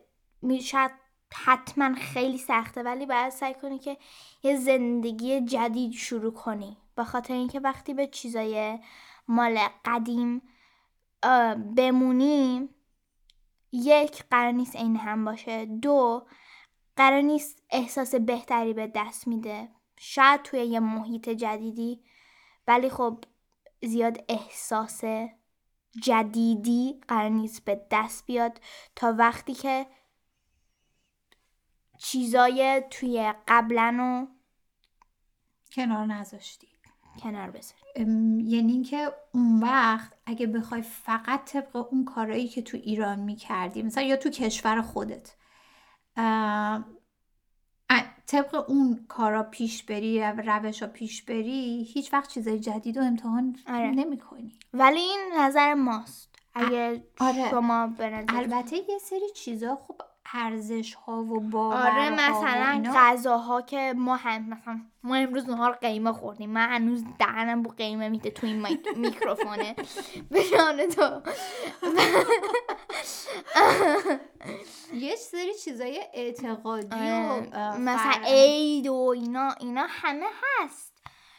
شاید 0.62 0.90
حتما 1.34 1.94
خیلی 1.94 2.38
سخته 2.38 2.82
ولی 2.82 3.06
باید 3.06 3.30
سعی 3.30 3.54
کنی 3.54 3.78
که 3.78 3.96
یه 4.42 4.56
زندگی 4.56 5.40
جدید 5.40 5.92
شروع 5.92 6.32
کنی. 6.32 6.76
به 6.94 7.04
خاطر 7.04 7.34
اینکه 7.34 7.60
وقتی 7.60 7.94
به 7.94 8.06
چیزای 8.06 8.78
مال 9.28 9.58
قدیم 9.84 10.42
بمونی 11.76 12.68
یک 13.72 14.24
قرار 14.30 14.52
نیست 14.52 14.76
عین 14.76 14.96
هم 14.96 15.24
باشه. 15.24 15.64
دو 15.64 16.26
قرار 16.96 17.20
نیست 17.20 17.62
احساس 17.70 18.14
بهتری 18.14 18.72
به 18.72 18.92
دست 18.94 19.28
میده. 19.28 19.68
شاید 19.98 20.42
توی 20.42 20.60
یه 20.60 20.80
محیط 20.80 21.28
جدیدی 21.28 22.00
ولی 22.66 22.90
خب 22.90 23.24
زیاد 23.82 24.24
احساس 24.28 25.04
جدیدی 26.02 27.00
قرار 27.08 27.28
نیست 27.28 27.64
به 27.64 27.86
دست 27.90 28.26
بیاد 28.26 28.60
تا 28.96 29.14
وقتی 29.18 29.54
که 29.54 29.86
چیزای 31.98 32.82
توی 32.90 33.34
قبلا 33.48 33.96
رو 33.98 34.28
کنار 35.72 36.06
نذاشتی. 36.06 36.68
کنار 37.22 37.50
بذاری. 37.50 37.80
یعنی 38.44 38.72
اینکه 38.72 39.12
اون 39.32 39.60
وقت 39.60 40.12
اگه 40.26 40.46
بخوای 40.46 40.82
فقط 40.82 41.44
طبق 41.44 41.76
اون 41.76 42.04
کارایی 42.04 42.48
که 42.48 42.62
تو 42.62 42.76
ایران 42.76 43.18
می‌کردی 43.18 43.82
مثلا 43.82 44.04
یا 44.04 44.16
تو 44.16 44.30
کشور 44.30 44.82
خودت 44.82 45.34
طبق 48.26 48.64
اون 48.70 49.04
کارا 49.08 49.42
پیش 49.42 49.82
بری 49.82 50.22
روش 50.22 50.82
ها 50.82 50.88
پیش 50.88 51.22
بری 51.22 51.88
هیچ 51.94 52.12
وقت 52.12 52.30
چیزای 52.30 52.58
جدید 52.60 52.98
رو 52.98 53.04
امتحان 53.04 53.56
آره. 53.68 53.90
نمی 53.90 54.18
کنی 54.18 54.58
ولی 54.74 55.00
این 55.00 55.20
نظر 55.38 55.74
ماست. 55.74 56.30
اگه 56.54 57.04
آره. 57.20 57.50
شما 57.50 57.86
به 57.86 58.10
نظر 58.10 58.36
البته 58.36 58.76
یه 58.76 58.98
سری 59.00 59.30
چیزا 59.34 59.76
خب 59.76 60.00
ارزش 60.34 60.94
ها 60.94 61.22
و 61.22 61.40
باورها 61.40 61.90
آره 61.92 62.10
مثلا 62.10 62.92
غذاها 62.94 63.62
که 63.62 63.94
ما 63.96 64.16
هم 64.16 64.48
مثلا 64.48 64.80
ما 65.02 65.16
امروز 65.16 65.48
نهار 65.48 65.72
قیمه 65.72 66.12
خوردیم. 66.12 66.50
من 66.50 66.68
هنوز 66.68 67.04
دهنم 67.18 67.62
بو 67.62 67.70
قیمه 67.70 68.08
میده 68.08 68.30
تو 68.30 68.46
این 68.46 68.66
میک- 68.66 68.96
میکروفونه. 69.02 69.74
به 70.30 70.40
جان 70.52 70.86
تو. 70.86 71.20
یه 74.94 75.16
سری 75.16 75.54
چیزای 75.64 76.00
اعتقادی 76.14 76.88
و 76.88 76.94
آره. 76.94 77.78
مثلا 77.78 78.22
عید 78.26 78.86
و 78.86 78.94
اینا 78.94 79.54
اینا 79.60 79.86
همه 79.88 80.26
هست. 80.42 80.98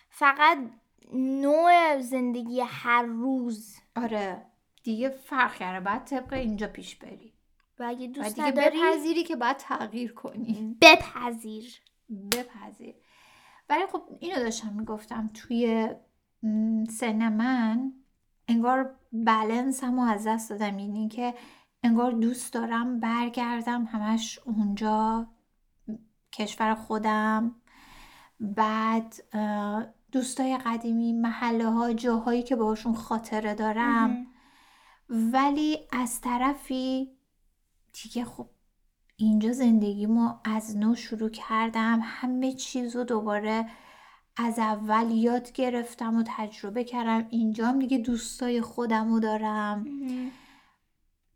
فقط 0.09 0.57
نوع 1.13 1.99
زندگی 1.99 2.61
هر 2.61 3.03
روز. 3.03 3.75
آره. 3.95 4.45
دیگه 4.83 5.09
فرق 5.09 5.55
کرده. 5.55 5.79
بعد 5.79 6.05
طبق 6.05 6.33
اینجا 6.33 6.67
پیش 6.67 6.95
بری. 6.95 7.33
و 7.79 7.83
اگه 7.83 8.07
و 8.07 8.11
دوست 8.11 8.35
دیگه 8.35 8.47
نداری 8.47 8.79
بپذیری 8.79 9.23
که 9.23 9.35
باید 9.35 9.57
تغییر 9.57 10.13
کنی. 10.13 10.77
بپذیر. 10.81 11.81
بپذیر. 12.31 12.95
ولی 13.69 13.85
خب 13.85 14.03
اینو 14.19 14.35
داشتم 14.35 14.73
می‌گفتم 14.73 15.29
توی 15.33 15.89
سن 16.89 17.33
من 17.33 17.93
انگار 18.47 18.95
بلنسم 19.11 19.99
رو 19.99 20.01
از 20.01 20.27
دست 20.27 20.49
دادم. 20.49 20.79
یعنی 20.79 21.07
که 21.07 21.33
انگار 21.83 22.11
دوست 22.11 22.53
دارم 22.53 22.99
برگردم 22.99 23.83
همش 23.83 24.39
اونجا 24.45 25.27
کشور 26.31 26.75
خودم. 26.75 27.55
بعد 28.39 29.15
دوستای 30.11 30.57
قدیمی 30.57 31.13
محله 31.13 31.69
ها 31.69 31.93
جاهایی 31.93 32.43
که 32.43 32.55
باشون 32.55 32.93
خاطره 32.93 33.53
دارم. 33.53 34.27
ولی 35.09 35.77
از 35.91 36.21
طرفی 36.21 37.11
دیگه 38.03 38.25
خب 38.25 38.49
اینجا 39.15 39.51
زندگیمو 39.51 40.33
از 40.43 40.77
نو 40.77 40.95
شروع 40.95 41.29
کردم. 41.29 41.99
همه 42.03 42.53
چیز 42.53 42.95
رو 42.95 43.03
دوباره 43.03 43.69
از 44.37 44.59
اول 44.59 45.11
یاد 45.11 45.51
گرفتم 45.51 46.17
و 46.17 46.23
تجربه 46.27 46.83
کردم. 46.83 47.27
اینجام 47.29 47.79
دیگه 47.79 47.97
دوستای 47.97 48.61
خودم 48.61 49.13
رو 49.13 49.19
دارم 49.19 49.85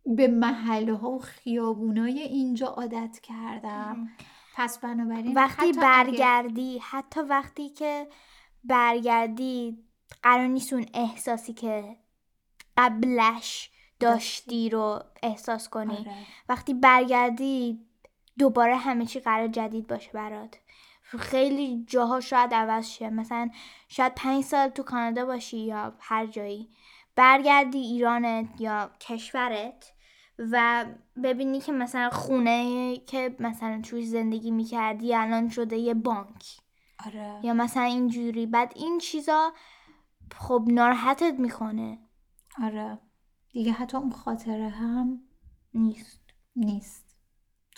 به 0.05 0.27
محله 0.27 0.95
ها 0.95 1.09
و 1.09 1.19
خیابونای 1.19 2.19
اینجا 2.19 2.67
عادت 2.67 3.19
کردم. 3.23 4.09
پس 4.55 4.79
بنابراین 4.79 5.33
وقتی 5.33 5.67
حتی 5.67 5.79
برگردی 5.79 6.79
حتی 6.81 7.19
وقتی 7.19 7.69
که 7.69 8.07
برگردی 8.63 9.83
قرار 10.23 10.47
نیست 10.47 10.73
اون 10.73 10.85
احساسی 10.93 11.53
که 11.53 11.97
قبلش 12.77 13.71
داشتی. 13.99 14.69
رو 14.69 14.99
احساس 15.23 15.69
کنی. 15.69 15.97
آره. 15.97 16.15
وقتی 16.49 16.73
برگردی 16.73 17.79
دوباره 18.37 18.75
همه 18.75 19.05
چی 19.05 19.19
قرار 19.19 19.47
جدید 19.47 19.87
باشه 19.87 20.11
برات. 20.11 20.57
خیلی 21.17 21.85
جاها 21.87 22.19
شاید 22.19 22.53
عوض 22.53 22.87
شه. 22.87 23.09
مثلا 23.09 23.49
شاید 23.87 24.15
پنج 24.15 24.43
سال 24.43 24.69
تو 24.69 24.83
کانادا 24.83 25.25
باشی 25.25 25.57
یا 25.57 25.93
هر 25.99 26.25
جایی. 26.25 26.69
برگردی 27.15 27.77
ایرانت 27.77 28.61
یا 28.61 28.91
کشورت 28.99 29.93
و 30.39 30.85
ببینی 31.23 31.59
که 31.59 31.71
مثلا 31.71 32.09
خونه 32.09 32.97
که 32.97 33.35
مثلا 33.39 33.81
توی 33.81 34.05
زندگی 34.05 34.51
می‌کردی 34.51 35.15
الان 35.15 35.49
شده 35.49 35.77
یه 35.77 35.93
بانک. 35.93 36.45
آره. 37.05 37.39
یا 37.43 37.53
مثلا 37.53 37.83
اینجوری. 37.83 38.45
بعد 38.45 38.73
این 38.75 38.97
چیزا 38.97 39.53
خب 40.35 40.63
ناراحتت 40.67 41.33
می‌کنه. 41.39 41.99
آره. 42.63 42.99
دیگه 43.51 43.71
حتی 43.71 43.97
اون 43.97 44.11
خاطره 44.11 44.69
هم 44.69 45.21
نیست. 45.73 46.21
نیست. 46.55 47.10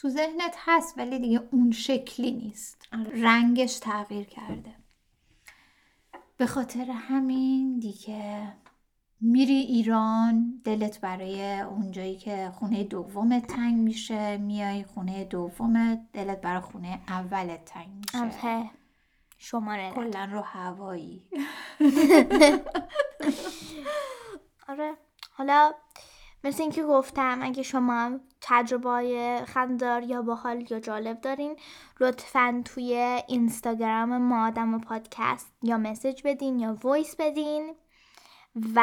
تو 0.04 0.10
ذهنت 0.10 0.56
هست 0.58 0.98
ولی 0.98 1.20
دیگه 1.20 1.42
اون 1.52 1.72
شکلی 1.72 2.32
نیست. 2.32 2.88
رنگش 3.14 3.80
تغییر 3.80 4.26
کرده. 4.26 4.76
به 6.38 6.46
خاطر 6.46 6.92
همین 6.92 7.80
دیگه 7.80 8.54
میری 9.22 9.54
ایران 9.54 10.62
دلت 10.64 11.00
برای 11.00 11.60
اونجایی 11.60 12.18
که 12.18 12.52
خونه 12.56 12.84
دومت 12.84 13.48
تنگ 13.48 13.76
میشه 13.80 14.38
میای 14.38 14.84
خونه 14.84 15.24
دومت 15.24 16.00
دلت 16.14 16.42
برای 16.42 16.62
خونه 16.62 17.00
اولت 17.08 17.66
تنگ 17.66 17.88
میشه. 17.88 18.18
البته 18.18 18.70
شماره. 19.38 19.92
کلا 19.92 20.26
رو 20.32 20.42
هوایی. 20.42 21.28
آره. 24.70 24.94
حالا 25.32 25.74
مثل 26.44 26.62
اینکه 26.62 26.84
گفتم 26.84 27.40
اگه 27.42 27.64
شما 27.64 28.20
تجربه 28.42 29.44
خنددار 29.48 30.04
یا 30.04 30.22
باحال 30.22 30.72
یا 30.72 30.80
جالب 30.80 31.22
دارین 31.22 31.56
لطفا 32.00 32.62
توی 32.66 32.94
اینستاگرام 33.28 34.18
ما 34.18 34.48
آدم 34.48 34.74
و 34.74 34.80
پادکست 34.80 35.54
یا 35.62 35.78
message 35.78 36.22
بدین 36.26 36.60
یا 36.60 36.78
voice 36.84 37.16
بدین 37.20 37.74
و 38.76 38.82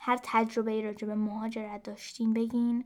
هر 0.00 0.18
تجربه 0.22 0.70
ای 0.70 0.82
راجع 0.82 1.06
به 1.06 1.14
مهاجرت 1.14 1.82
داشتین 1.82 2.32
بگین. 2.32 2.84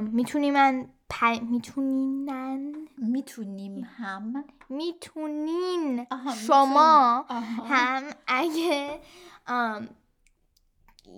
می‌تونی 0.00 0.50
من 0.50 0.88
پ... 1.10 1.24
میتونینن 1.42 2.74
می‌تونیم 2.98 3.84
هم. 3.96 4.44
می‌تونین 4.68 6.06
شما 6.46 7.24
آها. 7.28 7.64
هم 7.64 8.02
اگه 8.26 9.00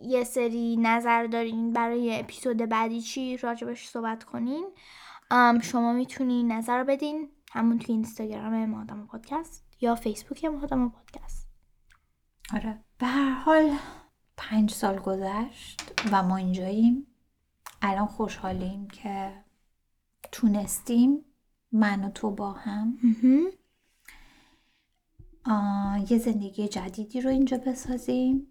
یه 0.03 0.25
سری 0.25 0.77
نظر 0.77 1.27
دارین 1.27 1.73
برای 1.73 2.21
اپیزود 2.21 2.57
بعدی 2.57 3.01
چی 3.01 3.37
راجبش 3.37 3.89
صحبت 3.89 4.25
کنین. 4.25 4.67
شما 5.63 5.93
می‌تونین 5.93 6.53
نظر 6.53 6.85
بدین 6.85 7.29
همون 7.53 7.79
توی 7.79 7.95
اینستاگرام 7.95 8.67
مادام 8.67 9.07
پادکست 9.07 9.65
یا 9.81 9.95
فیسبوک 9.95 10.45
مادام 10.45 10.91
پادکست. 10.91 11.49
آره. 12.55 12.85
به 12.99 13.07
هر 13.07 13.31
حال 13.31 13.77
پنج 14.37 14.71
سال 14.71 14.99
گذشت 14.99 15.93
و 16.13 16.23
ما 16.23 16.37
اینجاییم. 16.37 17.07
الان 17.83 18.07
خوشحالیم 18.07 18.89
که 18.89 19.45
تونستیم 20.33 21.25
من 21.73 22.05
و 22.05 22.11
تو 22.11 22.31
با 22.31 22.53
هم 22.53 22.99
یه 26.11 26.19
زندگی 26.19 26.69
جدیدی 26.69 27.21
رو 27.21 27.31
اینجا 27.31 27.57
بسازیم. 27.57 28.47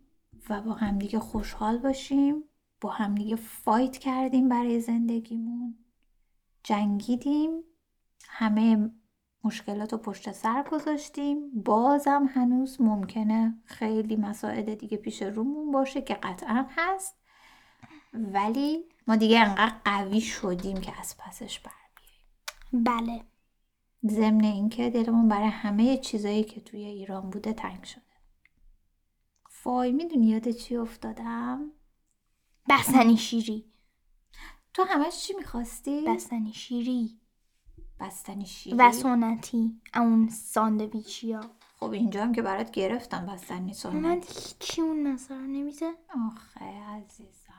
و 0.49 0.61
با 0.61 0.73
همدیگه 0.73 1.19
خوشحال 1.19 1.77
باشیم 1.77 2.43
با 2.81 2.89
همدیگه 2.89 3.35
فایت 3.35 3.97
کردیم 3.97 4.49
برای 4.49 4.81
زندگیمون. 4.81 5.77
جنگیدیم 6.63 7.63
همه 8.27 8.91
مشکلات 9.43 9.93
رو 9.93 9.97
پشت 9.97 10.31
سر 10.31 10.63
گذاشتیم. 10.71 11.61
بازم 11.63 12.29
هنوز 12.33 12.81
ممکنه 12.81 13.57
خیلی 13.65 14.15
مسائل 14.15 14.75
دیگه 14.75 14.97
پیش 14.97 15.21
رومون 15.21 15.71
باشه 15.71 16.01
که 16.01 16.13
قطعا 16.13 16.65
هست. 16.69 17.15
ولی 18.13 18.85
ما 19.07 19.15
دیگه 19.15 19.39
انقدر 19.39 19.75
قوی 19.85 20.21
شدیم 20.21 20.77
که 20.77 20.99
از 20.99 21.15
پسش 21.17 21.59
بر 21.59 21.71
بله. 22.73 23.23
ضمن 24.05 24.43
اینکه 24.43 24.89
دلمون 24.89 25.27
برای 25.27 25.47
همه 25.47 25.97
چیزایی 25.97 26.43
که 26.43 26.61
توی 26.61 26.85
ایران 26.85 27.29
بوده 27.29 27.53
تنگ 27.53 27.83
شده 27.83 28.08
وای 29.65 29.91
می‌دونی 29.91 30.27
یاد 30.27 30.49
چی 30.49 30.75
افتادم؟ 30.75 31.71
بستنی 32.69 33.17
شیری. 33.17 33.65
تو 34.73 34.83
همش 34.83 35.21
چی 35.21 35.33
می‌خواستی؟ 35.33 36.01
بستنی 36.07 36.53
شیری. 36.53 37.19
بستنی 37.99 38.45
شیری؟ 38.45 38.75
و 38.75 38.91
سنتی. 38.91 39.81
اون 39.95 40.29
ساندویچی 40.29 41.33
ها 41.33 41.41
خب 41.79 41.91
اینجا 41.91 42.21
هم 42.21 42.31
که 42.31 42.41
برات 42.41 42.71
گرفتم 42.71 43.25
بستنی 43.25 43.73
سنت 43.73 43.93
من 43.93 44.21
هیچی 44.21 44.81
اون 44.81 45.07
نظر 45.07 45.39
نمیده. 45.39 45.93
آخه 46.27 46.65
عزیزم. 46.65 47.53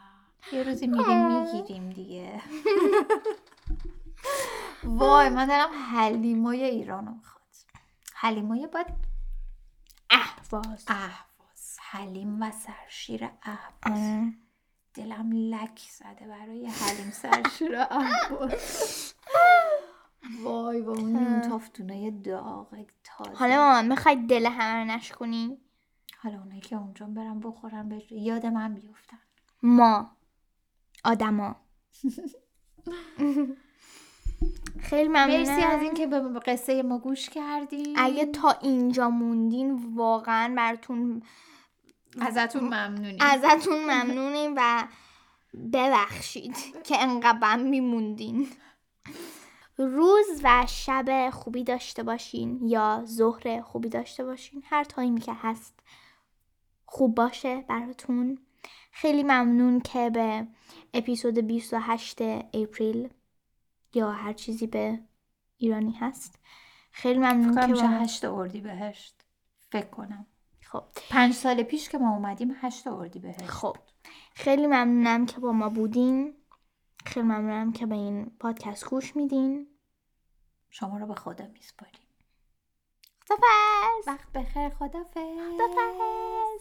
یه 0.53 0.63
روزی 0.63 0.87
میریم 0.87 1.43
می‌گیریم 1.43 1.91
دیگه. 1.91 2.43
وای 4.85 5.29
من 5.29 5.47
دارم 5.47 5.71
حلیمای 5.93 6.65
ایرانو 6.65 7.15
می‌خواد 7.15 7.43
حلیمای 8.15 8.67
باید 8.67 8.87
احواز. 10.11 10.85
اهواز 10.89 11.30
حلیم 11.93 12.43
و 12.43 12.51
سرشیر 12.51 13.29
اهواز 13.43 14.33
دلم 14.95 15.33
لک 15.33 15.81
زده 15.91 16.27
برای 16.27 16.67
حلیم 16.67 17.11
سرشیر 17.11 17.77
اهواز 17.77 19.15
وای 20.43 20.83
با 20.83 20.93
اون 20.93 21.17
نیم 21.17 21.41
تافتونای 21.41 22.11
داغ 22.11 22.87
تازه. 23.05 23.35
حالا 23.35 23.57
مامان 23.57 23.89
می‌خوای 23.89 24.17
دل 24.17 24.47
همه 24.47 24.81
رو 24.81 24.97
نشکنی 24.97 25.59
حالا 26.19 26.39
اونایی 26.39 26.61
که 26.61 26.77
اونجا 26.77 27.07
برم 27.07 27.41
بخورم 27.41 27.89
به 27.89 28.13
یاد 28.13 28.47
من 28.47 28.75
بیفتن. 28.75 29.19
ما. 29.63 30.17
آدما. 31.05 31.57
خیلی 34.81 35.09
ممنونم. 35.09 35.39
مرسی 35.39 35.63
از 35.63 35.83
اینکه 35.83 36.07
به 36.07 36.21
قصه 36.21 36.83
ما 36.83 36.99
گوش 36.99 37.29
کردیم 37.29 37.95
اگه 37.97 38.27
تا 38.27 38.51
اینجا 38.51 39.11
موندین 39.11 39.95
واقعا 39.95 40.55
براتون 40.57 41.23
ازتون 42.21 42.65
ممنونیم. 42.75 43.19
ازتون 43.21 43.85
ممنونیم 43.85 44.55
و 44.57 44.89
ببخشید 45.73 46.83
که 46.85 47.03
انقدر 47.03 47.57
میموندین. 47.57 48.49
روز 49.77 50.27
و 50.45 50.67
شب 50.69 51.31
خوبی 51.33 51.65
داشته 51.65 52.03
باشین 52.03 52.61
یا 52.69 53.03
ظهر 53.07 53.61
خوبی 53.63 53.89
داشته 53.89 54.25
باشین 54.25 54.63
هر 54.67 54.85
تایمی 54.85 55.21
که 55.21 55.33
هست 55.35 55.81
خوب 56.87 57.15
باشه 57.15 57.65
براتون. 57.69 58.39
خیلی 58.93 59.23
ممنون 59.23 59.81
که 59.81 60.11
به 60.11 60.47
اپیزود 60.95 61.39
28 61.39 62.21
اپریل 62.55 63.09
یا 63.95 64.11
هر 64.11 64.33
چیزی 64.33 64.67
به 64.67 65.01
ایرانی 65.59 65.93
هست. 65.93 66.39
خیلی 66.93 67.19
ممنون 67.19 67.55
که 67.61 67.67
میشه 67.67 67.83
با- 67.83 67.89
هشت 67.89 68.25
اردی 68.25 68.61
بهشت. 68.61 69.15
فکر 69.73 69.87
کنم. 69.87 70.27
خب. 70.71 70.85
پنج 71.11 71.35
سال 71.35 71.63
پیش 71.63 71.89
که 71.89 71.99
ما 71.99 72.15
اومدیم 72.15 72.57
هشت 72.61 72.87
اردی 72.87 73.19
بهشت 73.19 73.47
خب. 73.47 73.77
خیلی 74.35 74.67
ممنونم 74.67 75.27
که 75.27 75.41
با 75.41 75.53
ما 75.53 75.69
بودین. 75.69 76.35
خیلی 77.07 77.27
ممنونم 77.27 77.73
که 77.73 77.87
به 77.87 77.95
این 77.95 78.31
پادکست 78.41 78.89
گوش 78.89 79.17
میدین. 79.17 79.67
شما 80.71 80.99
رو 80.99 81.07
به 81.07 81.15
خدا 81.15 81.47
میسپاریم. 81.47 82.01
خدافز 83.29 84.07
وقت 84.07 84.33
بخیر 84.33 84.69
خدافظ 84.69 85.17
خدافز 85.59 86.61